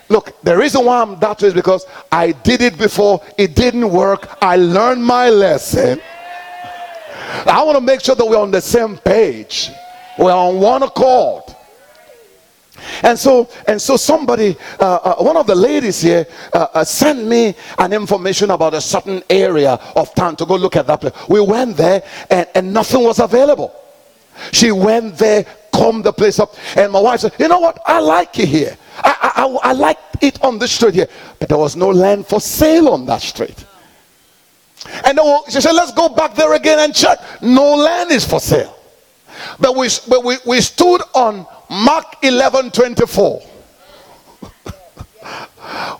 Look, 0.09 0.41
the 0.43 0.57
reason 0.57 0.85
why 0.85 1.03
I'm 1.03 1.19
that 1.19 1.43
way 1.43 1.49
is 1.49 1.55
because 1.55 1.85
I 2.13 2.31
did 2.31 2.61
it 2.61 2.79
before, 2.79 3.21
it 3.37 3.57
didn't 3.57 3.91
work. 3.91 4.39
I 4.41 4.55
learned 4.55 5.05
my 5.05 5.31
lesson. 5.31 6.01
I 7.47 7.63
want 7.63 7.77
to 7.77 7.81
make 7.81 8.01
sure 8.01 8.15
that 8.15 8.25
we're 8.25 8.41
on 8.41 8.51
the 8.51 8.61
same 8.61 8.97
page. 8.99 9.71
We're 10.19 10.33
on 10.33 10.61
one 10.61 10.83
accord. 10.83 11.45
And 13.03 13.19
so, 13.19 13.49
and 13.67 13.81
so 13.81 13.97
somebody, 13.97 14.57
uh, 14.79 14.95
uh, 14.97 15.15
one 15.17 15.37
of 15.37 15.47
the 15.47 15.55
ladies 15.55 16.01
here, 16.01 16.27
uh, 16.53 16.67
uh, 16.75 16.85
sent 16.85 17.27
me 17.27 17.55
an 17.79 17.93
information 17.93 18.51
about 18.51 18.75
a 18.75 18.81
certain 18.81 19.23
area 19.31 19.73
of 19.97 20.15
town 20.15 20.37
to 20.37 20.47
go 20.47 20.57
look 20.57 20.77
at 20.77 20.87
that 20.87 21.01
place. 21.01 21.13
We 21.29 21.41
went 21.41 21.77
there, 21.77 22.03
and, 22.31 22.47
and 22.55 22.73
nothing 22.73 23.03
was 23.03 23.19
available. 23.21 23.75
She 24.53 24.73
went 24.73 25.17
there, 25.17 25.47
combed 25.73 26.05
the 26.05 26.13
place 26.13 26.39
up, 26.39 26.55
and 26.77 26.93
my 26.93 27.01
wife 27.01 27.21
said, 27.21 27.33
"You 27.39 27.49
know 27.49 27.61
what? 27.61 27.79
I 27.87 28.01
like 28.01 28.39
it 28.39 28.49
here. 28.49 28.77
I, 28.99 29.33
I, 29.37 29.45
I, 29.45 29.71
I 29.71 29.73
like 29.73 29.99
it 30.21 30.43
on 30.43 30.59
this 30.59 30.73
street 30.73 30.95
here, 30.95 31.09
but 31.39 31.49
there 31.49 31.59
was 31.59 31.77
no 31.77 31.91
land 31.91 32.27
for 32.27 32.41
sale 32.41 32.89
on 32.89 33.07
that 33.07 33.23
street." 33.23 33.65
And 35.05 35.19
then 35.19 35.41
she 35.49 35.61
said, 35.61 35.73
let's 35.73 35.93
go 35.93 36.09
back 36.09 36.35
there 36.35 36.55
again 36.55 36.79
and 36.79 36.95
check. 36.95 37.19
No 37.43 37.75
land 37.75 38.11
is 38.11 38.25
for 38.25 38.41
sale. 38.41 38.77
But 39.59 39.77
we, 39.77 39.89
but 40.09 40.25
we, 40.25 40.37
we 40.47 40.61
stood 40.61 41.03
on 41.15 41.47
Mark 41.71 42.17
11 42.23 42.71
24. 42.71 43.41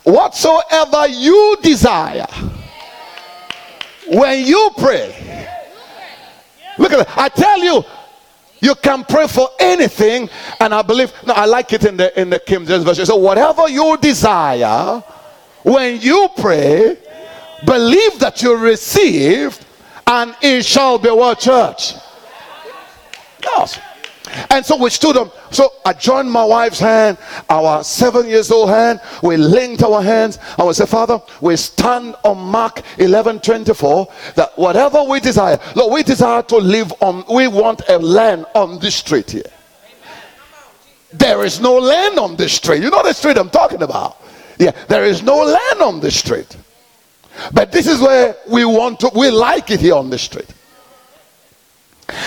Whatsoever 0.03 1.07
you 1.07 1.57
desire, 1.61 2.27
when 4.07 4.45
you 4.45 4.69
pray, 4.77 5.47
look 6.77 6.93
at 6.93 7.07
that. 7.07 7.17
I 7.17 7.29
tell 7.29 7.63
you, 7.63 7.83
you 8.61 8.75
can 8.75 9.03
pray 9.03 9.27
for 9.27 9.49
anything, 9.59 10.29
and 10.59 10.73
I 10.73 10.81
believe. 10.81 11.11
No, 11.25 11.33
I 11.33 11.45
like 11.45 11.73
it 11.73 11.85
in 11.85 11.97
the 11.97 12.19
in 12.19 12.29
the 12.29 12.39
King 12.39 12.65
James 12.65 12.83
version. 12.83 13.05
So 13.05 13.15
whatever 13.15 13.67
you 13.67 13.97
desire, 13.97 15.03
when 15.63 15.99
you 16.01 16.29
pray, 16.37 16.97
believe 17.65 18.19
that 18.19 18.41
you 18.41 18.55
received 18.55 19.65
and 20.07 20.35
it 20.41 20.65
shall 20.65 20.97
be 20.97 21.09
what 21.09 21.39
church? 21.39 21.93
Yes. 23.41 23.79
And 24.49 24.65
so 24.65 24.75
we 24.77 24.89
stood 24.89 25.17
up. 25.17 25.53
So 25.53 25.71
i 25.85 25.93
joined 25.93 26.31
my 26.31 26.43
wife's 26.43 26.79
hand 26.79 27.17
our 27.49 27.83
seven 27.83 28.27
years 28.27 28.51
old 28.51 28.69
hand. 28.69 28.99
We 29.23 29.37
linked 29.37 29.83
our 29.83 30.01
hands. 30.01 30.39
And 30.57 30.67
we 30.67 30.73
said 30.73 30.89
father 30.89 31.21
we 31.41 31.55
stand 31.55 32.15
on 32.23 32.37
mark 32.37 32.81
11 32.97 33.39
24 33.39 34.07
that 34.35 34.57
whatever 34.57 35.03
we 35.03 35.19
desire 35.19 35.59
lord 35.75 35.93
we 35.93 36.03
desire 36.03 36.41
to 36.43 36.57
live 36.57 36.91
on 37.01 37.23
we 37.31 37.47
want 37.47 37.81
a 37.87 37.97
land 37.97 38.45
on 38.55 38.79
this 38.79 38.95
street 38.95 39.31
here. 39.31 39.43
There 41.13 41.45
is 41.45 41.61
no 41.61 41.77
land 41.77 42.19
on 42.19 42.35
this 42.35 42.53
street. 42.53 42.81
You 42.81 42.89
know 42.89 43.03
the 43.03 43.13
street 43.13 43.37
i'm 43.37 43.49
talking 43.49 43.83
about? 43.83 44.17
Yeah 44.57 44.71
there 44.87 45.05
is 45.05 45.21
no 45.23 45.37
land 45.37 45.81
on 45.81 45.99
this 45.99 46.17
street 46.17 46.57
but 47.53 47.71
this 47.71 47.87
is 47.87 47.99
where 47.99 48.35
we 48.47 48.65
want 48.65 48.99
to, 49.01 49.11
we 49.15 49.29
like 49.29 49.71
it 49.71 49.79
here 49.79 49.95
on 49.95 50.09
the 50.09 50.17
street. 50.17 50.51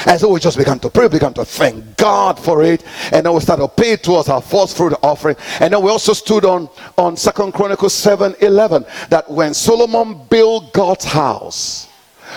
And 0.07 0.19
so 0.19 0.29
we 0.29 0.41
just 0.41 0.59
began 0.59 0.79
to 0.81 0.91
pray, 0.91 1.09
began 1.09 1.35
to 1.35 1.45
thank 1.45 1.97
God 1.97 2.39
for 2.39 2.63
it, 2.63 2.85
and 3.13 3.25
then 3.25 3.33
we 3.33 3.41
started 3.41 3.63
to 3.63 3.69
pay 3.69 3.97
towards 3.97 4.29
our 4.29 4.43
first 4.43 4.77
fruit 4.77 4.93
offering. 5.03 5.37
And 5.61 5.73
then 5.73 5.83
we 5.83 5.91
also 5.91 6.13
stood 6.13 6.45
on 6.45 6.69
on 6.97 7.17
Second 7.17 7.53
Chronicles 7.53 7.95
7 7.95 8.35
11 8.41 8.85
that 9.11 9.31
when 9.31 9.55
Solomon 9.55 10.27
built 10.29 10.73
God's 10.73 11.05
house, 11.05 11.88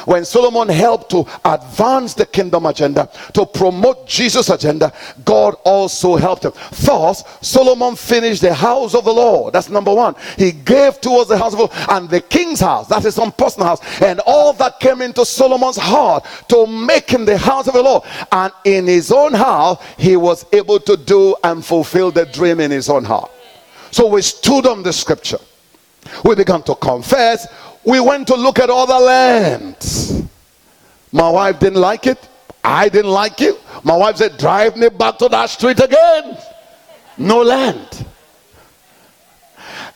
when 0.05 0.25
Solomon 0.25 0.69
helped 0.69 1.09
to 1.11 1.25
advance 1.45 2.13
the 2.13 2.25
kingdom 2.25 2.65
agenda, 2.65 3.09
to 3.33 3.45
promote 3.45 4.07
Jesus' 4.07 4.49
agenda, 4.49 4.93
God 5.25 5.55
also 5.63 6.15
helped 6.15 6.45
him. 6.45 6.53
Thus, 6.71 7.23
Solomon 7.41 7.95
finished 7.95 8.41
the 8.41 8.53
house 8.53 8.95
of 8.95 9.05
the 9.05 9.13
Lord. 9.13 9.53
That's 9.53 9.69
number 9.69 9.93
one. 9.93 10.15
He 10.37 10.51
gave 10.51 11.01
towards 11.01 11.29
the 11.29 11.37
house 11.37 11.53
of 11.53 11.59
the 11.59 11.65
Lord 11.65 11.89
and 11.89 12.09
the 12.09 12.21
king's 12.21 12.59
house. 12.59 12.87
That 12.87 13.05
is 13.05 13.15
some 13.15 13.31
personal 13.31 13.67
house. 13.67 14.01
And 14.01 14.19
all 14.25 14.53
that 14.53 14.79
came 14.79 15.01
into 15.01 15.25
Solomon's 15.25 15.77
heart 15.77 16.25
to 16.49 16.67
make 16.67 17.09
him 17.09 17.25
the 17.25 17.37
house 17.37 17.67
of 17.67 17.73
the 17.73 17.83
Lord. 17.83 18.03
And 18.31 18.51
in 18.65 18.87
his 18.87 19.11
own 19.11 19.33
house, 19.33 19.83
he 19.97 20.15
was 20.15 20.45
able 20.53 20.79
to 20.81 20.97
do 20.97 21.35
and 21.43 21.63
fulfill 21.63 22.11
the 22.11 22.25
dream 22.25 22.59
in 22.59 22.71
his 22.71 22.89
own 22.89 23.03
heart. 23.03 23.31
So 23.91 24.07
we 24.07 24.21
stood 24.21 24.65
on 24.65 24.83
the 24.83 24.93
scripture. 24.93 25.39
We 26.23 26.35
began 26.35 26.63
to 26.63 26.75
confess 26.75 27.47
we 27.83 27.99
went 27.99 28.27
to 28.27 28.35
look 28.35 28.59
at 28.59 28.69
other 28.69 28.99
lands. 29.03 30.21
My 31.11 31.29
wife 31.29 31.59
didn't 31.59 31.81
like 31.81 32.07
it. 32.07 32.29
I 32.63 32.89
didn't 32.89 33.11
like 33.11 33.41
it. 33.41 33.59
My 33.83 33.97
wife 33.97 34.17
said, 34.17 34.37
Drive 34.37 34.77
me 34.77 34.89
back 34.89 35.17
to 35.17 35.27
that 35.29 35.49
street 35.49 35.79
again. 35.79 36.37
No 37.17 37.41
land. 37.41 38.05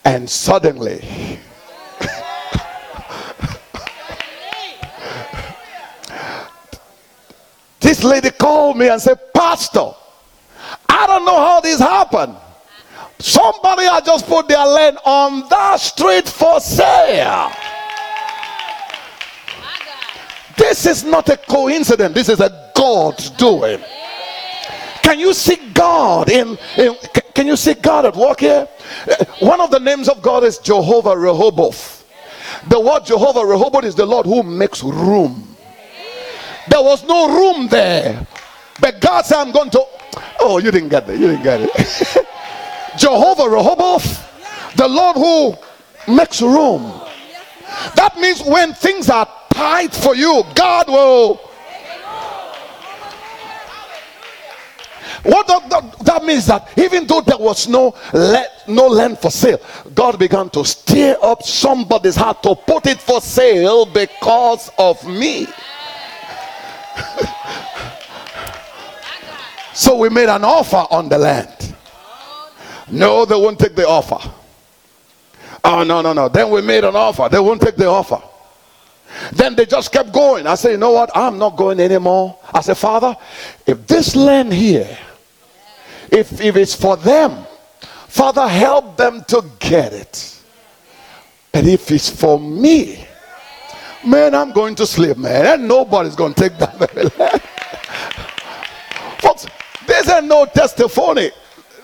And 0.03 0.27
suddenly, 0.29 0.97
this 7.79 8.03
lady 8.03 8.31
called 8.31 8.77
me 8.77 8.89
and 8.89 9.01
said, 9.01 9.19
Pastor, 9.33 9.91
I 10.89 11.07
don't 11.07 11.25
know 11.25 11.37
how 11.37 11.61
this 11.61 11.79
happened. 11.79 12.35
Somebody 13.19 13.83
had 13.83 14.05
just 14.05 14.27
put 14.27 14.47
their 14.47 14.65
land 14.65 14.97
on 15.05 15.47
that 15.49 15.79
street 15.79 16.27
for 16.27 16.59
sale. 16.59 17.51
This 20.57 20.85
is 20.85 21.03
not 21.03 21.29
a 21.29 21.37
coincidence. 21.37 22.13
This 22.13 22.29
is 22.29 22.39
a 22.39 22.71
God 22.75 23.21
doing. 23.37 23.81
Can 25.01 25.19
you 25.19 25.33
see 25.33 25.57
God 25.73 26.29
in, 26.31 26.57
in 26.77 26.95
can 27.33 27.47
you 27.47 27.55
see 27.55 27.73
God 27.73 28.05
at 28.05 28.15
work 28.15 28.39
here? 28.39 28.67
Uh, 29.07 29.25
one 29.39 29.59
of 29.61 29.69
the 29.69 29.79
names 29.79 30.07
of 30.09 30.21
God 30.21 30.43
is 30.43 30.57
Jehovah 30.57 31.17
Rehoboth. 31.17 32.05
The 32.69 32.79
word 32.79 33.05
Jehovah 33.05 33.45
Rehoboth 33.45 33.83
is 33.83 33.95
the 33.95 34.05
Lord 34.05 34.25
who 34.25 34.41
makes 34.41 34.81
room. 34.81 35.55
There 36.69 36.81
was 36.81 37.03
no 37.03 37.27
room 37.27 37.67
there. 37.67 38.25
But 38.79 38.99
God 39.01 39.25
said, 39.25 39.41
I'm 39.41 39.51
going 39.51 39.69
to. 39.71 39.85
Oh, 40.39 40.57
you 40.57 40.71
didn't 40.71 40.89
get 40.89 41.09
it. 41.09 41.19
You 41.19 41.27
didn't 41.27 41.43
get 41.43 41.61
it. 41.61 41.69
Jehovah 42.97 43.49
Rehoboth, 43.49 44.75
the 44.75 44.87
Lord 44.87 45.17
who 45.17 46.13
makes 46.13 46.41
room. 46.41 47.01
That 47.95 48.17
means 48.19 48.41
when 48.41 48.73
things 48.73 49.09
are 49.09 49.27
tight 49.51 49.93
for 49.93 50.15
you, 50.15 50.43
God 50.55 50.87
will. 50.87 51.41
What 55.23 55.47
that, 55.47 56.23
means 56.23 56.45
that 56.45 56.69
even 56.77 57.07
though 57.07 57.21
there 57.21 57.39
was 57.39 57.67
no 57.67 57.95
let, 58.13 58.63
no 58.67 58.85
land 58.85 59.17
for 59.17 59.31
sale, 59.31 59.59
God 59.95 60.19
began 60.19 60.51
to 60.51 60.63
stir 60.63 61.17
up 61.21 61.41
somebody's 61.41 62.15
heart 62.15 62.43
to 62.43 62.55
put 62.55 62.85
it 62.85 63.01
for 63.01 63.19
sale 63.21 63.87
because 63.87 64.69
of 64.77 65.03
me. 65.07 65.47
so 69.73 69.97
we 69.97 70.09
made 70.09 70.29
an 70.29 70.43
offer 70.43 70.85
on 70.91 71.09
the 71.09 71.17
land. 71.17 71.75
No, 72.91 73.25
they 73.25 73.35
won't 73.35 73.57
take 73.57 73.75
the 73.75 73.87
offer. 73.87 74.19
Oh, 75.67 75.83
no, 75.83 76.01
no, 76.01 76.13
no. 76.13 76.29
Then 76.29 76.51
we 76.51 76.61
made 76.61 76.83
an 76.83 76.95
offer. 76.95 77.27
They 77.27 77.39
won't 77.39 77.59
take 77.59 77.75
the 77.75 77.87
offer. 77.87 78.21
Then 79.31 79.55
they 79.55 79.65
just 79.65 79.91
kept 79.91 80.13
going. 80.13 80.45
I 80.45 80.53
said, 80.53 80.71
you 80.71 80.77
know 80.77 80.91
what? 80.91 81.09
I'm 81.15 81.39
not 81.39 81.57
going 81.57 81.79
anymore. 81.79 82.37
I 82.53 82.61
said, 82.61 82.77
Father, 82.77 83.17
if 83.65 83.87
this 83.87 84.15
land 84.15 84.53
here, 84.53 84.95
if, 86.11 86.39
if 86.39 86.55
it's 86.55 86.75
for 86.75 86.97
them, 86.97 87.47
Father, 88.07 88.47
help 88.47 88.95
them 88.95 89.23
to 89.27 89.43
get 89.59 89.91
it. 89.91 90.39
But 91.51 91.65
if 91.65 91.89
it's 91.91 92.09
for 92.09 92.39
me, 92.39 93.07
man, 94.05 94.35
I'm 94.35 94.51
going 94.51 94.75
to 94.75 94.85
sleep, 94.85 95.17
man. 95.17 95.47
And 95.47 95.67
nobody's 95.67 96.15
going 96.15 96.35
to 96.35 96.41
take 96.47 96.59
that. 96.59 97.41
Folks, 99.19 99.47
there's 99.87 100.23
no 100.23 100.45
testimony. 100.45 101.31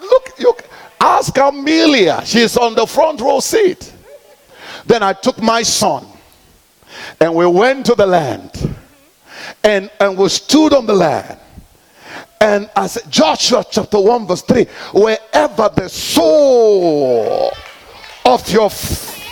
Look, 0.02 0.40
look, 0.40 0.71
ask 1.02 1.36
Amelia. 1.38 2.22
She's 2.26 2.56
on 2.58 2.76
the 2.76 2.86
front 2.86 3.20
row 3.20 3.40
seat. 3.40 3.92
Then 4.86 5.04
I 5.04 5.14
took 5.14 5.42
my 5.42 5.64
son 5.64 6.06
and 7.20 7.34
we 7.36 7.46
went 7.48 7.86
to 7.88 7.96
the 7.96 8.06
land 8.06 8.76
and, 9.64 9.90
and 10.00 10.18
we 10.18 10.30
stood 10.30 10.74
on 10.74 10.86
the 10.86 10.94
land. 10.94 11.40
And 12.40 12.70
as 12.76 12.98
Joshua 13.10 13.64
chapter 13.70 14.00
1, 14.00 14.28
verse 14.28 14.42
3, 14.42 14.66
wherever 14.94 15.70
the 15.76 15.88
sole 15.88 17.52
of 18.26 18.50
your 18.50 18.66
f- 18.66 19.24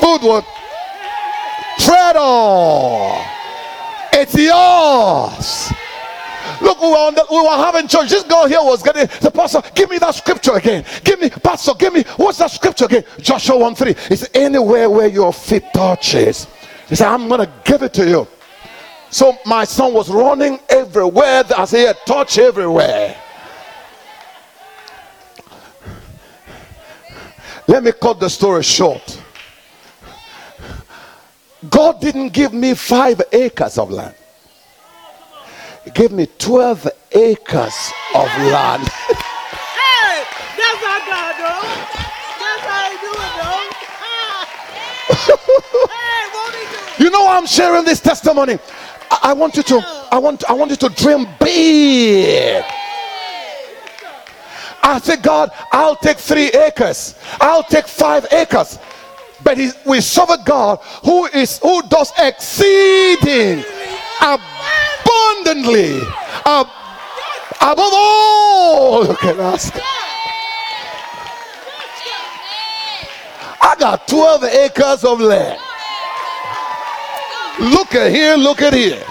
food 0.00 0.18
would 0.22 0.44
tread 1.78 2.16
on, 2.16 3.24
it's 4.12 4.34
yours. 4.34 5.72
Look, 6.60 6.80
we 6.80 6.88
were, 6.88 6.96
on 6.96 7.14
the, 7.14 7.26
we 7.30 7.40
were 7.40 7.48
having 7.48 7.88
church. 7.88 8.10
This 8.10 8.22
girl 8.24 8.46
here 8.46 8.60
was 8.60 8.82
getting 8.82 9.06
the 9.20 9.30
pastor. 9.30 9.62
Give 9.74 9.90
me 9.90 9.98
that 9.98 10.14
scripture 10.14 10.54
again. 10.54 10.84
Give 11.02 11.20
me, 11.20 11.30
pastor. 11.30 11.72
Give 11.78 11.92
me 11.92 12.04
what's 12.16 12.38
that 12.38 12.50
scripture 12.50 12.86
again? 12.86 13.04
Joshua 13.18 13.58
1 13.58 13.74
3. 13.74 13.90
It's 14.10 14.28
anywhere 14.34 14.88
where 14.90 15.08
your 15.08 15.32
feet 15.32 15.64
touches. 15.72 16.46
He 16.88 16.96
said, 16.96 17.08
I'm 17.08 17.28
gonna 17.28 17.50
give 17.64 17.82
it 17.82 17.92
to 17.94 18.08
you. 18.08 18.28
So 19.10 19.38
my 19.46 19.64
son 19.64 19.94
was 19.94 20.10
running 20.10 20.58
everywhere 20.68 21.44
as 21.56 21.70
he 21.70 21.82
had 21.82 21.96
touched 22.04 22.38
everywhere. 22.38 23.16
Let 27.66 27.82
me 27.82 27.92
cut 27.92 28.20
the 28.20 28.28
story 28.28 28.62
short. 28.62 29.22
God 31.70 32.00
didn't 32.00 32.32
give 32.32 32.52
me 32.52 32.74
five 32.74 33.22
acres 33.32 33.78
of 33.78 33.90
land. 33.90 34.14
Gave 35.92 36.12
me 36.12 36.26
12 36.38 36.88
acres 37.12 37.92
of 38.14 38.24
land. 38.24 38.88
hey, 38.88 40.24
that's 40.56 40.80
how 40.80 40.98
God 41.04 41.36
do. 41.36 41.44
That's 42.40 42.64
how 42.64 42.90
he 42.90 42.96
do 43.04 43.12
it, 43.12 43.32
though. 43.36 43.68
hey, 45.92 46.24
won't 46.32 46.54
he 46.54 46.64
do 46.96 47.04
You 47.04 47.10
know 47.10 47.28
I'm 47.28 47.46
sharing 47.46 47.84
this 47.84 48.00
testimony? 48.00 48.58
I, 49.10 49.18
I 49.24 49.32
want 49.34 49.56
you 49.56 49.62
to, 49.64 49.80
I 50.10 50.18
want, 50.18 50.48
I 50.48 50.54
want 50.54 50.70
you 50.70 50.76
to 50.78 50.88
dream 50.88 51.26
big. 51.38 52.64
I 54.82 55.00
said, 55.02 55.22
God, 55.22 55.50
I'll 55.70 55.96
take 55.96 56.16
three 56.16 56.48
acres. 56.48 57.14
I'll 57.40 57.62
take 57.62 57.86
five 57.86 58.26
acres. 58.32 58.78
But 59.42 59.58
he, 59.58 59.70
we 59.84 60.00
serve 60.00 60.30
a 60.30 60.42
God 60.44 60.78
who 61.04 61.26
is 61.26 61.58
who 61.58 61.82
does 61.88 62.10
exceeding 62.18 63.64
abundantly 65.04 66.00
ab- 66.46 66.68
above 67.60 67.92
all 67.92 69.06
you 69.06 69.16
can 69.16 69.40
ask. 69.40 69.74
I 73.60 73.76
got 73.78 74.06
12 74.08 74.44
acres 74.44 75.04
of 75.04 75.20
land. 75.20 75.60
Look 77.60 77.94
at 77.94 78.10
here, 78.10 78.36
look 78.36 78.60
at 78.62 78.72
here. 78.74 79.02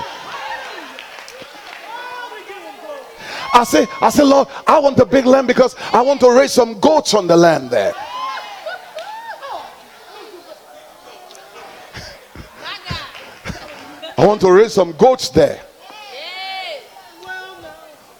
I 3.55 3.63
say, 3.63 3.87
I 4.01 4.09
say, 4.09 4.23
Lord, 4.23 4.47
I 4.65 4.79
want 4.79 4.97
a 4.99 5.05
big 5.05 5.25
land 5.25 5.47
because 5.47 5.75
I 5.91 6.01
want 6.01 6.19
to 6.21 6.31
raise 6.31 6.51
some 6.51 6.79
goats 6.79 7.13
on 7.13 7.27
the 7.27 7.37
land 7.37 7.69
there. 7.69 7.93
I 14.17 14.25
want 14.25 14.41
to 14.41 14.51
raise 14.51 14.73
some 14.73 14.93
goats 14.93 15.29
there. 15.29 15.61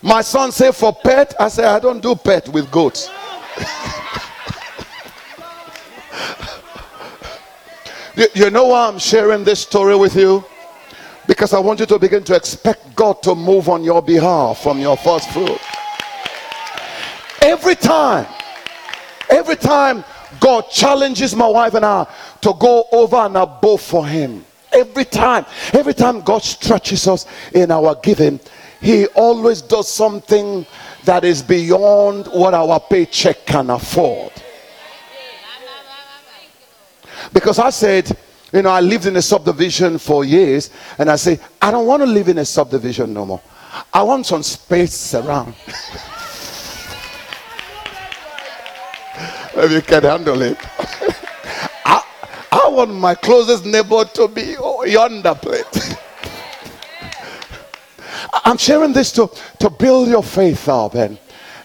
My 0.04 0.22
son 0.22 0.52
said 0.52 0.74
for 0.74 0.94
pet, 0.94 1.34
I 1.40 1.48
said 1.48 1.64
I 1.64 1.80
don't 1.80 2.02
do 2.02 2.14
pet 2.14 2.50
with 2.50 2.70
goats. 2.70 3.10
you, 8.18 8.28
you 8.34 8.50
know 8.50 8.66
why 8.66 8.90
I'm 8.90 9.00
sharing 9.00 9.46
this 9.46 9.62
story 9.62 9.96
with 9.96 10.18
you? 10.18 10.44
Because 11.26 11.54
I 11.54 11.60
want 11.60 11.80
you 11.80 11.86
to 11.86 11.98
begin 11.98 12.22
to 12.26 12.36
expect 12.36 12.94
God 12.98 13.24
to 13.24 13.34
move 13.34 13.70
on 13.70 13.82
your 13.82 14.02
behalf 14.02 14.62
from 14.62 14.80
your 14.80 14.98
first 14.98 15.32
fruit. 15.32 15.58
Every 17.42 17.76
time, 17.76 18.28
every 19.30 19.56
time 19.56 20.04
God 20.42 20.70
challenges 20.70 21.34
my 21.34 21.48
wife 21.48 21.76
and 21.76 21.86
I 21.86 22.14
to 22.42 22.54
go 22.60 22.88
over 22.92 23.16
and 23.16 23.38
above 23.38 23.80
for 23.80 24.06
Him. 24.06 24.44
Every 24.74 25.06
time, 25.06 25.46
every 25.72 25.94
time 25.94 26.20
God 26.20 26.44
stretches 26.44 27.08
us 27.08 27.26
in 27.54 27.72
our 27.72 27.96
giving, 28.04 28.42
He 28.84 29.08
always 29.16 29.62
does 29.62 29.88
something 29.90 30.66
that 31.06 31.24
is 31.24 31.42
beyond 31.42 32.28
what 32.28 32.54
our 32.54 32.82
paycheck 32.82 33.46
can 33.46 33.70
afford. 33.70 34.34
Because 37.32 37.60
I 37.60 37.70
said, 37.70 38.16
you 38.52 38.62
know, 38.62 38.70
I 38.70 38.82
lived 38.82 39.06
in 39.06 39.16
a 39.16 39.22
subdivision 39.22 39.98
for 39.98 40.26
years, 40.26 40.70
and 40.98 41.10
I 41.10 41.16
say, 41.16 41.40
I 41.62 41.72
don't 41.72 41.88
want 41.88 42.04
to 42.04 42.06
live 42.06 42.28
in 42.28 42.40
a 42.40 42.46
subdivision 42.46 43.14
no 43.14 43.26
more. 43.26 43.42
I 43.94 44.04
want 44.04 44.26
some 44.26 44.44
space 44.44 45.16
around. 45.16 45.56
if 49.56 49.72
you 49.72 49.82
can 49.82 50.04
handle 50.04 50.42
it. 50.42 50.58
I, 51.86 52.04
I 52.52 52.68
want 52.68 52.94
my 52.94 53.16
closest 53.16 53.66
neighbor 53.66 54.04
to 54.04 54.28
be 54.28 54.56
oh, 54.60 54.84
yonder 54.84 55.36
plate. 55.36 55.98
I'm 58.32 58.58
sharing 58.58 58.94
this 58.94 59.12
to, 59.14 59.30
to 59.60 59.70
build 59.70 60.08
your 60.08 60.24
faith 60.24 60.68
up 60.68 60.96
and 60.96 61.18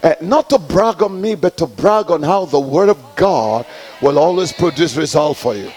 uh, 0.02 0.14
not 0.20 0.48
to 0.50 0.58
brag 0.58 1.02
on 1.02 1.20
me, 1.20 1.34
but 1.34 1.56
to 1.56 1.66
brag 1.66 2.10
on 2.10 2.22
how 2.22 2.44
the 2.44 2.60
word 2.60 2.88
of 2.88 3.02
God 3.16 3.66
will 4.00 4.18
always 4.18 4.52
produce 4.52 4.96
result 4.96 5.36
for 5.36 5.54
you. 5.54 5.70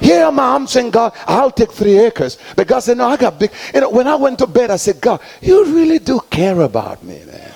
Here 0.00 0.24
am 0.24 0.40
I, 0.40 0.54
I'm 0.54 0.66
saying, 0.66 0.90
God, 0.90 1.12
I'll 1.26 1.50
take 1.50 1.70
three 1.70 1.98
acres. 1.98 2.38
But 2.56 2.66
God 2.66 2.80
said, 2.80 2.96
No, 2.96 3.08
I 3.08 3.16
got 3.16 3.38
big. 3.38 3.52
You 3.74 3.82
know, 3.82 3.90
when 3.90 4.08
I 4.08 4.14
went 4.14 4.38
to 4.40 4.46
bed, 4.46 4.70
I 4.70 4.76
said, 4.76 5.00
God, 5.00 5.20
you 5.40 5.64
really 5.66 5.98
do 5.98 6.20
care 6.30 6.60
about 6.62 7.04
me, 7.04 7.22
man. 7.24 7.52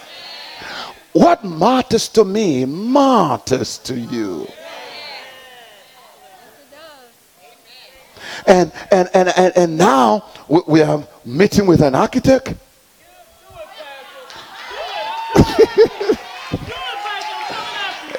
What 1.12 1.44
matters 1.44 2.08
to 2.10 2.24
me 2.24 2.66
matters 2.66 3.78
to 3.78 3.98
you. 3.98 4.46
and 8.46 8.72
and 8.90 9.08
and 9.14 9.28
and, 9.36 9.56
and 9.56 9.78
now 9.78 10.24
we 10.66 10.82
are 10.82 11.06
meeting 11.24 11.66
with 11.66 11.80
an 11.82 11.94
architect. 11.94 12.48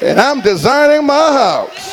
and 0.02 0.20
I'm 0.20 0.42
designing 0.42 1.06
my 1.06 1.14
house. 1.14 1.88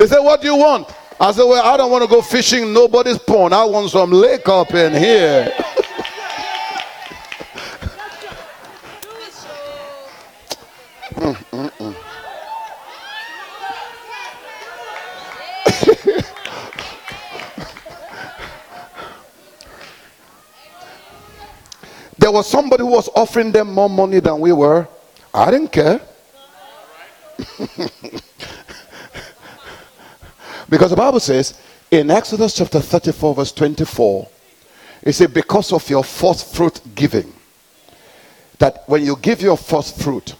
He 0.00 0.06
said, 0.06 0.20
What 0.20 0.40
do 0.40 0.46
you 0.48 0.56
want? 0.56 0.88
I 1.20 1.30
said, 1.32 1.44
Well, 1.44 1.62
I 1.64 1.76
don't 1.76 1.90
want 1.90 2.02
to 2.02 2.08
go 2.08 2.22
fishing 2.22 2.72
nobody's 2.72 3.18
pond. 3.18 3.52
I 3.54 3.64
want 3.64 3.90
some 3.90 4.10
lake 4.10 4.48
up 4.48 4.72
in 4.72 4.94
here. 4.94 5.52
There 22.30 22.36
was 22.36 22.48
somebody 22.48 22.84
who 22.84 22.90
was 22.90 23.08
offering 23.16 23.50
them 23.50 23.74
more 23.74 23.90
money 23.90 24.20
than 24.20 24.38
we 24.38 24.52
were. 24.52 24.86
I 25.34 25.50
didn't 25.50 25.72
care. 25.72 26.00
because 30.68 30.90
the 30.90 30.96
Bible 30.96 31.18
says 31.18 31.60
in 31.90 32.08
Exodus 32.08 32.54
chapter 32.54 32.78
34, 32.78 33.34
verse 33.34 33.50
24, 33.50 34.28
it 35.02 35.12
said, 35.14 35.34
Because 35.34 35.72
of 35.72 35.90
your 35.90 36.04
first 36.04 36.54
fruit 36.54 36.80
giving, 36.94 37.32
that 38.60 38.84
when 38.86 39.04
you 39.04 39.16
give 39.16 39.42
your 39.42 39.56
first 39.56 40.00
fruit, 40.00 40.36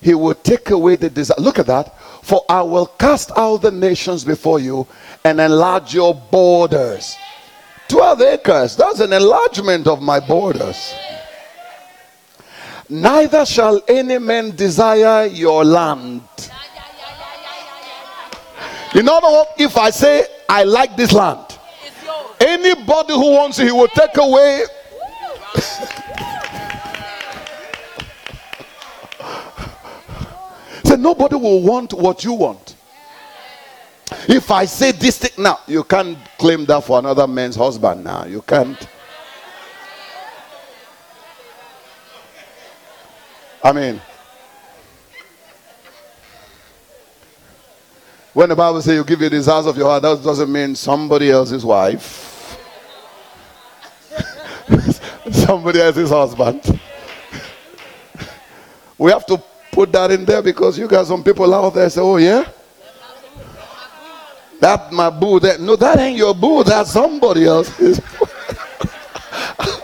he 0.00 0.14
will 0.14 0.34
take 0.34 0.70
away 0.70 0.96
the 0.96 1.08
desire. 1.08 1.36
Look 1.38 1.60
at 1.60 1.66
that. 1.66 1.96
For 2.24 2.44
I 2.48 2.62
will 2.62 2.86
cast 2.86 3.30
out 3.36 3.58
the 3.58 3.70
nations 3.70 4.24
before 4.24 4.58
you 4.58 4.88
and 5.24 5.38
enlarge 5.38 5.94
your 5.94 6.14
borders. 6.14 7.14
12 7.86 8.22
acres. 8.22 8.74
That's 8.74 8.98
an 8.98 9.12
enlargement 9.12 9.86
of 9.86 10.02
my 10.02 10.18
borders. 10.18 10.96
Neither 12.88 13.44
shall 13.44 13.82
any 13.86 14.18
man 14.18 14.56
desire 14.56 15.26
your 15.26 15.64
land. 15.64 16.22
In 18.94 19.06
other 19.08 19.28
words, 19.28 19.50
if 19.58 19.76
I 19.76 19.90
say 19.90 20.24
I 20.48 20.64
like 20.64 20.96
this 20.96 21.12
land, 21.12 21.58
anybody 22.40 23.12
who 23.12 23.32
wants 23.32 23.58
it, 23.58 23.66
he 23.66 23.72
will 23.72 23.88
take 23.88 24.16
away. 24.16 24.64
so 30.84 30.96
nobody 30.96 31.36
will 31.36 31.62
want 31.62 31.92
what 31.92 32.24
you 32.24 32.32
want. 32.32 32.76
If 34.26 34.50
I 34.50 34.64
say 34.64 34.92
this 34.92 35.18
thing 35.18 35.42
now, 35.42 35.58
you 35.66 35.84
can't 35.84 36.16
claim 36.38 36.64
that 36.64 36.82
for 36.84 36.98
another 36.98 37.26
man's 37.26 37.56
husband 37.56 38.04
now. 38.04 38.24
You 38.24 38.40
can't. 38.40 38.88
I 43.62 43.72
mean, 43.72 44.00
when 48.32 48.48
the 48.48 48.56
Bible 48.56 48.80
says 48.80 48.94
you 48.94 49.04
give 49.04 49.20
your 49.20 49.30
desires 49.30 49.66
of 49.66 49.76
your 49.76 49.88
heart, 49.88 50.02
that 50.02 50.22
doesn't 50.22 50.50
mean 50.50 50.74
somebody 50.76 51.30
else's 51.30 51.64
wife, 51.64 52.56
somebody 55.32 55.80
else's 55.80 56.10
husband. 56.10 56.80
We 58.96 59.10
have 59.10 59.26
to 59.26 59.42
put 59.72 59.92
that 59.92 60.10
in 60.10 60.24
there 60.24 60.42
because 60.42 60.78
you 60.78 60.88
got 60.88 61.06
some 61.06 61.22
people 61.24 61.52
out 61.54 61.74
there 61.74 61.90
say, 61.90 62.00
"Oh 62.00 62.16
yeah." 62.16 62.44
That 64.60 64.92
my 64.92 65.10
boo. 65.10 65.38
That 65.40 65.60
no, 65.60 65.76
that 65.76 65.98
ain't 65.98 66.16
your 66.16 66.34
boo. 66.34 66.64
That's 66.64 66.90
somebody 66.90 67.44
else's. 67.44 68.00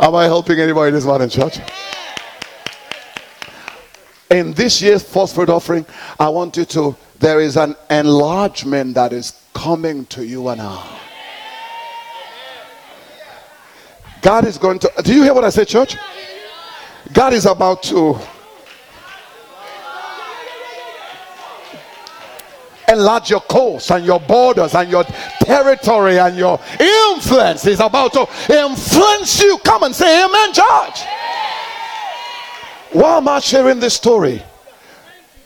Am 0.00 0.14
I 0.14 0.24
helping 0.24 0.58
anybody 0.58 0.92
this 0.92 1.04
morning, 1.04 1.28
church? 1.28 1.58
In 4.30 4.54
this 4.54 4.80
year's 4.80 5.02
first 5.02 5.34
fruit 5.34 5.50
offering, 5.50 5.84
I 6.18 6.30
want 6.30 6.56
you 6.56 6.64
to, 6.64 6.96
there 7.18 7.38
is 7.38 7.58
an 7.58 7.76
enlargement 7.90 8.94
that 8.94 9.12
is 9.12 9.38
coming 9.52 10.06
to 10.06 10.24
you 10.24 10.48
and 10.48 10.62
I. 10.62 10.98
God 14.22 14.46
is 14.46 14.56
going 14.56 14.78
to, 14.78 14.90
do 15.04 15.14
you 15.14 15.22
hear 15.22 15.34
what 15.34 15.44
I 15.44 15.50
say, 15.50 15.66
church? 15.66 15.96
God 17.12 17.34
is 17.34 17.44
about 17.44 17.82
to 17.84 18.18
enlarge 22.90 23.30
your 23.30 23.40
coast 23.40 23.90
and 23.90 24.04
your 24.04 24.20
borders 24.20 24.74
and 24.74 24.90
your 24.90 25.04
territory 25.40 26.18
and 26.18 26.36
your 26.36 26.60
influence 26.78 27.66
is 27.66 27.80
about 27.80 28.12
to 28.12 28.20
influence 28.52 29.42
you. 29.42 29.58
Come 29.64 29.84
and 29.84 29.94
say 29.94 30.24
amen, 30.24 30.52
church. 30.52 31.02
Why 32.92 33.18
am 33.18 33.28
I 33.28 33.40
sharing 33.40 33.78
this 33.78 33.94
story? 33.94 34.42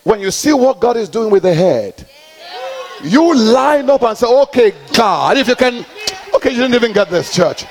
When 0.03 0.21
you 0.21 0.31
see 0.31 0.53
what 0.53 0.81
God 0.81 0.97
is 0.97 1.09
doing 1.09 1.31
with 1.31 1.43
the 1.43 1.55
head, 1.55 2.07
you 3.03 3.35
line 3.35 3.91
up 3.91 4.03
and 4.03 4.17
say, 4.17 4.27
Okay, 4.27 4.73
God, 4.93 5.37
if 5.37 5.49
you 5.49 5.57
can, 5.57 5.85
okay, 6.35 6.51
you 6.51 6.57
didn't 6.57 6.75
even 6.75 6.93
get 6.93 7.11
this, 7.11 7.35
church. 7.35 7.65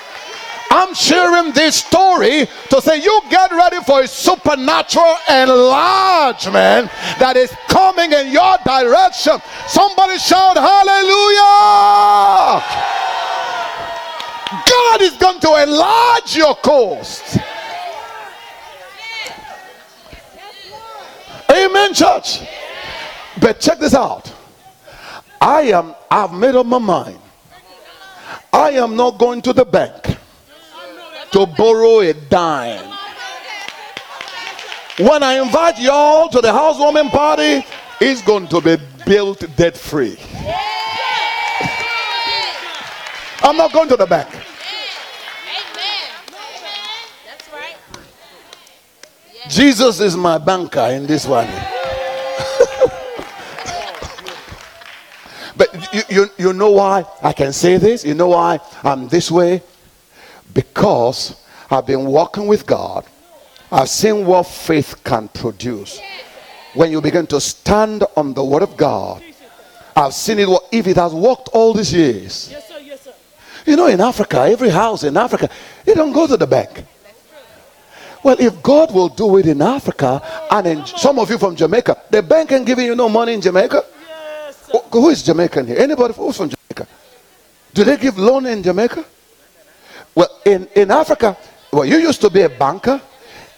I'm 0.76 0.96
sharing 0.96 1.54
this 1.54 1.76
story 1.76 2.48
to 2.72 2.82
say 2.82 3.00
you 3.00 3.22
get 3.30 3.52
ready 3.52 3.78
for 3.86 4.02
a 4.02 4.08
supernatural 4.08 5.18
enlargement 5.30 6.90
that 7.20 7.38
is 7.38 7.52
coming 7.68 8.12
in 8.12 8.32
your 8.32 8.58
direction. 8.66 9.38
Somebody 9.68 10.18
shout 10.18 10.58
hallelujah! 10.58 11.44
God 14.66 15.02
is 15.02 15.14
going 15.18 15.40
to 15.42 15.62
enlarge 15.62 16.36
your 16.36 16.56
coast. 16.56 17.38
Amen, 21.52 21.94
church. 21.94 22.42
But 23.40 23.60
check 23.60 23.78
this 23.78 23.94
out. 23.94 24.34
I 25.40 25.62
am, 25.70 25.94
I've 26.10 26.34
made 26.34 26.56
up 26.56 26.66
my 26.66 26.80
mind. 26.80 27.20
I 28.52 28.72
am 28.72 28.96
not 28.96 29.20
going 29.20 29.44
to 29.44 29.54
the 29.54 29.66
bank 29.66 30.13
to 31.34 31.46
borrow 31.48 32.00
a 32.00 32.14
dime. 32.14 32.90
When 35.00 35.24
I 35.24 35.42
invite 35.42 35.80
y'all 35.80 36.30
to 36.30 36.40
the 36.40 36.54
housewarming 36.54 37.10
party, 37.10 37.66
it's 38.00 38.22
going 38.22 38.48
to 38.50 38.62
be 38.62 38.78
built 39.06 39.44
debt 39.56 39.76
free. 39.76 40.18
I'm 43.42 43.58
not 43.58 43.74
going 43.74 43.90
to 43.90 43.98
the 43.98 44.06
bank. 44.06 44.30
Jesus 49.50 50.00
is 50.00 50.16
my 50.16 50.38
banker 50.38 50.88
in 50.92 51.08
this 51.08 51.26
one. 51.26 51.48
but 55.58 55.94
you, 55.94 56.02
you, 56.10 56.28
you 56.38 56.54
know 56.54 56.72
why 56.72 57.04
I 57.22 57.34
can 57.34 57.52
say 57.52 57.78
this? 57.78 58.06
You 58.06 58.14
know 58.14 58.30
why 58.30 58.60
I'm 58.84 59.08
this 59.10 59.30
way? 59.30 59.64
Because 60.54 61.36
I've 61.70 61.86
been 61.86 62.06
walking 62.06 62.48
with 62.48 62.66
God, 62.66 63.06
I've 63.72 63.90
seen 63.90 64.26
what 64.26 64.44
faith 64.44 65.04
can 65.04 65.28
produce. 65.30 66.00
When 66.74 66.92
you 66.92 67.02
begin 67.02 67.28
to 67.28 67.40
stand 67.42 68.04
on 68.16 68.34
the 68.34 68.44
Word 68.44 68.64
of 68.64 68.78
God, 68.78 69.24
I've 69.96 70.14
seen 70.14 70.40
it. 70.40 70.48
What 70.50 70.66
if 70.72 70.88
it 70.88 70.98
has 70.98 71.14
worked 71.14 71.50
all 71.54 71.74
these 71.74 71.94
years, 71.94 72.50
Yes, 72.52 72.68
sir. 72.68 72.80
Yes, 72.80 73.02
sir. 73.02 73.14
you 73.66 73.76
know, 73.76 73.88
in 73.88 74.02
Africa, 74.02 74.40
every 74.42 74.70
house 74.70 75.04
in 75.04 75.16
Africa, 75.16 75.50
you 75.86 75.94
don't 75.94 76.12
go 76.12 76.26
to 76.28 76.36
the 76.38 76.48
bank. 76.48 76.84
Well, 78.24 78.38
if 78.40 78.64
God 78.64 78.94
will 78.94 79.10
do 79.10 79.38
it 79.38 79.46
in 79.48 79.62
Africa, 79.62 80.22
and 80.50 80.66
in 80.66 80.86
some 80.86 81.20
of 81.20 81.30
you 81.30 81.38
from 81.38 81.56
Jamaica, 81.56 82.04
the 82.10 82.24
bank 82.24 82.52
ain't 82.54 82.66
giving 82.66 82.86
you 82.86 82.96
no 82.96 83.10
money 83.10 83.34
in 83.34 83.42
Jamaica. 83.42 83.84
Yes, 84.08 84.72
Who 84.92 85.10
is 85.10 85.22
Jamaican 85.24 85.68
here? 85.68 85.78
Anybody 85.78 86.14
who's 86.14 86.38
from 86.38 86.50
Jamaica? 86.50 86.88
Do 87.74 87.84
they 87.84 87.98
give 87.98 88.18
loan 88.18 88.46
in 88.46 88.64
Jamaica? 88.64 89.04
Well, 90.16 90.30
in, 90.46 90.68
in 90.76 90.92
Africa, 90.92 91.38
well, 91.72 91.86
you 91.86 91.98
used 91.98 92.22
to 92.22 92.30
be 92.30 92.42
a 92.42 92.50
banker. 92.50 93.02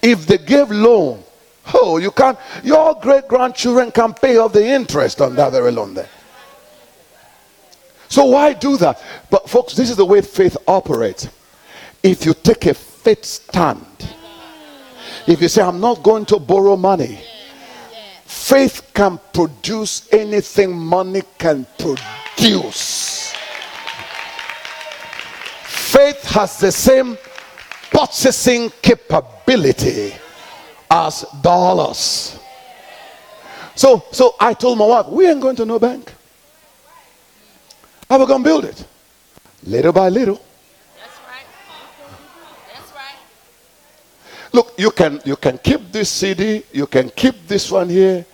If 0.01 0.25
they 0.27 0.37
gave 0.37 0.71
loan, 0.71 1.23
oh, 1.73 1.97
you 1.97 2.11
can't, 2.11 2.37
your 2.63 2.95
great 2.95 3.27
grandchildren 3.27 3.91
can 3.91 4.13
pay 4.13 4.37
off 4.37 4.53
the 4.53 4.65
interest 4.65 5.21
on 5.21 5.35
that 5.35 5.51
very 5.51 5.71
loan 5.71 5.93
there. 5.93 6.09
So 8.07 8.25
why 8.25 8.53
do 8.53 8.77
that? 8.77 9.01
But 9.29 9.49
folks, 9.49 9.73
this 9.73 9.89
is 9.89 9.97
the 9.97 10.05
way 10.05 10.21
faith 10.21 10.55
operates. 10.67 11.27
If 12.03 12.25
you 12.25 12.33
take 12.33 12.67
a 12.67 12.73
faith 12.73 13.25
stand, 13.25 13.85
if 15.27 15.41
you 15.41 15.47
say, 15.47 15.63
I'm 15.63 15.79
not 15.79 16.03
going 16.03 16.25
to 16.27 16.39
borrow 16.39 16.77
money, 16.77 17.19
faith 18.25 18.91
can 18.93 19.19
produce 19.33 20.07
anything 20.13 20.77
money 20.77 21.23
can 21.39 21.65
produce. 21.79 23.24
Faith 25.95 26.23
has 26.25 26.59
the 26.59 26.71
same 26.73 27.17
purchasing 27.89 28.69
capability 28.81 30.13
as 30.91 31.25
dollars. 31.41 32.37
So, 33.75 34.03
so 34.11 34.35
I 34.37 34.53
told 34.53 34.77
my 34.77 34.85
wife, 34.85 35.07
we 35.07 35.25
ain't 35.25 35.39
going 35.39 35.55
to 35.55 35.65
no 35.65 35.79
bank. 35.79 36.11
How 38.09 38.19
we 38.19 38.25
gonna 38.25 38.43
build 38.43 38.65
it? 38.65 38.85
little 39.63 39.93
by 39.93 40.09
little. 40.09 40.35
That's 40.35 41.17
right. 41.27 41.45
That's 42.73 42.91
right. 42.93 43.15
Look, 44.51 44.73
you 44.77 44.91
can 44.91 45.21
you 45.23 45.37
can 45.37 45.57
keep 45.59 45.93
this 45.93 46.09
CD, 46.09 46.63
you 46.73 46.87
can 46.87 47.09
keep 47.09 47.47
this 47.47 47.71
one 47.71 47.87
here, 47.87 48.25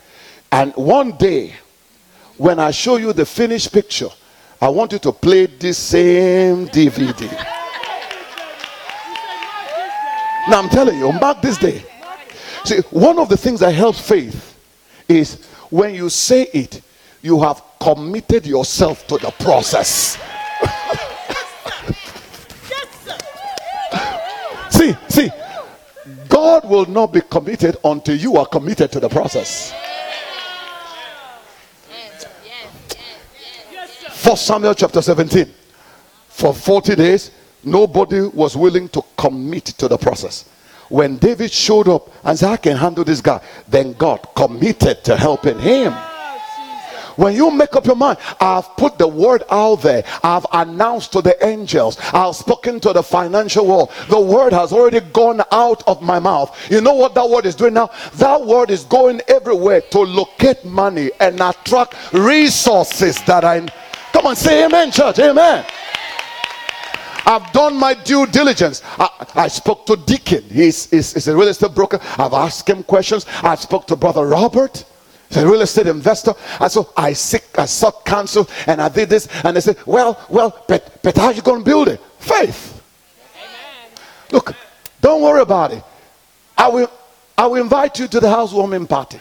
and 0.51 0.73
one 0.73 1.11
day, 1.11 1.53
when 2.37 2.59
I 2.59 2.71
show 2.71 2.97
you 2.97 3.13
the 3.13 3.25
finished 3.25 3.71
picture, 3.71 4.09
I 4.61 4.69
want 4.69 4.91
you 4.91 4.99
to 4.99 5.11
play 5.11 5.47
this 5.47 5.79
same 5.79 6.67
DVD. 6.67 7.31
Now 10.49 10.61
I'm 10.61 10.69
telling 10.69 10.99
you, 10.99 11.11
mark 11.13 11.41
this 11.41 11.57
day. 11.57 11.83
See, 12.65 12.77
one 12.91 13.17
of 13.17 13.27
the 13.27 13.37
things 13.37 13.61
that 13.61 13.71
helps 13.71 14.07
faith 14.07 14.55
is 15.07 15.43
when 15.71 15.95
you 15.95 16.09
say 16.09 16.43
it, 16.53 16.79
you 17.23 17.41
have 17.41 17.63
committed 17.79 18.45
yourself 18.45 19.07
to 19.07 19.17
the 19.17 19.31
process. 19.31 20.19
see, 24.69 24.95
see, 25.09 25.31
God 26.29 26.69
will 26.69 26.85
not 26.85 27.13
be 27.13 27.21
committed 27.21 27.77
until 27.83 28.15
you 28.15 28.37
are 28.37 28.45
committed 28.45 28.91
to 28.91 28.99
the 28.99 29.09
process. 29.09 29.73
Yes, 31.89 32.25
yes, 32.45 32.67
yes, 33.71 33.97
yes. 34.03 34.10
First 34.21 34.45
Samuel 34.45 34.75
chapter 34.75 35.01
17. 35.01 35.51
For 36.27 36.53
40 36.53 36.95
days, 36.95 37.31
nobody 37.63 38.21
was 38.21 38.55
willing 38.55 38.87
to 38.89 39.01
commit 39.17 39.65
to 39.65 39.87
the 39.87 39.97
process. 39.97 40.47
When 40.89 41.17
David 41.17 41.51
showed 41.51 41.87
up 41.87 42.07
and 42.23 42.37
said, 42.37 42.51
I 42.51 42.57
can 42.57 42.77
handle 42.77 43.03
this 43.03 43.19
guy, 43.19 43.41
then 43.67 43.93
God 43.93 44.19
committed 44.35 45.03
to 45.05 45.17
helping 45.17 45.57
him. 45.57 45.93
When 47.15 47.35
you 47.35 47.49
make 47.49 47.75
up 47.75 47.87
your 47.87 47.95
mind, 47.95 48.19
I've 48.39 48.77
put 48.77 48.99
the 48.99 49.07
word 49.07 49.41
out 49.49 49.81
there, 49.81 50.03
I've 50.23 50.45
announced 50.53 51.13
to 51.13 51.23
the 51.23 51.43
angels, 51.43 51.97
I've 52.13 52.35
spoken 52.35 52.79
to 52.81 52.93
the 52.93 53.01
financial 53.01 53.65
world. 53.65 53.91
The 54.07 54.19
word 54.19 54.53
has 54.53 54.71
already 54.71 54.99
gone 54.99 55.41
out 55.51 55.81
of 55.87 56.03
my 56.03 56.19
mouth. 56.19 56.55
You 56.69 56.79
know 56.79 56.93
what 56.93 57.15
that 57.15 57.27
word 57.27 57.47
is 57.47 57.55
doing 57.55 57.73
now? 57.73 57.89
That 58.13 58.45
word 58.45 58.69
is 58.69 58.83
going 58.83 59.21
everywhere 59.27 59.81
to 59.81 59.99
locate 59.99 60.63
money 60.63 61.09
and 61.19 61.41
attract 61.41 61.95
resources 62.13 63.19
that 63.23 63.43
I. 63.43 63.67
Come 64.13 64.27
on, 64.27 64.35
say 64.35 64.65
amen, 64.65 64.91
church. 64.91 65.19
Amen. 65.19 65.65
I've 67.25 67.51
done 67.53 67.77
my 67.77 67.93
due 67.93 68.25
diligence. 68.25 68.81
I, 68.97 69.25
I 69.35 69.47
spoke 69.47 69.85
to 69.85 69.95
Deacon. 69.95 70.43
He's, 70.43 70.89
he's, 70.89 71.13
he's 71.13 71.27
a 71.27 71.35
real 71.35 71.47
estate 71.47 71.73
broker. 71.73 71.99
I've 72.17 72.33
asked 72.33 72.69
him 72.69 72.83
questions. 72.83 73.25
I 73.43 73.55
spoke 73.55 73.87
to 73.87 73.95
Brother 73.95 74.25
Robert. 74.25 74.83
He's 75.29 75.37
a 75.37 75.47
real 75.47 75.61
estate 75.61 75.87
investor. 75.87 76.33
And 76.59 76.71
so 76.71 76.91
I 76.97 77.13
seek, 77.13 77.57
I 77.57 77.65
sought 77.65 78.05
counsel 78.05 78.49
and 78.67 78.81
I 78.81 78.89
did 78.89 79.09
this. 79.09 79.27
And 79.43 79.55
they 79.55 79.61
said, 79.61 79.77
well, 79.85 80.19
well, 80.29 80.65
but, 80.67 81.01
but 81.03 81.15
how 81.15 81.29
you 81.29 81.41
going 81.41 81.59
to 81.59 81.65
build 81.65 81.87
it? 81.87 82.01
Faith. 82.19 82.81
Look, 84.31 84.53
don't 84.99 85.21
worry 85.21 85.41
about 85.41 85.73
it. 85.73 85.83
I 86.57 86.67
will, 86.67 86.91
I 87.37 87.47
will 87.47 87.61
invite 87.61 87.99
you 87.99 88.07
to 88.07 88.19
the 88.19 88.29
housewarming 88.29 88.87
party. 88.87 89.19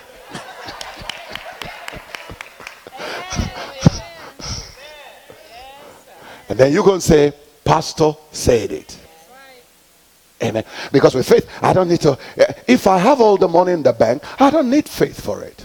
And 6.51 6.59
then 6.59 6.75
going 6.75 6.99
to 6.99 7.01
say, 7.01 7.33
Pastor 7.65 8.13
said 8.33 8.73
it. 8.73 8.99
Amen. 10.43 10.65
Because 10.91 11.15
with 11.15 11.29
faith, 11.29 11.49
I 11.63 11.73
don't 11.73 11.89
need 11.89 12.01
to. 12.01 12.19
Eh, 12.37 12.53
if 12.67 12.89
I 12.89 12.99
have 12.99 13.21
all 13.21 13.37
the 13.37 13.47
money 13.47 13.73
in 13.73 13.85
the 13.85 13.93
bank, 13.93 14.25
I 14.41 14.51
don't 14.51 14.69
need 14.69 14.89
faith 14.89 15.23
for 15.23 15.43
it. 15.45 15.65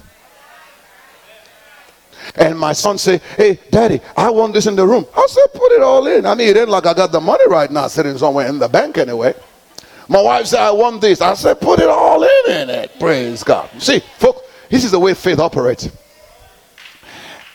And 2.36 2.59
my 2.59 2.73
son 2.73 2.97
say, 2.97 3.21
"Hey, 3.38 3.59
daddy, 3.71 4.01
I 4.17 4.29
want 4.29 4.53
this 4.53 4.67
in 4.67 4.75
the 4.75 4.86
room." 4.86 5.05
I 5.15 5.25
said, 5.27 5.53
"Put 5.53 5.71
it 5.71 5.81
all 5.81 6.05
in." 6.07 6.25
I 6.25 6.36
mean, 6.36 6.49
it 6.49 6.57
ain't 6.57 6.69
like 6.69 6.86
I 6.86 6.93
got 6.93 7.11
the 7.11 7.21
money 7.21 7.45
right 7.47 7.71
now 7.71 7.88
sitting 7.88 8.17
somewhere 8.17 8.47
in 8.47 8.59
the 8.59 8.67
bank 8.67 8.97
anyway. 8.97 9.33
My 10.07 10.21
wife 10.21 10.47
said, 10.47 10.59
"I 10.59 10.71
want 10.71 11.01
this." 11.01 11.21
I 11.21 11.33
said, 11.36 11.61
"Put 11.61 11.79
it 11.79 11.89
all 11.89 12.21
in 12.21 12.51
in 12.51 12.69
it." 12.69 12.99
Praise 12.99 13.43
God. 13.43 13.69
See, 13.79 14.01
folks, 14.19 14.41
this 14.69 14.83
is 14.83 14.91
the 14.91 14.99
way 14.99 15.13
faith 15.13 15.39
operates. 15.39 15.88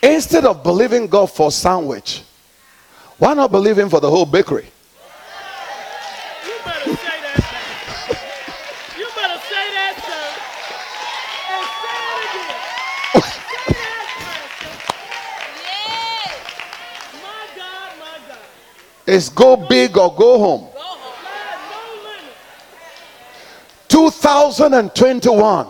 Instead 0.02 0.46
of 0.46 0.62
believing 0.62 1.06
God 1.06 1.30
for 1.30 1.52
sandwich, 1.52 2.22
why 3.20 3.34
not 3.34 3.52
believe 3.52 3.78
Him 3.78 3.90
for 3.90 4.00
the 4.00 4.10
whole 4.10 4.24
bakery? 4.24 4.66
You 6.46 6.54
better 6.64 6.96
say 6.96 7.20
that. 7.20 7.44
You 8.98 9.06
better 9.14 9.38
say 9.44 9.70
that, 9.76 9.94
sir. 10.08 10.26
And 11.52 11.66
say 11.82 12.00
it 12.16 12.24
again. 12.26 12.56
Say 13.44 13.68
that, 13.76 14.08
Pastor. 14.24 14.72
My 17.22 17.44
God, 17.54 17.90
my 18.00 18.16
God. 18.26 18.44
It's 19.06 19.28
go 19.28 19.56
big 19.68 19.98
or 19.98 20.14
go 20.14 20.38
home. 20.38 20.60
Go 20.72 20.80
home. 20.80 21.00
2021. 23.88 25.66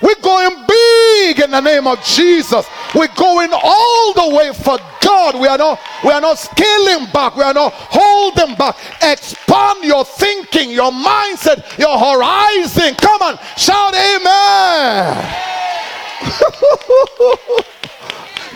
We're 0.00 0.14
going 0.16 0.66
big 0.66 1.40
in 1.40 1.50
the 1.52 1.60
name 1.60 1.86
of 1.86 2.02
Jesus. 2.02 2.66
We're 2.94 3.14
going 3.14 3.50
all 3.52 4.12
the 4.14 4.34
way 4.34 4.52
for 4.52 4.78
God. 5.02 5.38
We 5.38 5.46
are 5.46 5.58
not 5.58 5.80
we 6.04 6.10
are 6.10 6.20
not 6.20 6.38
scaling 6.38 7.06
back. 7.12 7.36
We 7.36 7.42
are 7.42 7.52
not 7.54 7.72
holding 7.74 8.54
back. 8.56 8.76
Expand 9.02 9.84
your 9.84 10.04
thinking, 10.04 10.70
your 10.70 10.90
mindset, 10.90 11.78
your 11.78 11.98
horizon. 11.98 12.94
Come 12.94 13.22
on, 13.22 13.38
shout 13.56 13.94
amen. 13.94 15.16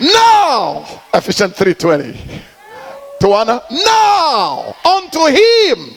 now, 0.13 0.85
Ephesians 1.13 1.53
3:20. 1.53 2.41
To 3.19 3.27
Tawana, 3.27 3.63
now 3.71 4.75
unto 4.83 5.27
him 5.27 5.95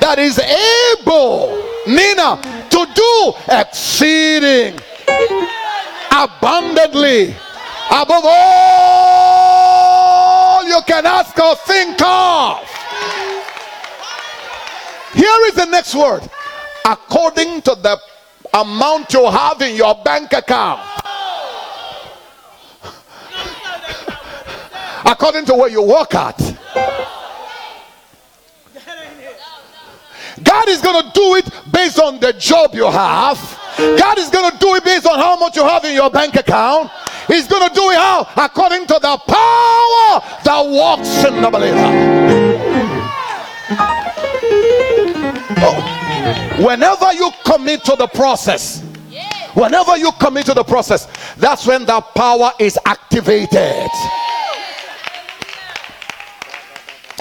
that 0.00 0.18
is 0.18 0.38
able, 0.38 1.56
Nina, 1.86 2.36
to 2.68 2.86
do 2.94 3.32
exceeding 3.48 4.78
abundantly 6.14 7.34
above 7.90 8.22
all 8.24 9.44
you 10.64 10.80
can 10.86 11.04
ask 11.06 11.36
or 11.38 11.56
think 11.56 12.00
of. 12.00 12.60
Here 15.12 15.46
is 15.46 15.54
the 15.54 15.66
next 15.66 15.94
word 15.94 16.22
according 16.84 17.62
to 17.62 17.74
the 17.74 17.98
amount 18.52 19.12
you 19.12 19.28
have 19.30 19.60
in 19.62 19.74
your 19.74 19.94
bank 20.04 20.32
account. 20.32 20.80
According 25.06 25.44
to 25.46 25.54
where 25.54 25.68
you 25.68 25.82
work 25.82 26.14
at. 26.14 26.38
That 26.38 26.56
ain't 28.74 29.20
it. 29.20 29.40
God 30.42 30.68
is 30.68 30.80
going 30.80 31.02
to 31.02 31.10
do 31.14 31.34
it 31.36 31.48
based 31.72 31.98
on 31.98 32.18
the 32.20 32.32
job 32.32 32.74
you 32.74 32.90
have. 32.90 33.38
God 33.76 34.18
is 34.18 34.28
going 34.30 34.50
to 34.50 34.58
do 34.58 34.74
it 34.74 34.84
based 34.84 35.06
on 35.06 35.18
how 35.18 35.36
much 35.36 35.56
you 35.56 35.64
have 35.64 35.84
in 35.84 35.94
your 35.94 36.10
bank 36.10 36.34
account. 36.36 36.90
He's 37.26 37.46
going 37.46 37.68
to 37.68 37.74
do 37.74 37.90
it 37.90 37.96
how? 37.96 38.28
According 38.36 38.86
to 38.86 38.94
the 38.94 39.16
power 39.26 40.20
that 40.44 40.62
walks 40.66 41.24
in 41.24 41.40
the 41.40 41.50
believer. 41.50 42.54
Oh. 45.56 46.64
Whenever 46.64 47.12
you 47.12 47.30
commit 47.44 47.84
to 47.84 47.96
the 47.96 48.06
process, 48.06 48.82
whenever 49.54 49.96
you 49.96 50.10
commit 50.20 50.46
to 50.46 50.54
the 50.54 50.64
process, 50.64 51.08
that's 51.36 51.66
when 51.66 51.84
the 51.84 52.00
power 52.00 52.52
is 52.58 52.78
activated. 52.84 53.88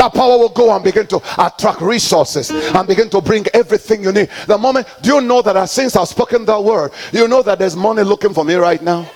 That 0.03 0.13
power 0.13 0.37
will 0.37 0.49
go 0.49 0.69
and 0.75 0.83
begin 0.83 1.07
to 1.07 1.21
attract 1.37 1.79
resources 1.79 2.49
and 2.51 2.85
begin 2.85 3.09
to 3.11 3.21
bring 3.21 3.45
everything 3.53 4.03
you 4.03 4.11
need. 4.11 4.27
The 4.47 4.57
moment, 4.57 4.85
do 5.01 5.15
you 5.15 5.21
know 5.21 5.41
that 5.41 5.69
since 5.69 5.95
I've 5.95 6.09
spoken 6.09 6.43
that 6.43 6.61
word, 6.61 6.91
you 7.13 7.25
know 7.29 7.41
that 7.41 7.57
there's 7.57 7.77
money 7.77 8.03
looking 8.03 8.33
for 8.33 8.43
me 8.43 8.55
right 8.55 8.81
now? 8.81 9.09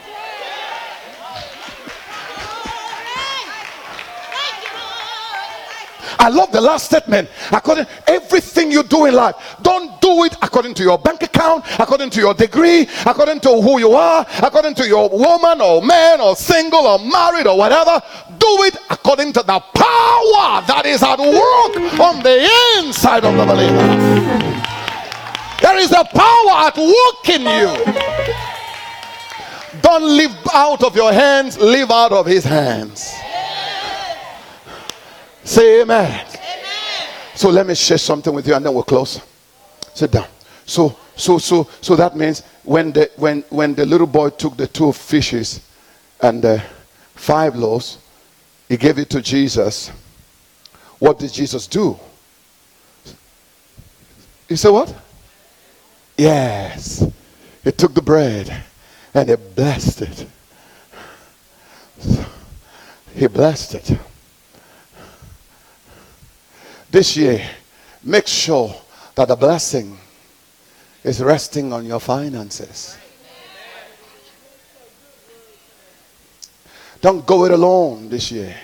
I 6.20 6.30
love 6.30 6.52
the 6.52 6.62
last 6.62 6.86
statement. 6.86 7.30
According 7.52 7.86
to 7.86 7.92
everything 8.08 8.72
you 8.72 8.84
do 8.84 9.06
in 9.06 9.14
life, 9.14 9.36
don't 9.62 10.00
do 10.02 10.24
it 10.24 10.36
according 10.42 10.74
to 10.76 10.84
your 10.84 10.98
bank 10.98 11.24
account, 11.24 11.66
according 11.80 12.10
to 12.12 12.20
your 12.20 12.34
degree, 12.34 12.88
according 13.06 13.40
to 13.42 13.62
who 13.62 13.80
you 13.80 13.92
are, 13.92 14.26
according 14.42 14.76
to 14.76 14.88
your 14.88 15.10
woman 15.10 15.62
or 15.62 15.82
man 15.82 16.20
or 16.22 16.36
single 16.36 16.86
or 16.88 17.00
married 17.00 17.48
or 17.48 17.58
whatever. 17.58 18.02
Do 18.38 18.64
it 18.64 18.78
according 18.90 19.34
to 19.34 19.42
the 19.44 19.60
power 19.60 20.62
that 20.68 20.84
is 20.86 21.04
at 21.04 21.20
work 21.20 22.00
on 22.00 22.24
the 22.24 22.50
inside 22.78 23.24
of 23.26 23.36
the 23.36 23.46
believer. 23.46 23.88
There 25.62 25.78
is 25.78 25.92
a 25.92 26.04
power 26.04 26.68
at 26.68 26.78
work 26.78 27.30
in 27.30 27.42
you. 27.42 27.70
Don't 29.82 30.04
live 30.04 30.36
out 30.54 30.84
of 30.84 30.96
your 30.96 31.12
hands, 31.14 31.58
live 31.58 31.92
out 31.92 32.12
of 32.12 32.26
his 32.26 32.44
hands. 32.44 33.14
Say 35.48 35.82
amen. 35.82 36.12
amen. 36.12 37.10
So 37.34 37.50
let 37.50 37.66
me 37.66 37.74
share 37.74 37.98
something 37.98 38.34
with 38.34 38.46
you 38.46 38.54
and 38.54 38.66
then 38.66 38.74
we'll 38.74 38.84
close. 38.84 39.22
Sit 39.94 40.12
down. 40.12 40.28
So 40.66 40.98
so 41.16 41.38
so 41.38 41.70
so 41.80 41.96
that 41.96 42.18
means 42.18 42.44
when 42.66 42.92
the 42.92 43.10
when 43.16 43.46
when 43.50 43.74
the 43.74 43.86
little 43.86 44.08
boy 44.08 44.30
took 44.32 44.58
the 44.58 44.68
two 44.68 44.92
fishes 44.92 45.62
and 46.22 46.42
the 46.42 46.62
five 47.16 47.56
loaves, 47.56 47.98
he 48.68 48.76
gave 48.76 49.00
it 49.00 49.10
to 49.12 49.22
Jesus. 49.22 49.90
What 51.00 51.18
did 51.18 51.32
Jesus 51.32 51.66
do? 51.66 51.98
You 54.50 54.58
say 54.58 54.70
what? 54.70 54.94
Yes. 56.18 57.10
He 57.64 57.72
took 57.72 57.94
the 57.94 58.02
bread 58.02 58.66
and 59.14 59.30
he 59.30 59.36
blessed 59.38 60.02
it. 60.02 60.28
He 63.16 63.28
blessed 63.28 63.76
it. 63.76 63.98
This 66.98 67.16
year, 67.16 67.48
make 68.04 68.26
sure 68.26 68.74
that 69.14 69.28
the 69.28 69.36
blessing 69.36 70.00
is 71.04 71.22
resting 71.22 71.72
on 71.72 71.86
your 71.86 72.00
finances. 72.00 72.98
Don't 77.00 77.24
go 77.24 77.46
it 77.46 77.52
alone 77.52 78.10
this 78.10 78.32
year. 78.32 78.58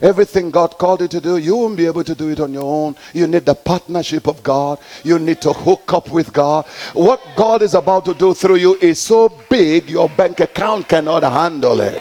Everything 0.00 0.52
God 0.52 0.78
called 0.78 1.00
you 1.00 1.08
to 1.08 1.20
do, 1.20 1.38
you 1.38 1.56
won't 1.56 1.76
be 1.76 1.86
able 1.86 2.04
to 2.04 2.14
do 2.14 2.28
it 2.28 2.38
on 2.38 2.52
your 2.52 2.62
own. 2.62 2.94
You 3.12 3.26
need 3.26 3.46
the 3.46 3.56
partnership 3.56 4.28
of 4.28 4.40
God. 4.44 4.78
You 5.02 5.18
need 5.18 5.40
to 5.40 5.52
hook 5.52 5.92
up 5.92 6.08
with 6.08 6.32
God. 6.32 6.66
What 6.92 7.20
God 7.34 7.62
is 7.62 7.74
about 7.74 8.04
to 8.04 8.14
do 8.14 8.32
through 8.32 8.58
you 8.58 8.76
is 8.76 9.00
so 9.00 9.28
big, 9.50 9.90
your 9.90 10.08
bank 10.08 10.38
account 10.38 10.88
cannot 10.88 11.24
handle 11.24 11.80
it. 11.80 12.00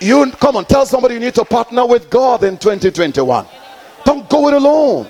You 0.00 0.30
come 0.32 0.56
on, 0.56 0.64
tell 0.64 0.86
somebody 0.86 1.14
you 1.14 1.20
need 1.20 1.34
to 1.34 1.44
partner 1.44 1.86
with 1.86 2.10
God 2.10 2.44
in 2.44 2.58
2021. 2.58 3.46
Don't 4.04 4.28
go 4.28 4.48
it 4.48 4.54
alone. 4.54 5.08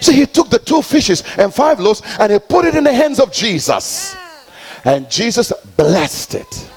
See, 0.00 0.14
he 0.14 0.26
took 0.26 0.48
the 0.50 0.58
two 0.58 0.82
fishes 0.82 1.22
and 1.36 1.52
five 1.52 1.78
loaves 1.78 2.02
and 2.18 2.32
he 2.32 2.38
put 2.38 2.64
it 2.64 2.74
in 2.74 2.84
the 2.84 2.92
hands 2.92 3.20
of 3.20 3.32
Jesus. 3.32 4.16
And 4.84 5.10
Jesus 5.10 5.52
blessed 5.76 6.36
it. 6.36 6.70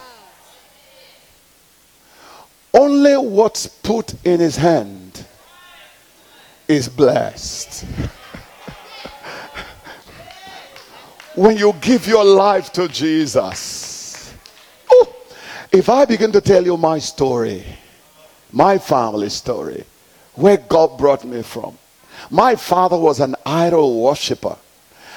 Only 2.73 3.15
what's 3.15 3.67
put 3.67 4.13
in 4.25 4.39
his 4.39 4.57
hand 4.57 5.25
is 6.67 6.89
blessed. 6.89 7.85
when 11.35 11.57
you 11.57 11.73
give 11.79 12.07
your 12.07 12.25
life 12.25 12.73
to 12.73 12.87
Jesus. 12.87 13.92
If 15.73 15.89
I 15.89 16.05
begin 16.05 16.31
to 16.33 16.39
tell 16.39 16.63
you 16.63 16.77
my 16.77 16.99
story, 16.99 17.65
my 18.51 18.77
family 18.77 19.29
story, 19.29 19.83
where 20.35 20.57
God 20.57 20.99
brought 20.99 21.23
me 21.23 21.41
from. 21.41 21.79
My 22.29 22.55
father 22.55 22.95
was 22.95 23.19
an 23.19 23.35
idol 23.43 24.03
worshiper. 24.03 24.55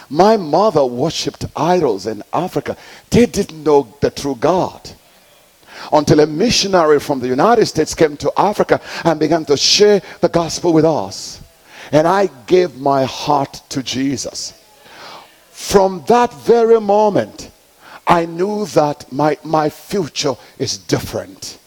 My 0.09 0.39
mother 0.39 0.83
worshipped 0.83 1.45
idols 1.55 2.07
in 2.07 2.23
Africa. 2.33 2.75
They 3.11 3.27
didn't 3.27 3.65
know 3.65 3.95
the 4.01 4.11
true 4.11 4.35
God 4.35 4.81
until 5.93 6.21
a 6.21 6.27
missionary 6.27 7.01
from 7.01 7.21
the 7.21 7.29
United 7.29 7.67
States 7.67 7.95
came 7.95 8.17
to 8.17 8.33
Africa 8.35 8.81
and 9.05 9.21
began 9.21 9.45
to 9.45 9.59
share 9.59 10.01
the 10.23 10.31
gospel 10.31 10.73
with 10.73 10.87
us. 10.87 11.43
And 11.93 12.09
I 12.09 12.31
gave 12.47 12.77
my 12.77 13.05
heart 13.05 13.61
to 13.69 13.83
Jesus. 13.83 14.59
From 15.51 16.03
that 16.09 16.33
very 16.33 16.81
moment, 16.81 17.51
I 18.07 18.27
knew 18.27 18.67
that 18.67 19.11
my, 19.13 19.37
my 19.43 19.69
future 19.69 20.35
is 20.59 20.79
different. 20.79 21.59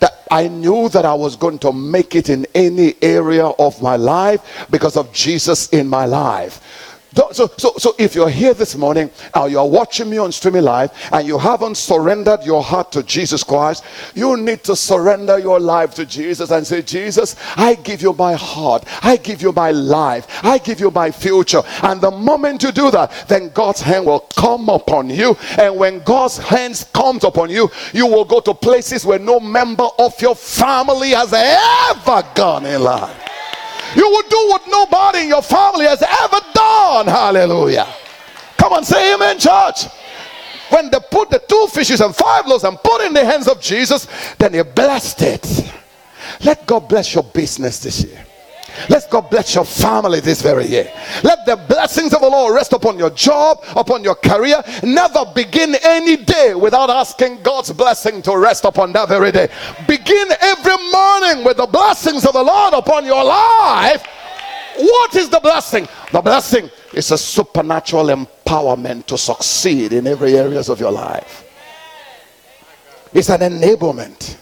That 0.00 0.24
I 0.30 0.48
knew 0.48 0.88
that 0.88 1.04
I 1.04 1.14
was 1.14 1.36
going 1.36 1.58
to 1.60 1.72
make 1.72 2.14
it 2.14 2.30
in 2.30 2.46
any 2.54 2.94
area 3.02 3.46
of 3.46 3.82
my 3.82 3.96
life 3.96 4.66
because 4.70 4.96
of 4.96 5.12
Jesus 5.12 5.68
in 5.68 5.86
my 5.88 6.06
life. 6.06 6.91
So, 7.14 7.46
so, 7.58 7.72
so 7.76 7.94
if 7.98 8.14
you're 8.14 8.30
here 8.30 8.54
this 8.54 8.74
morning 8.74 9.10
or 9.34 9.48
you're 9.48 9.68
watching 9.68 10.08
me 10.08 10.16
on 10.16 10.32
streaming 10.32 10.62
live 10.62 10.90
and 11.12 11.26
you 11.26 11.38
haven't 11.38 11.76
surrendered 11.76 12.42
your 12.42 12.62
heart 12.62 12.90
to 12.92 13.02
Jesus 13.02 13.44
Christ, 13.44 13.84
you 14.14 14.36
need 14.38 14.64
to 14.64 14.74
surrender 14.74 15.38
your 15.38 15.60
life 15.60 15.94
to 15.96 16.06
Jesus 16.06 16.50
and 16.50 16.66
say, 16.66 16.80
Jesus, 16.80 17.36
I 17.56 17.74
give 17.74 18.00
you 18.00 18.14
my 18.14 18.32
heart, 18.34 18.84
I 19.02 19.16
give 19.16 19.42
you 19.42 19.52
my 19.52 19.72
life, 19.72 20.26
I 20.42 20.56
give 20.58 20.80
you 20.80 20.90
my 20.90 21.10
future. 21.10 21.62
And 21.82 22.00
the 22.00 22.10
moment 22.10 22.62
you 22.62 22.72
do 22.72 22.90
that, 22.90 23.26
then 23.28 23.50
God's 23.50 23.82
hand 23.82 24.06
will 24.06 24.20
come 24.20 24.70
upon 24.70 25.10
you. 25.10 25.36
And 25.58 25.76
when 25.76 26.00
God's 26.04 26.38
hands 26.38 26.84
comes 26.84 27.24
upon 27.24 27.50
you, 27.50 27.70
you 27.92 28.06
will 28.06 28.24
go 28.24 28.40
to 28.40 28.54
places 28.54 29.04
where 29.04 29.18
no 29.18 29.38
member 29.38 29.88
of 29.98 30.18
your 30.20 30.34
family 30.34 31.10
has 31.10 31.32
ever 31.34 32.26
gone 32.34 32.64
in 32.64 32.82
life. 32.82 33.31
You 33.94 34.08
will 34.08 34.22
do 34.22 34.48
what 34.48 34.62
nobody 34.68 35.20
in 35.20 35.28
your 35.28 35.42
family 35.42 35.86
has 35.86 36.02
ever 36.02 36.40
done. 36.54 37.06
Hallelujah. 37.06 37.86
Come 38.56 38.72
on, 38.72 38.84
say 38.84 39.14
amen, 39.14 39.38
church. 39.38 39.86
When 40.70 40.90
they 40.90 40.98
put 41.10 41.28
the 41.28 41.38
two 41.46 41.66
fishes 41.70 42.00
and 42.00 42.14
five 42.14 42.46
loaves 42.46 42.64
and 42.64 42.78
put 42.82 43.04
in 43.04 43.12
the 43.12 43.24
hands 43.24 43.48
of 43.48 43.60
Jesus, 43.60 44.08
then 44.38 44.54
he 44.54 44.62
blessed 44.62 45.22
it. 45.22 45.72
Let 46.42 46.66
God 46.66 46.88
bless 46.88 47.14
your 47.14 47.24
business 47.24 47.80
this 47.80 48.04
year. 48.04 48.24
Let 48.88 49.08
God 49.10 49.30
bless 49.30 49.54
your 49.54 49.64
family 49.64 50.20
this 50.20 50.42
very 50.42 50.66
year. 50.66 50.90
Let 51.22 51.44
the 51.46 51.56
blessings 51.56 52.12
of 52.14 52.20
the 52.20 52.28
Lord 52.28 52.54
rest 52.54 52.72
upon 52.72 52.98
your 52.98 53.10
job, 53.10 53.64
upon 53.76 54.02
your 54.02 54.14
career. 54.14 54.62
Never 54.82 55.24
begin 55.34 55.76
any 55.82 56.16
day 56.16 56.54
without 56.54 56.90
asking 56.90 57.42
God's 57.42 57.72
blessing 57.72 58.22
to 58.22 58.36
rest 58.36 58.64
upon 58.64 58.92
that 58.92 59.08
very 59.08 59.32
day. 59.32 59.48
Begin 59.86 60.28
every 60.40 60.76
morning 60.90 61.44
with 61.44 61.56
the 61.56 61.68
blessings 61.70 62.24
of 62.24 62.32
the 62.32 62.42
Lord 62.42 62.74
upon 62.74 63.04
your 63.04 63.24
life. 63.24 64.04
What 64.76 65.14
is 65.16 65.28
the 65.28 65.40
blessing? 65.40 65.86
The 66.12 66.20
blessing 66.20 66.70
is 66.94 67.10
a 67.10 67.18
supernatural 67.18 68.06
empowerment 68.06 69.06
to 69.06 69.18
succeed 69.18 69.92
in 69.92 70.06
every 70.06 70.36
areas 70.36 70.68
of 70.68 70.80
your 70.80 70.92
life. 70.92 71.48
It's 73.12 73.28
an 73.28 73.40
enablement. 73.40 74.36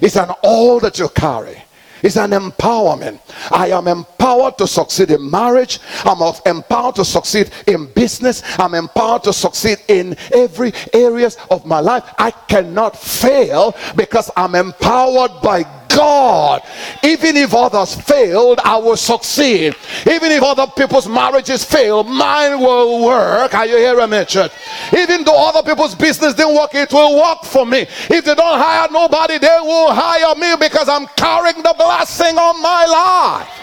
It's 0.00 0.16
an 0.16 0.30
all 0.42 0.78
that 0.80 0.98
you 0.98 1.08
carry. 1.08 1.62
It's 2.02 2.16
an 2.16 2.30
empowerment. 2.30 3.20
I 3.50 3.70
am 3.70 3.88
empowered 3.88 4.58
to 4.58 4.66
succeed 4.66 5.10
in 5.10 5.30
marriage. 5.30 5.80
I'm 6.04 6.20
empowered 6.46 6.96
to 6.96 7.04
succeed 7.04 7.50
in 7.66 7.86
business. 7.92 8.42
I'm 8.58 8.74
empowered 8.74 9.24
to 9.24 9.32
succeed 9.32 9.78
in 9.88 10.16
every 10.34 10.72
areas 10.92 11.36
of 11.50 11.66
my 11.66 11.80
life. 11.80 12.04
I 12.18 12.30
cannot 12.30 12.96
fail 12.96 13.74
because 13.96 14.30
I'm 14.36 14.54
empowered 14.54 15.42
by 15.42 15.64
God. 15.88 16.62
Even 17.02 17.36
if 17.36 17.54
others 17.54 17.94
failed, 17.94 18.60
I 18.64 18.76
will 18.76 18.96
succeed. 18.96 19.74
Even 20.06 20.32
if 20.32 20.42
other 20.42 20.66
people's 20.66 21.08
marriages 21.08 21.64
fail, 21.64 22.04
mine 22.04 22.60
will 22.60 23.04
work. 23.04 23.54
Are 23.54 23.66
you 23.66 23.76
hearing 23.76 24.10
me, 24.10 24.24
church? 24.24 24.52
Even 24.96 25.24
though 25.24 25.48
other 25.48 25.68
people's 25.68 25.94
business 25.94 26.34
didn't 26.34 26.54
work, 26.54 26.74
it 26.74 26.92
will 26.92 27.16
work 27.16 27.44
for 27.44 27.66
me. 27.66 27.80
If 27.80 28.24
they 28.24 28.34
don't 28.34 28.58
hire 28.58 28.88
nobody, 28.90 29.38
they 29.38 29.58
will 29.60 29.92
hire 29.92 30.34
me 30.34 30.54
because 30.60 30.88
I'm 30.88 31.06
carrying 31.16 31.62
the 31.62 31.74
blessing 31.76 32.36
on 32.36 32.62
my 32.62 32.86
life. 32.86 33.58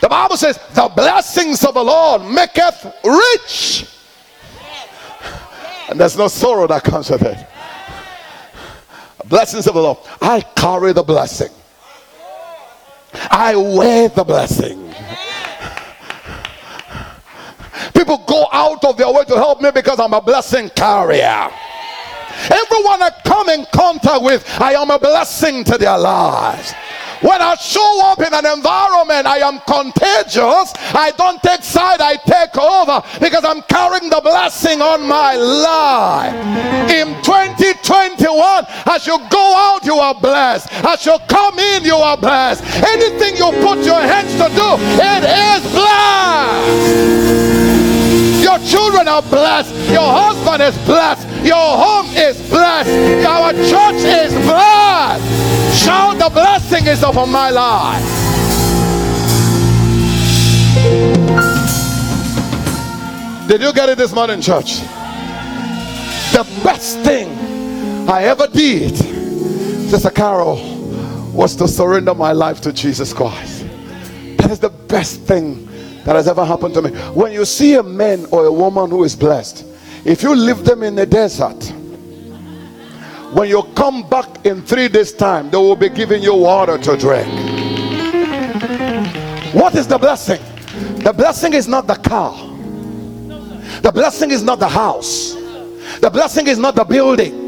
The 0.00 0.08
Bible 0.08 0.36
says, 0.36 0.58
The 0.74 0.90
blessings 0.94 1.64
of 1.64 1.74
the 1.74 1.84
Lord 1.84 2.22
maketh 2.22 2.84
rich. 3.04 3.86
And 5.88 6.00
there's 6.00 6.16
no 6.16 6.28
sorrow 6.28 6.66
that 6.66 6.82
comes 6.82 7.10
with 7.10 7.22
it. 7.22 7.46
Blessings 9.32 9.66
of 9.66 9.72
the 9.72 9.80
Lord. 9.80 9.96
I 10.20 10.42
carry 10.42 10.92
the 10.92 11.02
blessing. 11.02 11.48
I 13.30 13.56
wear 13.56 14.10
the 14.10 14.24
blessing. 14.24 14.92
People 17.94 18.22
go 18.28 18.46
out 18.52 18.84
of 18.84 18.98
their 18.98 19.10
way 19.10 19.24
to 19.24 19.36
help 19.36 19.62
me 19.62 19.70
because 19.70 19.98
I'm 19.98 20.12
a 20.12 20.20
blessing 20.20 20.68
carrier. 20.76 21.48
Everyone 22.50 23.02
I 23.02 23.10
come 23.24 23.48
in 23.48 23.64
contact 23.72 24.22
with, 24.22 24.44
I 24.60 24.74
am 24.74 24.90
a 24.90 24.98
blessing 24.98 25.64
to 25.64 25.78
their 25.78 25.96
lives. 25.96 26.74
When 27.22 27.40
I 27.40 27.54
show 27.54 28.00
up 28.06 28.18
in 28.18 28.34
an 28.34 28.46
environment, 28.46 29.26
I 29.26 29.38
am 29.46 29.60
contagious. 29.60 30.74
I 30.90 31.12
don't 31.16 31.40
take 31.40 31.62
side, 31.62 32.00
I 32.00 32.16
take 32.16 32.58
over 32.58 33.00
because 33.20 33.44
I'm 33.44 33.62
carrying 33.62 34.10
the 34.10 34.20
blessing 34.20 34.82
on 34.82 35.06
my 35.06 35.36
life. 35.36 36.34
In 36.90 37.14
2021, 37.22 38.66
as 38.90 39.06
you 39.06 39.18
go 39.30 39.54
out, 39.56 39.84
you 39.84 39.94
are 39.94 40.14
blessed. 40.14 40.66
As 40.84 41.06
you 41.06 41.16
come 41.28 41.60
in, 41.60 41.84
you 41.84 41.94
are 41.94 42.16
blessed. 42.16 42.64
Anything 42.82 43.36
you 43.36 43.52
put 43.62 43.78
your 43.86 44.02
hands 44.02 44.32
to 44.32 44.50
do, 44.58 44.76
it 44.98 45.22
is 45.22 45.62
blessed. 45.70 47.22
Your 48.42 48.58
children 48.66 49.06
are 49.06 49.22
blessed. 49.22 49.72
Your 49.90 50.10
husband 50.10 50.60
is 50.60 50.76
blessed. 50.84 51.28
Your 51.46 51.78
home 51.78 52.06
is 52.16 52.36
blessed. 52.50 52.90
Our 53.24 53.52
church 53.70 54.02
is 54.02 54.34
blessed. 54.44 55.41
Shout 55.84 56.18
the 56.18 56.30
blessing 56.30 56.86
is 56.86 57.02
upon 57.02 57.30
my 57.30 57.50
life. 57.50 58.22
Did 63.48 63.60
you 63.60 63.72
get 63.72 63.88
it 63.88 63.98
this 63.98 64.14
morning, 64.14 64.40
church? 64.40 64.80
The 66.32 66.44
best 66.64 67.00
thing 67.00 67.28
I 68.08 68.22
ever 68.24 68.46
did, 68.46 68.96
Sister 68.96 70.10
Carol, 70.10 70.56
was 71.32 71.56
to 71.56 71.66
surrender 71.66 72.14
my 72.14 72.32
life 72.32 72.60
to 72.62 72.72
Jesus 72.72 73.12
Christ. 73.12 73.66
That 74.38 74.50
is 74.50 74.58
the 74.58 74.70
best 74.70 75.20
thing 75.22 75.66
that 76.04 76.16
has 76.16 76.28
ever 76.28 76.44
happened 76.44 76.74
to 76.74 76.82
me. 76.82 76.90
When 77.12 77.32
you 77.32 77.44
see 77.44 77.74
a 77.74 77.82
man 77.82 78.26
or 78.30 78.46
a 78.46 78.52
woman 78.52 78.90
who 78.90 79.04
is 79.04 79.16
blessed, 79.16 79.66
if 80.04 80.22
you 80.22 80.34
leave 80.34 80.64
them 80.64 80.82
in 80.82 80.94
the 80.94 81.06
desert, 81.06 81.72
When 83.32 83.48
you 83.48 83.62
come 83.74 84.08
back 84.08 84.44
in 84.44 84.60
three 84.62 84.88
days' 84.88 85.12
time, 85.12 85.50
they 85.50 85.56
will 85.56 85.76
be 85.76 85.88
giving 85.88 86.22
you 86.22 86.34
water 86.34 86.76
to 86.76 86.96
drink. 86.98 87.28
What 89.54 89.74
is 89.74 89.86
the 89.86 89.98
blessing? 89.98 90.40
The 90.98 91.12
blessing 91.12 91.54
is 91.54 91.66
not 91.66 91.86
the 91.86 91.94
car. 91.94 92.34
The 93.80 93.90
blessing 93.90 94.30
is 94.30 94.42
not 94.42 94.58
the 94.60 94.68
house. 94.68 95.34
The 96.00 96.10
blessing 96.10 96.46
is 96.46 96.58
not 96.58 96.74
the 96.74 96.84
building. 96.84 97.41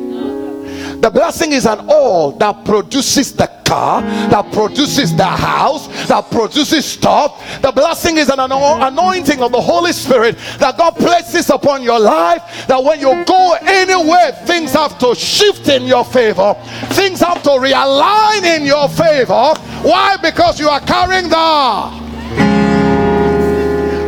The 1.01 1.11
blessing 1.11 1.53
is 1.53 1.67
an 1.67 1.87
all 1.89 2.33
that 2.33 2.65
produces 2.65 3.33
the 3.33 3.47
car, 3.67 4.03
that 4.03 4.53
produces 4.53 5.15
the 5.15 5.25
house, 5.25 5.87
that 6.09 6.31
produces 6.31 6.85
stuff. 6.85 7.43
The 7.61 7.73
blessing 7.73 8.17
is 8.17 8.29
an 8.29 8.41
anointing 8.41 9.41
of 9.41 9.53
the 9.53 9.61
Holy 9.61 9.93
Spirit 9.93 10.37
that 10.59 10.79
God 10.79 10.97
places 10.97 11.51
upon 11.51 11.83
your 11.83 12.01
life. 12.01 12.67
That 12.69 12.83
when 12.83 13.01
you 13.01 13.25
go 13.25 13.57
anywhere, 13.63 14.33
things 14.47 14.73
have 14.73 14.99
to 14.99 15.15
shift 15.15 15.69
in 15.69 15.85
your 15.85 16.05
favor, 16.05 16.55
things 16.91 17.21
have 17.21 17.43
to 17.43 17.51
realign 17.51 18.43
in 18.57 18.65
your 18.65 18.89
favor. 18.89 19.55
Why? 19.83 20.17
Because 20.23 20.61
you 20.61 20.69
are 20.69 20.81
carrying 20.81 21.29
the 21.29 22.05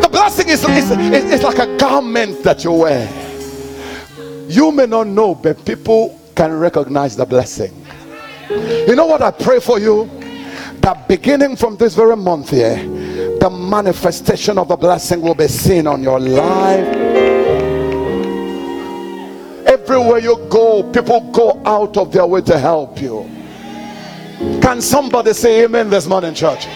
the 0.02 0.08
blessing 0.10 0.48
is, 0.48 0.62
is, 0.64 0.90
is 0.90 1.42
like 1.42 1.58
a 1.58 1.76
garment 1.78 2.44
that 2.44 2.62
you 2.62 2.72
wear. 2.72 3.08
You 4.48 4.70
may 4.70 4.86
not 4.86 5.08
know, 5.08 5.34
but 5.34 5.64
people 5.64 6.16
can 6.36 6.52
recognize 6.52 7.16
the 7.16 7.24
blessing. 7.24 7.72
You 8.50 8.94
know 8.94 9.06
what 9.06 9.22
I 9.22 9.32
pray 9.32 9.58
for 9.58 9.80
you? 9.80 10.04
That 10.82 11.08
beginning 11.08 11.56
from 11.56 11.76
this 11.76 11.94
very 11.96 12.16
month 12.16 12.50
here, 12.50 12.76
the 12.76 13.50
manifestation 13.50 14.58
of 14.58 14.68
the 14.68 14.76
blessing 14.76 15.20
will 15.20 15.34
be 15.34 15.48
seen 15.48 15.86
on 15.86 16.02
your 16.02 16.20
life. 16.20 16.86
Everywhere 19.66 20.18
you 20.18 20.46
go, 20.48 20.84
people 20.92 21.20
go 21.32 21.60
out 21.64 21.96
of 21.96 22.12
their 22.12 22.26
way 22.26 22.42
to 22.42 22.58
help 22.58 23.00
you. 23.00 23.28
Can 24.60 24.80
somebody 24.80 25.32
say 25.32 25.64
amen 25.64 25.90
this 25.90 26.06
morning, 26.06 26.34
church? 26.34 26.66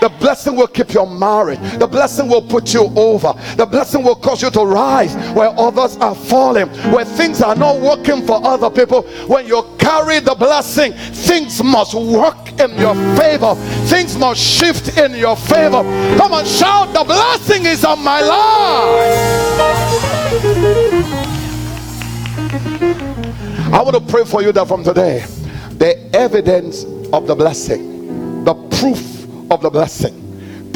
The 0.00 0.08
blessing 0.20 0.54
will 0.56 0.68
keep 0.68 0.92
your 0.92 1.06
marriage. 1.06 1.58
The 1.78 1.86
blessing 1.86 2.28
will 2.28 2.42
put 2.42 2.72
you 2.72 2.84
over. 2.96 3.34
The 3.56 3.66
blessing 3.66 4.04
will 4.04 4.14
cause 4.14 4.42
you 4.42 4.50
to 4.50 4.64
rise 4.64 5.14
where 5.34 5.50
others 5.58 5.96
are 5.96 6.14
falling, 6.14 6.68
where 6.92 7.04
things 7.04 7.42
are 7.42 7.56
not 7.56 7.80
working 7.80 8.24
for 8.26 8.44
other 8.44 8.70
people. 8.70 9.02
When 9.26 9.46
you 9.46 9.64
carry 9.78 10.20
the 10.20 10.34
blessing, 10.34 10.92
things 10.92 11.62
must 11.62 11.94
work 11.94 12.60
in 12.60 12.78
your 12.78 12.94
favor. 13.16 13.54
Things 13.86 14.16
must 14.16 14.40
shift 14.40 14.96
in 14.98 15.14
your 15.14 15.36
favor. 15.36 15.82
Come 16.16 16.32
on, 16.32 16.44
shout, 16.44 16.92
the 16.92 17.04
blessing 17.04 17.64
is 17.66 17.84
on 17.84 18.02
my 18.02 18.20
life. 18.20 19.48
I 23.70 23.82
want 23.82 23.94
to 23.94 24.12
pray 24.12 24.24
for 24.24 24.42
you 24.42 24.52
that 24.52 24.66
from 24.68 24.84
today, 24.84 25.24
the 25.72 25.98
evidence 26.14 26.84
of 27.12 27.26
the 27.26 27.34
blessing, 27.34 28.44
the 28.44 28.54
proof 28.54 29.17
of 29.50 29.62
the 29.62 29.70
blessing 29.70 30.28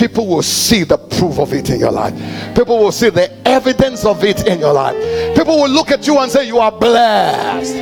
people 0.03 0.27
will 0.27 0.43
see 0.43 0.83
the 0.83 0.99
proof 0.99 1.39
of 1.39 1.53
it 1.53 1.71
in 1.71 1.79
your 1.79 1.93
life. 1.93 2.13
People 2.57 2.77
will 2.77 2.91
see 2.91 3.09
the 3.09 3.31
evidence 3.47 4.05
of 4.05 4.25
it 4.25 4.49
in 4.49 4.59
your 4.59 4.73
life. 4.73 4.97
People 5.37 5.59
will 5.59 5.71
look 5.71 5.93
at 5.93 6.09
you 6.09 6.19
and 6.19 6.29
say 6.29 6.45
you 6.45 6.59
are 6.59 6.73
blessed. 6.73 7.77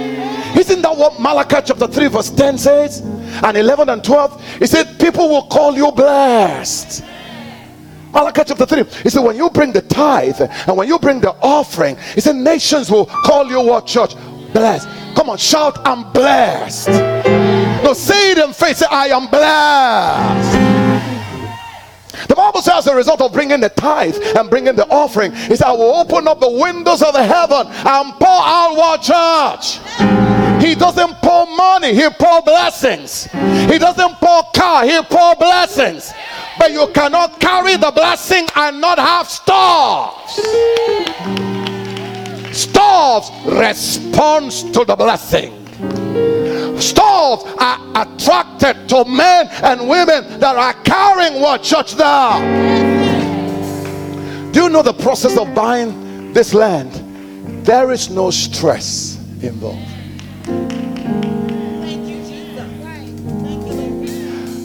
Isn't 0.54 0.82
that 0.82 0.94
what 0.94 1.18
malachi 1.18 1.56
chapter 1.64 1.86
3 1.86 2.08
verse 2.08 2.28
10 2.28 2.58
says? 2.58 3.00
And 3.42 3.56
11 3.56 3.88
and 3.88 4.04
12 4.04 4.58
he 4.58 4.66
said 4.66 5.00
people 5.00 5.30
will 5.30 5.44
call 5.44 5.74
you 5.74 5.90
blessed. 5.92 7.02
Malachi 8.12 8.42
chapter 8.48 8.66
3 8.66 8.84
he 9.02 9.08
said 9.08 9.20
when 9.20 9.36
you 9.36 9.48
bring 9.48 9.72
the 9.72 9.80
tithe 9.80 10.42
and 10.42 10.76
when 10.76 10.88
you 10.88 10.98
bring 10.98 11.20
the 11.20 11.30
offering 11.40 11.96
he 12.14 12.20
said 12.20 12.36
nations 12.36 12.90
will 12.90 13.06
call 13.06 13.48
you 13.48 13.62
what 13.62 13.86
church? 13.86 14.14
Blessed. 14.52 14.86
Come 15.16 15.30
on 15.30 15.38
shout 15.38 15.78
i'm 15.86 16.12
blessed 16.12 17.69
no 17.82 17.92
say 17.92 18.32
it 18.32 18.56
face, 18.56 18.78
say 18.78 18.86
i 18.90 19.06
am 19.06 19.26
blessed 19.28 20.70
the 22.28 22.36
Bible 22.36 22.62
says, 22.62 22.74
as 22.78 22.86
a 22.86 22.94
result 22.94 23.20
of 23.22 23.32
bringing 23.32 23.60
the 23.60 23.70
tithe 23.70 24.16
and 24.36 24.48
bringing 24.48 24.76
the 24.76 24.86
offering, 24.88 25.32
is 25.50 25.62
I 25.62 25.72
will 25.72 25.96
open 25.96 26.28
up 26.28 26.38
the 26.38 26.50
windows 26.50 27.02
of 27.02 27.12
the 27.12 27.24
heaven 27.24 27.66
and 27.66 28.12
pour 28.14 28.28
out 28.28 28.74
what 28.76 29.02
church? 29.02 29.80
He 30.62 30.76
doesn't 30.76 31.14
pour 31.22 31.46
money, 31.56 31.94
he 31.94 32.08
pour 32.10 32.42
blessings. 32.42 33.24
He 33.32 33.78
doesn't 33.78 34.14
pour 34.20 34.44
car, 34.54 34.84
he 34.84 35.02
pour 35.02 35.34
blessings. 35.36 36.12
But 36.58 36.72
you 36.72 36.86
cannot 36.94 37.40
carry 37.40 37.76
the 37.76 37.90
blessing 37.90 38.46
and 38.54 38.80
not 38.80 38.98
have 38.98 39.26
stores. 39.28 40.30
Stores 42.56 43.30
responds 43.46 44.62
to 44.70 44.84
the 44.84 44.94
blessing. 44.94 45.69
Stores 46.80 47.42
are 47.58 47.78
attracted 47.94 48.88
to 48.88 49.04
men 49.04 49.48
and 49.62 49.88
women 49.88 50.40
that 50.40 50.56
are 50.56 50.74
carrying 50.82 51.40
what 51.40 51.62
church 51.62 51.96
now. 51.96 52.40
Do 54.52 54.62
you 54.64 54.68
know 54.68 54.82
the 54.82 54.94
process 54.94 55.36
of 55.38 55.54
buying 55.54 56.32
this 56.32 56.54
land? 56.54 56.92
There 57.64 57.92
is 57.92 58.10
no 58.10 58.30
stress 58.30 59.16
involved. 59.42 59.86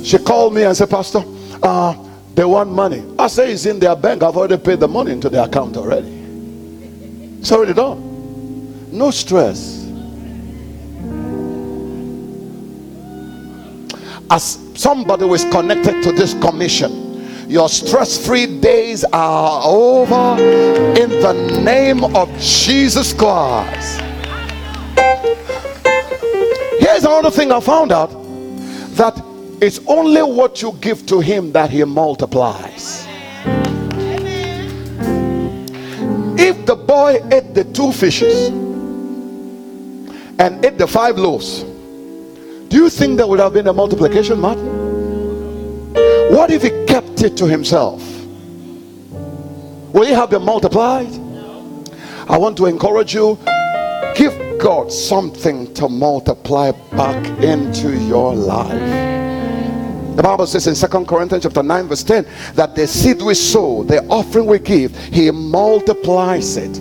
She 0.05 0.17
called 0.19 0.53
me 0.53 0.63
and 0.63 0.77
said, 0.77 0.89
Pastor, 0.89 1.23
uh, 1.63 1.95
they 2.35 2.45
want 2.45 2.71
money. 2.71 3.03
I 3.17 3.27
say 3.27 3.51
it's 3.51 3.65
in 3.65 3.79
their 3.79 3.95
bank. 3.95 4.23
I've 4.23 4.37
already 4.37 4.57
paid 4.57 4.79
the 4.79 4.87
money 4.87 5.11
into 5.11 5.29
their 5.29 5.45
account 5.45 5.77
already. 5.77 6.09
It's 7.39 7.51
already 7.51 7.73
done. 7.73 8.91
No 8.91 9.11
stress. 9.11 9.84
As 14.29 14.59
somebody 14.75 15.23
who 15.23 15.33
is 15.33 15.43
connected 15.45 16.01
to 16.03 16.11
this 16.11 16.33
commission. 16.35 17.49
Your 17.49 17.69
stress-free 17.69 18.59
days 18.59 19.03
are 19.13 19.61
over 19.63 20.41
in 20.99 21.09
the 21.09 21.61
name 21.63 22.03
of 22.15 22.27
jesus 22.39 23.13
christ. 23.13 24.01
Here's 26.79 27.03
another 27.03 27.29
thing 27.29 27.51
i 27.51 27.59
found 27.59 27.91
out 27.91 28.09
that 28.95 29.21
it's 29.61 29.79
only 29.87 30.23
what 30.23 30.61
you 30.61 30.71
give 30.81 31.05
to 31.05 31.19
him 31.19 31.51
that 31.51 31.69
he 31.69 31.83
multiplies. 31.83 33.05
If 36.37 36.65
the 36.65 36.75
boy 36.75 37.21
ate 37.31 37.53
the 37.53 37.63
two 37.63 37.91
fishes 37.91 38.49
and 40.39 40.65
ate 40.65 40.77
the 40.77 40.87
five 40.87 41.17
loaves 41.17 41.63
do 42.75 42.81
you 42.81 42.89
think 42.89 43.15
there 43.15 43.25
would 43.25 43.39
have 43.39 43.53
been 43.53 43.67
a 43.67 43.73
multiplication, 43.73 44.37
Martin? 44.37 44.67
What 46.35 46.51
if 46.51 46.61
he 46.61 46.71
kept 46.87 47.21
it 47.21 47.37
to 47.37 47.47
himself? 47.47 48.01
Will 49.93 50.03
he 50.03 50.11
have 50.11 50.29
been 50.29 50.43
multiplied? 50.43 51.07
I 52.27 52.37
want 52.37 52.57
to 52.57 52.65
encourage 52.65 53.13
you 53.13 53.39
give 54.13 54.33
God 54.59 54.91
something 54.91 55.73
to 55.75 55.87
multiply 55.87 56.71
back 56.91 57.25
into 57.41 57.97
your 57.97 58.35
life. 58.35 60.17
The 60.17 60.23
Bible 60.23 60.45
says 60.45 60.67
in 60.67 60.75
Second 60.75 61.07
Corinthians 61.07 61.43
chapter 61.43 61.63
9, 61.63 61.87
verse 61.87 62.03
10 62.03 62.27
that 62.55 62.75
the 62.75 62.87
seed 62.87 63.21
we 63.21 63.35
sow, 63.35 63.83
the 63.83 64.05
offering 64.07 64.47
we 64.47 64.59
give, 64.59 64.93
he 65.13 65.31
multiplies 65.31 66.57
it. 66.57 66.75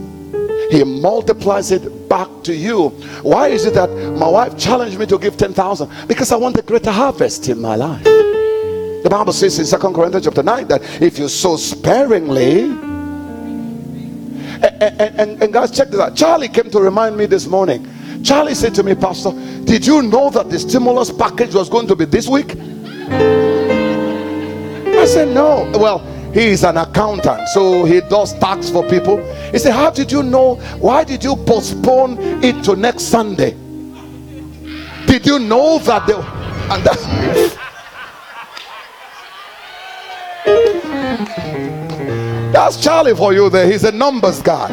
He 0.72 0.82
multiplies 0.82 1.70
it 1.70 2.03
back 2.14 2.30
to 2.44 2.54
you. 2.54 2.90
Why 3.22 3.48
is 3.48 3.64
it 3.66 3.74
that 3.74 3.90
my 3.90 4.28
wife 4.28 4.56
challenged 4.56 4.96
me 5.00 5.06
to 5.06 5.18
give 5.18 5.36
10,000? 5.36 5.90
Because 6.06 6.30
I 6.30 6.36
want 6.36 6.56
a 6.56 6.62
greater 6.62 6.92
harvest 6.92 7.48
in 7.48 7.60
my 7.60 7.74
life. 7.74 8.04
The 8.04 9.08
Bible 9.10 9.32
says 9.32 9.58
in 9.58 9.66
Second 9.66 9.94
Corinthians 9.94 10.24
chapter 10.24 10.44
9 10.44 10.68
that 10.68 11.02
if 11.02 11.18
you 11.18 11.28
sow 11.28 11.56
sparingly, 11.56 12.70
and, 14.62 14.82
and, 14.82 15.20
and, 15.20 15.42
and 15.42 15.52
guys, 15.52 15.72
check 15.72 15.88
this 15.88 15.98
out. 15.98 16.14
Charlie 16.14 16.48
came 16.48 16.70
to 16.70 16.80
remind 16.80 17.16
me 17.16 17.26
this 17.26 17.48
morning. 17.48 17.84
Charlie 18.22 18.54
said 18.54 18.76
to 18.76 18.84
me, 18.84 18.94
Pastor, 18.94 19.32
did 19.64 19.84
you 19.84 20.00
know 20.02 20.30
that 20.30 20.48
the 20.48 20.58
stimulus 20.60 21.10
package 21.10 21.52
was 21.52 21.68
going 21.68 21.88
to 21.88 21.96
be 21.96 22.04
this 22.04 22.28
week? 22.28 22.52
I 25.02 25.04
said, 25.04 25.34
No. 25.34 25.68
Well, 25.74 25.98
he 26.34 26.46
is 26.48 26.64
an 26.64 26.76
accountant, 26.76 27.48
so 27.50 27.84
he 27.84 28.00
does 28.00 28.36
tax 28.40 28.68
for 28.68 28.82
people. 28.88 29.24
He 29.52 29.58
said, 29.58 29.72
How 29.72 29.90
did 29.90 30.10
you 30.10 30.24
know? 30.24 30.56
Why 30.80 31.04
did 31.04 31.22
you 31.22 31.36
postpone 31.36 32.18
it 32.42 32.64
to 32.64 32.74
next 32.74 33.04
Sunday? 33.04 33.52
Did 35.06 35.24
you 35.26 35.38
know 35.38 35.78
that 35.78 36.06
they 36.08 36.14
and 36.14 36.82
that, 36.82 37.60
That's 42.52 42.82
Charlie 42.82 43.14
for 43.14 43.32
you 43.32 43.48
there. 43.48 43.70
He's 43.70 43.84
a 43.84 43.92
numbers 43.92 44.42
guy. 44.42 44.68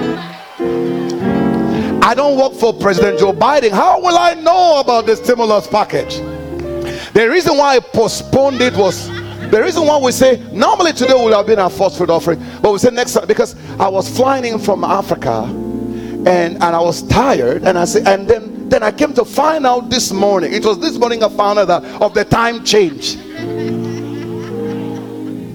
I 2.02 2.16
don't 2.16 2.40
work 2.40 2.54
for 2.54 2.74
President 2.74 3.20
Joe 3.20 3.34
Biden. 3.34 3.70
How 3.70 4.02
will 4.02 4.18
I 4.18 4.34
know 4.34 4.80
about 4.80 5.06
the 5.06 5.16
stimulus 5.16 5.68
package? 5.68 6.16
The 7.14 7.28
reason 7.30 7.56
why 7.58 7.76
I 7.76 7.80
postponed 7.80 8.62
it 8.62 8.76
was 8.76 9.10
the 9.52 9.62
reason 9.62 9.86
why 9.86 9.98
we 10.00 10.12
say 10.12 10.42
normally 10.52 10.94
today 10.94 11.14
would 11.14 11.34
have 11.34 11.46
been 11.46 11.60
our 11.60 11.70
first 11.70 11.98
fruit 11.98 12.10
offering, 12.10 12.42
but 12.62 12.72
we 12.72 12.80
say 12.80 12.90
next 12.90 13.14
time 13.14 13.28
because 13.28 13.56
I 13.80 13.88
was 13.88 14.10
flying 14.16 14.46
in 14.46 14.60
from 14.60 14.84
Africa 14.84 15.44
and 15.46 16.56
and 16.56 16.64
I 16.64 16.80
was 16.80 17.04
tired 17.04 17.64
and 17.64 17.78
I 17.78 17.86
said 17.86 18.08
and 18.08 18.28
then 18.28 18.52
Then 18.72 18.84
I 18.84 18.92
came 18.92 19.14
to 19.16 19.26
find 19.26 19.66
out 19.68 19.90
this 19.90 20.14
morning. 20.14 20.54
It 20.54 20.64
was 20.64 20.80
this 20.80 20.98
morning 20.98 21.22
I 21.24 21.28
found 21.30 21.60
out 21.60 21.68
that 21.68 21.84
of 22.02 22.14
the 22.14 22.24
time 22.24 22.64
change. 22.64 23.18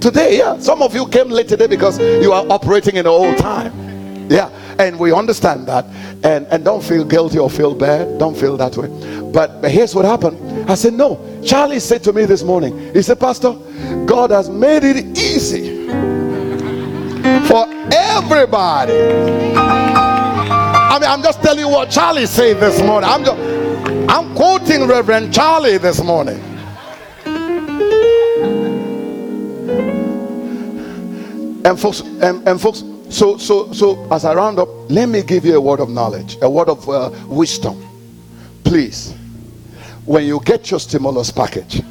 Today, 0.01 0.37
yeah. 0.37 0.59
Some 0.61 0.83
of 0.83 0.95
you 0.95 1.07
came 1.09 1.31
late 1.31 1.49
today 1.49 1.67
because 1.67 1.99
you 1.99 2.33
are 2.33 2.45
operating 2.51 2.97
in 2.97 3.05
the 3.05 3.11
old 3.11 3.39
time. 3.39 3.73
Yeah, 4.29 4.51
and 4.79 4.99
we 4.99 5.13
understand 5.13 5.67
that. 5.67 5.85
And 6.25 6.47
and 6.47 6.65
don't 6.65 6.83
feel 6.83 7.05
guilty 7.05 7.39
or 7.39 7.51
feel 7.51 7.75
bad. 7.75 8.19
Don't 8.19 8.37
feel 8.37 8.57
that 8.57 8.77
way. 8.77 8.89
But, 9.33 9.61
but 9.63 9.71
here's 9.71 9.95
what 9.95 10.05
happened. 10.05 10.71
I 10.71 10.75
said, 10.75 10.95
No. 10.95 11.21
Charlie 11.45 11.81
said 11.81 12.03
to 12.05 12.13
me 12.13 12.25
this 12.25 12.43
morning, 12.43 12.93
he 12.95 13.03
said, 13.03 13.21
Pastor, 13.21 13.53
God 14.07 14.31
has 14.31 14.49
made 14.49 14.83
it 14.85 15.19
easy 15.19 15.87
for 17.47 17.67
everybody. 17.93 18.93
I 19.57 20.99
mean, 21.01 21.11
I'm 21.11 21.23
just 21.23 21.43
telling 21.43 21.61
you 21.61 21.69
what 21.69 21.91
Charlie 21.91 22.27
said 22.27 22.59
this 22.59 22.83
morning. 22.83 23.09
I'm 23.09 23.25
just 23.25 23.39
I'm 24.09 24.35
quoting 24.35 24.87
Reverend 24.87 25.33
Charlie 25.33 25.79
this 25.79 26.03
morning. 26.03 26.41
And 31.65 31.79
folks, 31.81 32.01
and, 32.01 32.47
and 32.47 32.61
folks, 32.61 32.83
so 33.09 33.37
so 33.39 33.73
so 33.73 34.07
as 34.11 34.25
I 34.25 34.35
round 34.35 34.59
up, 34.59 34.69
let 34.91 35.09
me 35.09 35.23
give 35.23 35.45
you 35.45 35.57
a 35.57 35.61
word 35.61 35.81
of 35.81 35.89
knowledge, 35.89 36.39
a 36.43 36.51
word 36.51 36.69
of 36.69 36.89
uh, 36.89 37.11
wisdom. 37.27 37.83
Please, 38.65 39.15
when 40.05 40.27
you 40.27 40.41
get 40.45 40.71
your 40.71 40.81
stimulus 40.81 41.31
package, 41.31 41.83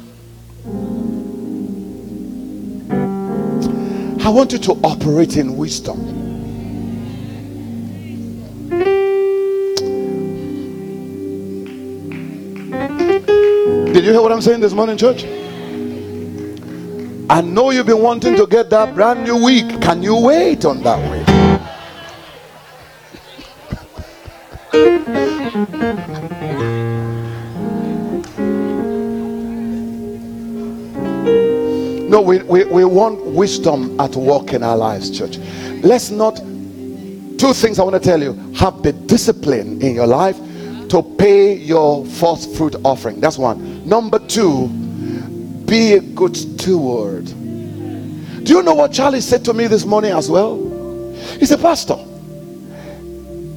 I 4.24 4.28
want 4.28 4.52
you 4.52 4.58
to 4.58 4.72
operate 4.82 5.36
in 5.36 5.56
wisdom. 5.56 6.14
Did 13.92 14.04
you 14.04 14.12
hear 14.12 14.20
what 14.20 14.32
I'm 14.32 14.42
saying 14.42 14.60
this 14.60 14.74
morning, 14.74 14.98
church? 14.98 15.24
I 17.28 17.40
know 17.40 17.70
you've 17.70 17.86
been 17.86 18.02
wanting 18.02 18.36
to 18.36 18.46
get 18.46 18.70
that 18.70 18.94
brand 18.94 19.24
new 19.24 19.44
week. 19.44 19.82
Can 19.82 20.00
you 20.00 20.16
wait 20.16 20.64
on 20.64 20.80
that 20.84 21.10
week? 21.10 21.26
No, 32.08 32.20
we, 32.20 32.38
we, 32.44 32.64
we 32.64 32.84
want 32.84 33.24
wisdom 33.26 33.98
at 34.00 34.14
work 34.14 34.52
in 34.52 34.62
our 34.62 34.76
lives, 34.76 35.10
church. 35.10 35.38
Let's 35.82 36.10
not, 36.10 36.36
two 36.36 37.52
things 37.52 37.80
I 37.80 37.82
want 37.82 37.94
to 37.94 38.00
tell 38.00 38.22
you 38.22 38.34
have 38.54 38.84
the 38.84 38.92
discipline 38.92 39.82
in 39.82 39.96
your 39.96 40.06
life 40.06 40.36
to 40.90 41.02
pay 41.18 41.54
your 41.54 42.06
first 42.06 42.54
fruit 42.54 42.76
offering. 42.84 43.18
That's 43.20 43.36
one. 43.36 43.84
Number 43.86 44.20
two, 44.20 44.68
be 45.66 45.94
a 45.94 46.00
good 46.00 46.36
steward. 46.36 47.26
Do 47.26 48.52
you 48.52 48.62
know 48.62 48.74
what 48.74 48.92
Charlie 48.92 49.20
said 49.20 49.44
to 49.46 49.52
me 49.52 49.66
this 49.66 49.84
morning 49.84 50.12
as 50.12 50.30
well? 50.30 50.56
He 51.38 51.46
said, 51.46 51.60
Pastor, 51.60 51.96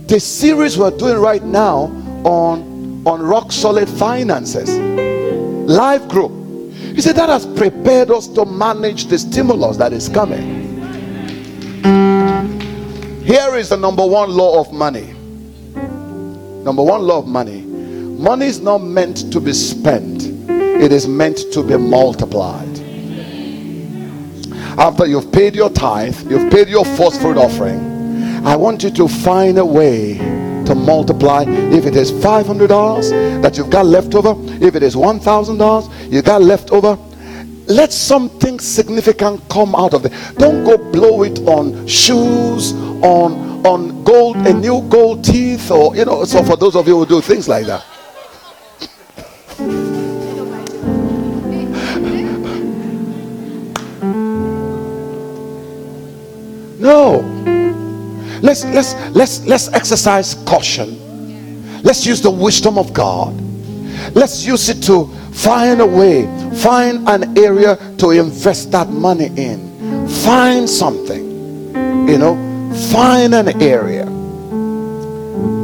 the 0.07 0.19
series 0.19 0.77
we're 0.77 0.97
doing 0.97 1.17
right 1.17 1.43
now 1.43 1.83
on, 2.23 3.03
on 3.05 3.21
rock 3.21 3.51
solid 3.51 3.87
finances, 3.87 4.75
live 5.69 6.07
group, 6.07 6.31
he 6.95 7.01
said 7.01 7.15
that 7.15 7.29
has 7.29 7.45
prepared 7.45 8.09
us 8.09 8.27
to 8.27 8.45
manage 8.45 9.05
the 9.05 9.17
stimulus 9.17 9.77
that 9.77 9.93
is 9.93 10.09
coming. 10.09 10.67
Here 13.23 13.55
is 13.55 13.69
the 13.69 13.77
number 13.77 14.05
one 14.05 14.31
law 14.31 14.59
of 14.59 14.73
money. 14.73 15.13
Number 16.63 16.83
one 16.83 17.01
law 17.01 17.19
of 17.19 17.27
money 17.27 17.69
money 18.19 18.47
is 18.47 18.59
not 18.59 18.79
meant 18.79 19.31
to 19.31 19.39
be 19.39 19.53
spent, 19.53 20.28
it 20.79 20.91
is 20.91 21.07
meant 21.07 21.51
to 21.53 21.63
be 21.63 21.77
multiplied. 21.77 22.79
After 24.77 25.05
you've 25.05 25.31
paid 25.31 25.55
your 25.55 25.69
tithe, 25.69 26.15
you've 26.31 26.51
paid 26.51 26.69
your 26.69 26.85
first 26.85 27.21
fruit 27.21 27.37
offering, 27.37 28.45
I 28.45 28.55
want 28.55 28.83
you 28.83 28.89
to 28.91 29.07
find 29.07 29.57
a 29.57 29.65
way 29.65 30.17
to 30.65 30.75
multiply. 30.75 31.43
If 31.47 31.85
it 31.85 31.95
is 31.95 32.11
$500 32.11 33.41
that 33.41 33.57
you've 33.57 33.69
got 33.69 33.85
left 33.85 34.15
over, 34.15 34.35
if 34.63 34.75
it 34.75 34.83
is 34.83 34.95
$1,000 34.95 36.11
you 36.11 36.21
got 36.21 36.41
left 36.41 36.71
over, 36.71 36.97
let 37.67 37.91
something 37.91 38.59
significant 38.59 39.47
come 39.49 39.75
out 39.75 39.93
of 39.93 40.05
it. 40.05 40.13
Don't 40.37 40.63
go 40.63 40.77
blow 40.77 41.23
it 41.23 41.39
on 41.39 41.85
shoes, 41.85 42.73
on 43.03 43.49
on 43.65 44.03
gold, 44.05 44.37
a 44.37 44.53
new 44.53 44.81
gold 44.89 45.23
teeth, 45.23 45.69
or 45.69 45.95
you 45.95 46.05
know. 46.05 46.23
So 46.23 46.43
for 46.43 46.55
those 46.55 46.75
of 46.75 46.87
you 46.87 46.97
who 46.97 47.05
do 47.05 47.21
things 47.21 47.47
like 47.47 47.65
that. 47.65 47.85
No. 56.79 57.19
Let's 58.41 58.63
let's 58.65 58.95
let's 59.11 59.45
let's 59.45 59.67
exercise 59.73 60.35
caution. 60.45 61.81
Let's 61.83 62.05
use 62.05 62.21
the 62.21 62.31
wisdom 62.31 62.77
of 62.77 62.93
God. 62.93 63.33
Let's 64.15 64.45
use 64.45 64.69
it 64.69 64.81
to 64.83 65.07
find 65.33 65.81
a 65.81 65.85
way, 65.85 66.25
find 66.55 67.07
an 67.07 67.37
area 67.37 67.75
to 67.97 68.11
invest 68.11 68.71
that 68.71 68.89
money 68.89 69.27
in. 69.35 70.07
Find 70.07 70.69
something, 70.69 72.07
you 72.07 72.17
know, 72.17 72.35
find 72.91 73.35
an 73.35 73.61
area 73.61 74.18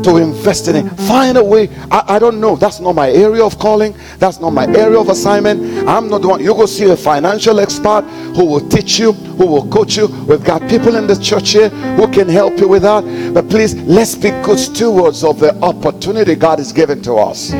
to 0.06 0.18
invest 0.18 0.68
in 0.68 0.76
it. 0.76 0.90
Find 1.08 1.38
a 1.38 1.44
way. 1.44 1.70
I, 1.92 2.16
I 2.16 2.20
don't 2.20 2.40
know. 2.40 2.56
That's 2.56 2.80
not 2.80 2.94
my 2.94 3.10
area 3.10 3.44
of 3.44 3.58
calling. 3.60 3.96
That's 4.20 4.40
not 4.40 4.52
my 4.52 4.66
area 4.68 5.00
of 5.00 5.10
assignment. 5.10 5.88
I'm 5.88 6.08
not 6.10 6.22
the 6.22 6.30
one. 6.30 6.44
You 6.44 6.54
go 6.54 6.66
see 6.66 6.90
a 6.90 6.96
financial 6.96 7.60
expert 7.60 8.04
who 8.36 8.46
will 8.46 8.70
teach 8.70 9.00
you, 9.00 9.12
who 9.14 9.48
will 9.48 9.68
coach 9.70 9.98
you. 9.98 10.08
We've 10.28 10.44
got 10.44 10.62
people 10.70 10.96
in 10.96 11.08
the 11.08 11.16
church 11.16 11.50
here 11.52 11.70
who 11.70 12.08
can 12.12 12.30
help 12.30 12.60
you 12.60 12.68
with 12.68 12.84
that. 12.84 13.04
But 13.34 13.50
please, 13.50 13.76
let's 13.76 14.16
be 14.16 14.30
good 14.30 14.60
stewards 14.60 15.24
of 15.24 15.40
the 15.40 15.56
opportunity 15.62 16.36
God 16.36 16.60
has 16.60 16.72
given 16.72 17.02
to 17.04 17.16
us. 17.16 17.52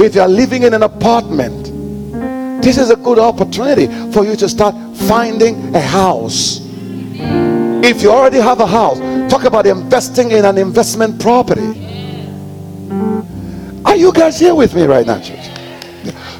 If 0.00 0.14
you 0.14 0.20
are 0.20 0.28
living 0.28 0.62
in 0.62 0.74
an 0.74 0.84
apartment, 0.84 1.64
this 2.62 2.78
is 2.78 2.90
a 2.90 2.96
good 2.96 3.18
opportunity 3.18 3.86
for 4.12 4.24
you 4.24 4.36
to 4.36 4.48
start 4.48 4.74
finding 4.96 5.74
a 5.74 5.80
house. 5.80 6.60
If 7.82 8.02
you 8.02 8.10
already 8.10 8.38
have 8.38 8.60
a 8.60 8.66
house, 8.66 8.98
talk 9.28 9.44
about 9.44 9.66
investing 9.66 10.30
in 10.30 10.44
an 10.44 10.58
investment 10.58 11.20
property. 11.20 11.68
Are 13.84 13.96
you 13.96 14.12
guys 14.12 14.38
here 14.38 14.54
with 14.54 14.74
me 14.74 14.84
right 14.84 15.06
now, 15.06 15.20
church? 15.20 15.48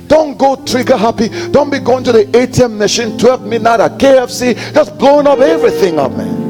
Don't 0.09 0.39
go 0.39 0.57
trigger 0.65 0.97
happy. 0.97 1.29
Don't 1.51 1.71
be 1.71 1.79
going 1.79 2.03
to 2.05 2.13
the 2.13 2.25
ATM 2.25 2.79
machine 2.79 3.19
12 3.19 3.47
midnight 3.47 3.81
at 3.81 3.99
KFC, 3.99 4.55
just 4.73 4.99
blowing 4.99 5.27
up 5.27 5.39
everything 5.39 5.99
up, 5.99 6.13
man. 6.13 6.49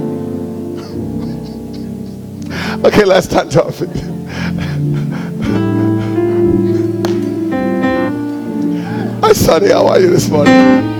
okay, 2.84 3.04
let's 3.04 3.26
stand 3.26 3.56
up. 3.56 3.74
Hi, 9.22 9.32
Sonny, 9.32 9.68
how 9.70 9.88
are 9.88 10.00
you 10.00 10.10
this 10.10 10.30
morning? 10.30 10.97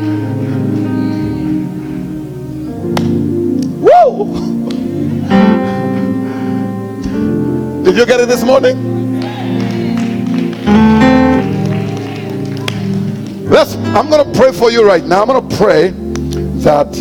You 7.99 8.07
get 8.07 8.21
it 8.21 8.29
this 8.29 8.45
morning? 8.45 8.77
Let's, 13.51 13.75
I'm 13.75 14.09
going 14.09 14.25
to 14.25 14.39
pray 14.39 14.53
for 14.53 14.71
you 14.71 14.87
right 14.87 15.05
now. 15.05 15.23
I'm 15.23 15.27
going 15.27 15.49
to 15.49 15.57
pray 15.57 15.91
that 16.61 16.93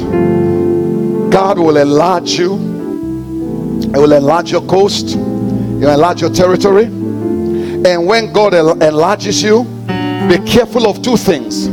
God 1.32 1.60
will 1.60 1.78
enlarge 1.78 2.32
you. 2.32 2.56
It 2.56 3.98
will 3.98 4.14
enlarge 4.14 4.52
your 4.52 4.62
coast. 4.62 5.16
Will 5.18 5.94
enlarge 5.94 6.22
your 6.22 6.32
territory. 6.32 6.86
And 6.86 8.08
when 8.08 8.34
God 8.34 8.56
enlarges 8.56 9.44
you, 9.44 9.66
be 10.28 10.40
careful 10.52 10.88
of 10.88 11.04
two 11.04 11.16
things 11.16 11.68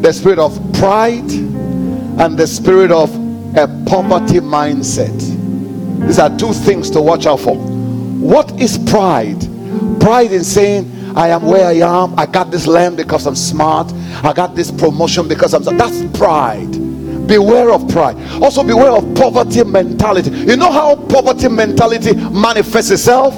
the 0.00 0.10
spirit 0.10 0.38
of 0.38 0.58
pride 0.72 1.30
and 1.30 2.38
the 2.38 2.46
spirit 2.46 2.90
of 2.90 3.14
a 3.56 3.68
poverty 3.86 4.40
mindset. 4.40 5.16
These 6.06 6.18
are 6.18 6.34
two 6.38 6.54
things 6.54 6.88
to 6.92 7.00
watch 7.02 7.26
out 7.26 7.40
for. 7.40 7.71
What 8.22 8.60
is 8.60 8.78
pride? 8.78 9.40
Pride 10.00 10.32
in 10.32 10.44
saying, 10.44 10.90
I 11.16 11.28
am 11.28 11.42
where 11.42 11.66
I 11.66 11.72
am. 11.72 12.18
I 12.18 12.24
got 12.24 12.50
this 12.50 12.66
land 12.66 12.96
because 12.96 13.26
I'm 13.26 13.34
smart. 13.34 13.92
I 14.24 14.32
got 14.32 14.54
this 14.54 14.70
promotion 14.70 15.28
because 15.28 15.52
I'm. 15.54 15.64
That's 15.76 16.04
pride. 16.16 16.70
Beware 17.26 17.72
of 17.72 17.88
pride. 17.88 18.16
Also, 18.42 18.62
beware 18.62 18.92
of 18.92 19.14
poverty 19.14 19.64
mentality. 19.64 20.30
You 20.30 20.56
know 20.56 20.70
how 20.70 20.96
poverty 20.96 21.48
mentality 21.48 22.14
manifests 22.14 22.90
itself? 22.90 23.34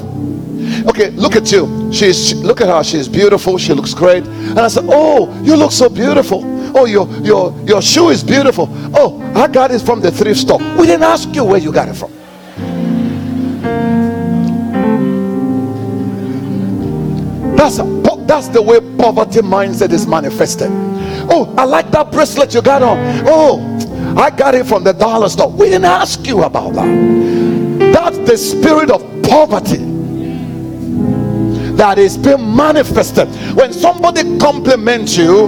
Okay, 0.87 1.09
look 1.11 1.35
at 1.35 1.51
you. 1.51 1.91
She's 1.91 2.33
look 2.35 2.61
at 2.61 2.67
her. 2.67 2.83
She's 2.83 3.07
beautiful. 3.07 3.57
She 3.57 3.73
looks 3.73 3.93
great. 3.93 4.23
And 4.25 4.59
I 4.59 4.67
said, 4.67 4.85
"Oh, 4.87 5.33
you 5.43 5.55
look 5.55 5.71
so 5.71 5.89
beautiful. 5.89 6.43
Oh, 6.77 6.85
your 6.85 7.07
your 7.23 7.53
your 7.65 7.81
shoe 7.81 8.09
is 8.09 8.23
beautiful. 8.23 8.69
Oh, 8.93 9.19
I 9.35 9.47
got 9.47 9.71
it 9.71 9.79
from 9.81 9.99
the 9.99 10.11
thrift 10.11 10.39
store. 10.39 10.59
We 10.77 10.85
didn't 10.85 11.03
ask 11.03 11.33
you 11.35 11.43
where 11.43 11.59
you 11.59 11.71
got 11.71 11.89
it 11.89 11.95
from. 11.95 12.11
That's 17.55 17.77
that's 18.27 18.47
the 18.49 18.61
way 18.61 18.79
poverty 18.97 19.39
mindset 19.41 19.91
is 19.91 20.07
manifested. 20.07 20.69
Oh, 21.29 21.53
I 21.57 21.63
like 21.63 21.91
that 21.91 22.11
bracelet 22.11 22.53
you 22.53 22.61
got 22.61 22.81
on. 22.81 22.97
Oh, 23.27 24.15
I 24.17 24.29
got 24.29 24.55
it 24.55 24.65
from 24.65 24.83
the 24.83 24.93
dollar 24.93 25.29
store. 25.29 25.49
We 25.51 25.65
didn't 25.67 25.85
ask 25.85 26.25
you 26.27 26.43
about 26.43 26.73
that. 26.73 27.93
That's 27.93 28.17
the 28.19 28.37
spirit 28.37 28.89
of 28.91 29.01
poverty 29.23 29.83
that 31.75 31.97
is 31.97 32.17
being 32.17 32.55
manifested. 32.55 33.27
When 33.55 33.73
somebody 33.73 34.37
compliments 34.37 35.17
you, 35.17 35.47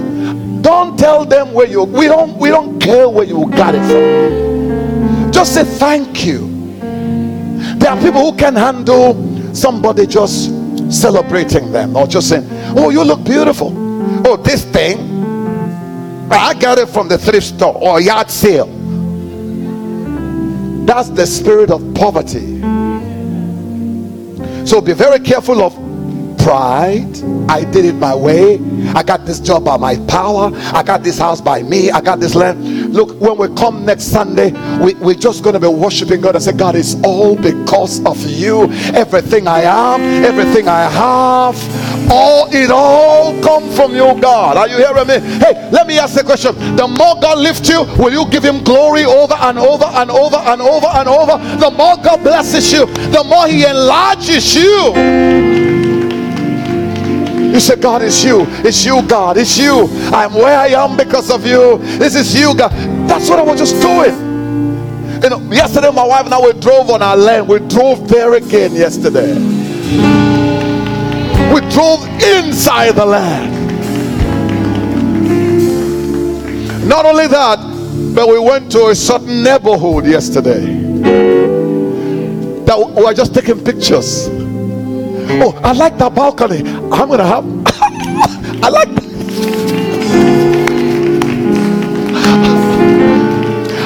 don't 0.60 0.98
tell 0.98 1.24
them 1.24 1.52
where 1.52 1.66
you 1.66 1.84
we 1.84 2.06
don't 2.06 2.36
we 2.36 2.48
don't 2.48 2.78
care 2.78 3.08
where 3.08 3.24
you 3.24 3.48
got 3.50 3.74
it 3.74 3.82
from. 3.86 5.32
Just 5.32 5.54
say 5.54 5.64
thank 5.64 6.24
you. 6.26 6.48
There 7.78 7.90
are 7.90 8.00
people 8.00 8.30
who 8.30 8.36
can 8.36 8.54
handle 8.56 9.14
somebody 9.54 10.06
just 10.06 10.50
celebrating 10.90 11.72
them 11.72 11.96
or 11.96 12.06
just 12.06 12.28
saying, 12.28 12.46
Oh, 12.76 12.90
you 12.90 13.02
look 13.04 13.24
beautiful. 13.24 13.72
Oh, 14.26 14.36
this 14.36 14.64
thing, 14.64 14.98
I 16.30 16.54
got 16.54 16.78
it 16.78 16.88
from 16.88 17.08
the 17.08 17.18
thrift 17.18 17.46
store 17.46 17.74
or 17.74 18.00
yard 18.00 18.30
sale. 18.30 18.66
That's 20.84 21.10
the 21.10 21.26
spirit 21.26 21.70
of 21.70 21.94
poverty. 21.94 22.60
So 24.66 24.80
be 24.80 24.92
very 24.92 25.20
careful 25.20 25.62
of 25.62 25.87
pride. 26.38 27.22
I 27.50 27.64
did 27.64 27.84
it 27.84 27.94
my 27.94 28.14
way. 28.14 28.58
I 28.94 29.02
got 29.02 29.26
this 29.26 29.40
job 29.40 29.64
by 29.64 29.76
my 29.76 29.96
power. 30.06 30.50
I 30.54 30.82
got 30.82 31.02
this 31.02 31.18
house 31.18 31.40
by 31.40 31.62
me. 31.62 31.90
I 31.90 32.00
got 32.00 32.20
this 32.20 32.34
land. 32.34 32.92
Look, 32.92 33.20
when 33.20 33.36
we 33.38 33.54
come 33.56 33.84
next 33.84 34.04
Sunday, 34.04 34.52
we, 34.82 34.94
we're 34.94 35.14
just 35.14 35.42
going 35.42 35.54
to 35.54 35.60
be 35.60 35.68
worshiping 35.68 36.20
God 36.20 36.34
and 36.34 36.44
say, 36.44 36.52
God, 36.52 36.76
it's 36.76 36.96
all 37.02 37.36
because 37.36 38.04
of 38.04 38.18
you. 38.26 38.64
Everything 38.94 39.46
I 39.46 39.62
am, 39.62 40.00
everything 40.24 40.68
I 40.68 40.88
have, 40.88 42.10
all 42.10 42.48
it 42.52 42.70
all 42.70 43.40
come 43.42 43.70
from 43.72 43.92
you, 43.92 44.18
God. 44.20 44.56
Are 44.56 44.68
you 44.68 44.76
hearing 44.76 45.06
me? 45.06 45.20
Hey, 45.38 45.70
let 45.70 45.86
me 45.86 45.98
ask 45.98 46.18
a 46.20 46.24
question. 46.24 46.54
The 46.76 46.86
more 46.86 47.20
God 47.20 47.38
lifts 47.38 47.68
you, 47.68 47.82
will 47.98 48.12
you 48.12 48.28
give 48.30 48.44
him 48.44 48.64
glory 48.64 49.04
over 49.04 49.34
and 49.34 49.58
over 49.58 49.84
and 49.84 50.10
over 50.10 50.36
and 50.36 50.60
over 50.60 50.86
and 50.86 51.08
over? 51.08 51.38
The 51.58 51.70
more 51.70 51.96
God 51.96 52.22
blesses 52.22 52.72
you, 52.72 52.86
the 52.86 53.24
more 53.24 53.46
he 53.46 53.64
enlarges 53.64 54.54
you. 54.54 55.57
You 57.58 57.62
say, 57.62 57.74
God, 57.74 58.02
it's 58.02 58.22
you. 58.22 58.44
It's 58.64 58.86
you, 58.86 59.02
God. 59.08 59.36
It's 59.36 59.58
you. 59.58 59.88
I'm 60.14 60.32
where 60.32 60.56
I 60.56 60.68
am 60.68 60.96
because 60.96 61.28
of 61.28 61.44
you. 61.44 61.78
This 61.98 62.14
is 62.14 62.32
you, 62.32 62.54
God. 62.54 62.70
That's 63.10 63.28
what 63.28 63.40
I 63.40 63.42
was 63.42 63.58
just 63.58 63.82
doing. 63.82 64.14
You 65.20 65.28
know, 65.28 65.40
yesterday 65.50 65.90
my 65.90 66.06
wife 66.06 66.26
and 66.26 66.32
I 66.32 66.40
we 66.40 66.52
drove 66.52 66.88
on 66.88 67.02
our 67.02 67.16
land. 67.16 67.48
We 67.48 67.58
drove 67.58 68.06
there 68.06 68.34
again 68.34 68.76
yesterday. 68.76 69.34
We 71.52 71.60
drove 71.72 72.06
inside 72.22 72.92
the 72.92 73.04
land. 73.04 73.52
Not 76.86 77.06
only 77.06 77.26
that, 77.26 77.58
but 78.14 78.28
we 78.28 78.38
went 78.38 78.70
to 78.70 78.86
a 78.86 78.94
certain 78.94 79.42
neighborhood 79.42 80.06
yesterday. 80.06 80.64
That 82.66 82.78
we 82.78 83.02
were 83.02 83.14
just 83.14 83.34
taking 83.34 83.64
pictures. 83.64 84.28
Oh, 85.30 85.52
I 85.62 85.72
like 85.72 85.98
that 85.98 86.14
balcony. 86.14 86.58
I'm 86.60 87.08
gonna 87.08 87.26
have. 87.26 87.44
I 88.64 88.68
like. 88.70 88.88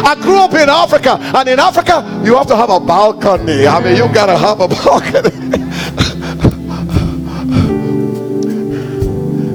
I 0.05 0.15
grew 0.21 0.37
up 0.39 0.53
in 0.55 0.69
Africa, 0.69 1.19
and 1.21 1.49
in 1.49 1.59
Africa, 1.59 2.23
you 2.25 2.37
have 2.37 2.47
to 2.49 2.57
have 2.57 2.71
a 2.71 2.79
balcony. 2.81 3.67
I 3.67 3.83
mean, 3.83 3.97
you 3.97 4.13
gotta 4.13 4.37
have 4.37 4.61
a 4.61 4.69
balcony. 4.85 5.31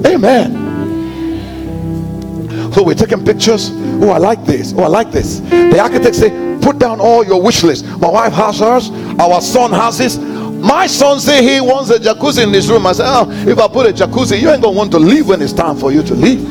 Amen. 0.06 0.66
So 2.72 2.82
we're 2.84 2.94
taking 2.94 3.24
pictures. 3.24 3.70
Oh, 3.72 4.10
I 4.10 4.18
like 4.18 4.44
this. 4.44 4.72
Oh, 4.76 4.82
I 4.82 4.88
like 4.88 5.10
this. 5.10 5.40
The 5.40 5.80
architect 5.80 6.14
say, 6.16 6.58
put 6.60 6.78
down 6.78 7.00
all 7.00 7.24
your 7.24 7.42
wish 7.42 7.62
list. 7.62 7.84
My 7.98 8.08
wife 8.08 8.32
has 8.34 8.60
hers. 8.60 8.90
Our 9.18 9.40
son 9.40 9.72
has 9.72 9.98
his. 9.98 10.18
My 10.68 10.86
son 10.86 11.18
say 11.18 11.42
he 11.42 11.62
wants 11.62 11.88
a 11.88 11.98
jacuzzi 11.98 12.42
in 12.44 12.52
this 12.52 12.68
room. 12.68 12.86
I 12.86 12.92
said, 12.92 13.06
oh, 13.06 13.24
ah, 13.26 13.48
if 13.48 13.58
I 13.58 13.66
put 13.68 13.86
a 13.86 13.92
jacuzzi, 13.92 14.38
you 14.38 14.50
ain't 14.50 14.62
gonna 14.62 14.76
want 14.76 14.92
to 14.92 14.98
leave 14.98 15.26
when 15.26 15.40
it's 15.40 15.54
time 15.54 15.78
for 15.78 15.90
you 15.90 16.02
to 16.02 16.14
leave. 16.14 16.44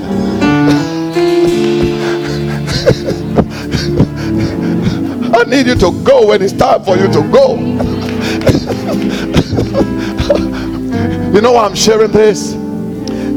I 5.35 5.43
need 5.43 5.67
you 5.67 5.75
to 5.75 5.91
go 6.03 6.25
when 6.29 6.41
it's 6.41 6.53
time 6.53 6.83
for 6.83 6.97
you 6.97 7.05
to 7.05 7.21
go. 7.31 7.57
you 11.35 11.41
know 11.41 11.51
why 11.51 11.65
I'm 11.65 11.75
sharing 11.75 12.11
this? 12.11 12.53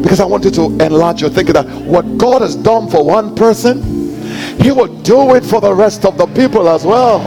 Because 0.02 0.19
I 0.19 0.24
want 0.24 0.47
you 0.47 0.51
to 0.52 0.62
enlarge 0.82 1.20
your 1.20 1.28
thinking 1.28 1.52
that 1.52 1.66
what 1.85 2.16
God 2.16 2.40
has 2.40 2.57
done 2.57 2.89
for 2.89 3.05
one 3.05 3.35
person, 3.35 3.82
He 4.59 4.73
will 4.73 4.86
do 5.02 5.35
it 5.35 5.44
for 5.44 5.61
the 5.61 5.74
rest 5.74 6.07
of 6.07 6.16
the 6.16 6.24
people 6.28 6.70
as 6.70 6.86
well. 6.86 7.20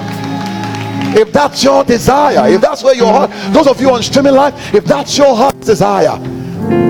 If 1.15 1.31
that's 1.31 1.63
your 1.63 1.83
desire, 1.83 2.49
if 2.49 2.61
that's 2.61 2.83
where 2.83 2.95
your 2.95 3.11
heart, 3.11 3.31
those 3.53 3.67
of 3.67 3.79
you 3.79 3.91
on 3.91 4.01
streaming 4.03 4.33
live, 4.33 4.53
if 4.73 4.85
that's 4.85 5.17
your 5.17 5.35
heart's 5.35 5.65
desire, 5.65 6.17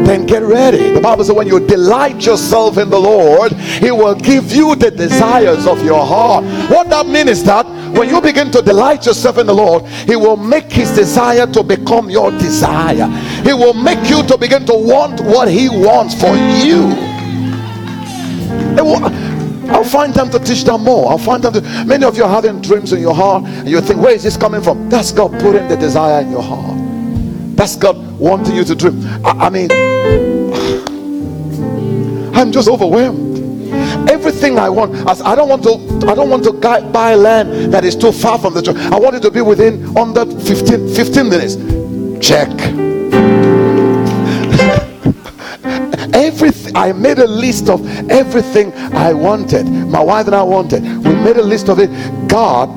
then 0.05 0.25
get 0.25 0.43
ready. 0.43 0.93
The 0.93 1.01
Bible 1.01 1.23
says, 1.23 1.35
when 1.35 1.47
you 1.47 1.59
delight 1.65 2.25
yourself 2.25 2.77
in 2.77 2.89
the 2.89 2.99
Lord, 2.99 3.53
He 3.53 3.91
will 3.91 4.15
give 4.15 4.51
you 4.51 4.75
the 4.75 4.91
desires 4.91 5.65
of 5.65 5.83
your 5.83 6.05
heart. 6.05 6.43
What 6.69 6.89
that 6.89 7.07
means 7.07 7.29
is 7.29 7.43
that 7.45 7.65
when 7.97 8.09
you 8.09 8.21
begin 8.21 8.51
to 8.51 8.61
delight 8.61 9.05
yourself 9.05 9.37
in 9.37 9.47
the 9.47 9.53
Lord, 9.53 9.85
He 9.85 10.15
will 10.15 10.37
make 10.37 10.71
His 10.71 10.91
desire 10.91 11.47
to 11.47 11.63
become 11.63 12.09
your 12.09 12.31
desire. 12.31 13.07
He 13.43 13.53
will 13.53 13.73
make 13.73 14.09
you 14.09 14.23
to 14.23 14.37
begin 14.37 14.65
to 14.65 14.73
want 14.73 15.21
what 15.21 15.47
He 15.47 15.69
wants 15.69 16.19
for 16.19 16.35
you. 16.35 16.93
I'll 19.69 19.83
find 19.83 20.13
time 20.13 20.29
to 20.31 20.39
teach 20.39 20.63
them 20.63 20.83
more. 20.83 21.09
I'll 21.09 21.17
find 21.17 21.43
time 21.43 21.53
to. 21.53 21.61
Many 21.85 22.05
of 22.05 22.17
you 22.17 22.23
are 22.23 22.29
having 22.29 22.61
dreams 22.61 22.93
in 22.93 22.99
your 22.99 23.15
heart, 23.15 23.45
and 23.45 23.69
you 23.69 23.81
think, 23.81 24.01
where 24.01 24.13
is 24.13 24.23
this 24.23 24.37
coming 24.37 24.61
from? 24.61 24.89
That's 24.89 25.11
God 25.11 25.31
putting 25.39 25.67
the 25.67 25.77
desire 25.77 26.21
in 26.21 26.31
your 26.31 26.43
heart. 26.43 26.77
That's 27.55 27.75
God 27.75 27.97
wanting 28.19 28.55
you 28.55 28.63
to 28.63 28.75
dream. 28.75 29.01
I, 29.25 29.47
I 29.47 29.49
mean, 29.49 29.71
I'm 32.35 32.51
just 32.51 32.67
overwhelmed. 32.67 33.31
Everything 34.09 34.59
I 34.59 34.69
want, 34.69 34.95
I 35.07 35.35
don't 35.35 35.49
want 35.49 35.63
to, 35.63 36.07
I 36.07 36.15
don't 36.15 36.29
want 36.29 36.43
to 36.43 36.53
buy 36.53 37.15
land 37.15 37.73
that 37.73 37.83
is 37.83 37.95
too 37.95 38.11
far 38.11 38.37
from 38.37 38.53
the 38.53 38.61
church. 38.61 38.77
I 38.77 38.99
want 38.99 39.15
it 39.15 39.21
to 39.21 39.31
be 39.31 39.41
within 39.41 39.97
under 39.97 40.25
15, 40.25 40.93
15 40.93 41.29
minutes. 41.29 41.55
Check. 42.25 42.92
Everything 46.27 46.75
i 46.75 46.91
made 46.91 47.19
a 47.19 47.27
list 47.27 47.69
of 47.69 47.79
everything 48.09 48.73
i 49.07 49.13
wanted. 49.13 49.65
My 49.67 50.01
wife 50.01 50.27
and 50.27 50.35
i 50.35 50.43
wanted. 50.43 50.81
We 50.83 51.13
made 51.27 51.37
a 51.37 51.47
list 51.53 51.69
of 51.69 51.79
it. 51.79 51.89
God 52.27 52.69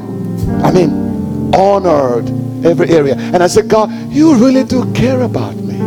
i 0.62 0.70
mean 0.70 0.90
honored 1.54 2.28
every 2.64 2.90
area. 2.90 3.14
And 3.16 3.42
i 3.42 3.46
said 3.46 3.68
god 3.68 3.90
you 4.10 4.34
really 4.34 4.64
do 4.64 4.90
care 4.92 5.22
about 5.22 5.56
me. 5.56 5.78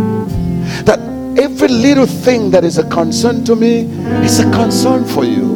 That 0.83 0.99
every 1.37 1.69
little 1.69 2.05
thing 2.05 2.51
that 2.51 2.63
is 2.63 2.77
a 2.77 2.87
concern 2.89 3.43
to 3.45 3.55
me 3.55 3.81
is 4.25 4.39
a 4.39 4.49
concern 4.51 5.05
for 5.05 5.23
you 5.23 5.48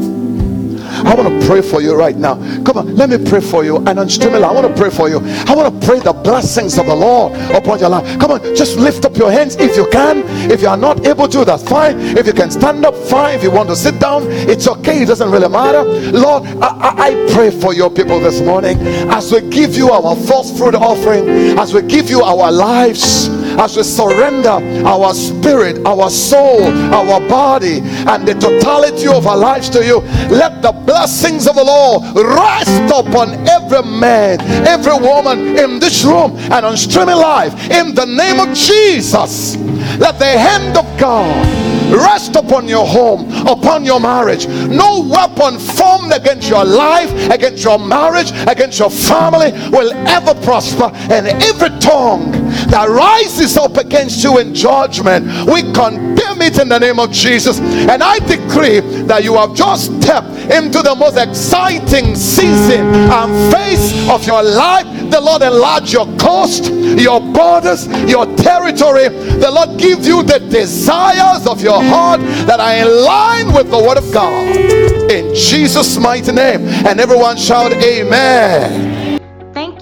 I 1.06 1.16
want 1.16 1.42
to 1.42 1.48
pray 1.48 1.62
for 1.62 1.82
you 1.82 1.96
right 1.96 2.16
now. 2.16 2.36
Come 2.64 2.78
on, 2.78 2.96
let 2.96 3.10
me 3.10 3.18
pray 3.18 3.42
for 3.42 3.64
you. 3.64 3.78
And 3.78 4.00
on 4.00 4.10
streaming, 4.10 4.44
I 4.44 4.52
want 4.52 4.68
to 4.68 4.74
pray 4.82 4.90
for 4.90 5.10
you. 5.10 5.20
I 5.48 5.56
want 5.56 5.82
to 5.82 5.88
pray 5.88 6.00
the 6.00 6.14
blessings 6.14 6.78
of 6.78 6.86
the 6.86 6.96
Lord 6.96 7.34
upon 7.52 7.80
your 7.80 7.90
life. 7.90 8.20
Come 8.20 8.32
on, 8.32 8.56
just 8.56 8.78
lift 8.78 9.06
up 9.06 9.18
your 9.18 9.32
hands 9.32 9.56
if 9.58 9.76
you 9.76 9.88
can. 9.90 10.24
If 10.52 10.62
you 10.62 10.68
are 10.68 10.78
not 10.78 11.06
able 11.06 11.28
to, 11.28 11.46
that's 11.46 11.68
fine. 11.68 12.00
If 12.00 12.28
you 12.28 12.34
can 12.34 12.52
stand 12.52 12.86
up, 12.86 12.96
fine. 12.96 13.36
If 13.36 13.44
you 13.44 13.52
want 13.52 13.70
to 13.70 13.76
sit 13.76 14.00
down, 14.00 14.24
it's 14.30 14.68
okay. 14.68 15.04
It 15.04 15.08
doesn't 15.08 15.30
really 15.30 15.50
matter. 15.50 15.84
Lord, 15.84 16.44
I, 16.62 16.68
I, 16.68 16.94
I 17.08 17.34
pray 17.34 17.52
for 17.52 17.74
your 17.74 17.90
people 17.90 18.20
this 18.20 18.42
morning 18.42 18.78
as 19.10 19.32
we 19.32 19.42
give 19.50 19.76
you 19.76 19.92
our 19.92 20.16
first 20.16 20.58
fruit 20.58 20.76
offering, 20.76 21.58
as 21.60 21.74
we 21.74 21.82
give 21.82 22.10
you 22.10 22.22
our 22.22 22.52
lives 22.52 23.28
as 23.60 23.78
we 23.78 23.84
surrender 23.84 24.60
our 24.86 25.14
spirit, 25.14 25.86
our 25.86 26.10
soul, 26.10 26.64
our 26.94 27.20
body, 27.28 27.80
and 27.84 28.28
the 28.28 28.34
totality 28.36 29.08
of 29.08 29.28
our 29.28 29.38
lives 29.38 29.70
to 29.70 29.86
you, 29.86 30.00
let 30.30 30.62
the 30.62 30.72
blessings 30.72 31.48
of 31.48 31.56
the 31.56 31.64
Lord 31.64 32.04
rest 32.16 32.92
upon 32.92 33.48
every 33.48 33.84
man, 33.84 34.42
every 34.68 34.98
woman 34.98 35.58
in 35.58 35.80
this 35.80 36.04
room 36.04 36.36
and 36.38 36.66
on 36.66 36.78
streaming 36.78 37.16
live 37.16 37.54
in 37.72 37.94
the 37.96 38.06
name 38.06 38.40
of 38.40 38.56
Jesus. 38.56 39.56
Let 40.00 40.20
the 40.20 40.26
hand 40.26 40.78
of 40.78 40.86
God 41.00 41.64
rest 41.94 42.36
upon 42.36 42.68
your 42.68 42.86
home, 42.86 43.32
upon 43.48 43.86
your 43.86 44.00
marriage. 44.00 44.48
No 44.48 45.02
weapon 45.02 45.60
formed 45.60 46.14
against 46.14 46.50
your 46.50 46.66
life, 46.66 47.12
against 47.30 47.64
your 47.64 47.78
marriage, 47.78 48.32
against 48.48 48.80
your 48.80 48.90
family 48.90 49.52
will 49.70 49.92
ever 50.08 50.34
prosper, 50.44 50.92
and 51.12 51.28
every 51.44 51.70
tongue 51.80 52.32
that 52.74 52.90
rises 52.90 53.56
up 53.56 53.78
against 53.78 54.24
you 54.24 54.40
in 54.40 54.52
judgment, 54.52 55.28
we 55.46 55.62
condemn 55.74 56.42
it 56.42 56.58
in 56.60 56.70
the 56.70 56.80
name 56.80 57.00
of 57.00 57.12
Jesus. 57.12 57.60
And 57.60 58.02
I 58.02 58.18
decree 58.18 58.80
that 59.06 59.24
you 59.24 59.36
have 59.36 59.54
just 59.54 60.02
stepped 60.02 60.28
into 60.52 60.82
the 60.82 60.96
most 60.98 61.16
exciting 61.16 62.16
season 62.16 62.82
and 63.14 63.54
phase 63.54 64.10
of 64.10 64.26
your 64.26 64.42
life. 64.42 64.88
The 65.12 65.22
Lord 65.22 65.44
enlarge 65.44 65.94
your 65.94 66.08
coast, 66.18 66.72
your 66.74 67.22
borders, 67.22 67.86
your 68.10 68.26
territory. 68.38 69.10
The 69.10 69.52
Lord 69.52 69.80
give 69.80 70.04
you 70.04 70.24
the 70.24 70.40
desires 70.40 71.46
of 71.46 71.62
your 71.62 71.80
heart 71.80 72.22
that 72.48 72.60
are 72.60 72.74
in 72.74 73.06
line 73.06 73.54
with 73.54 73.70
the 73.70 73.78
word 73.78 74.00
of 74.00 74.12
God. 74.12 75.12
In 75.12 75.36
Jesus' 75.36 76.00
mighty 76.00 76.32
name. 76.32 76.68
And 76.88 77.00
everyone 77.00 77.38
shout, 77.38 77.72
Amen. 77.72 78.93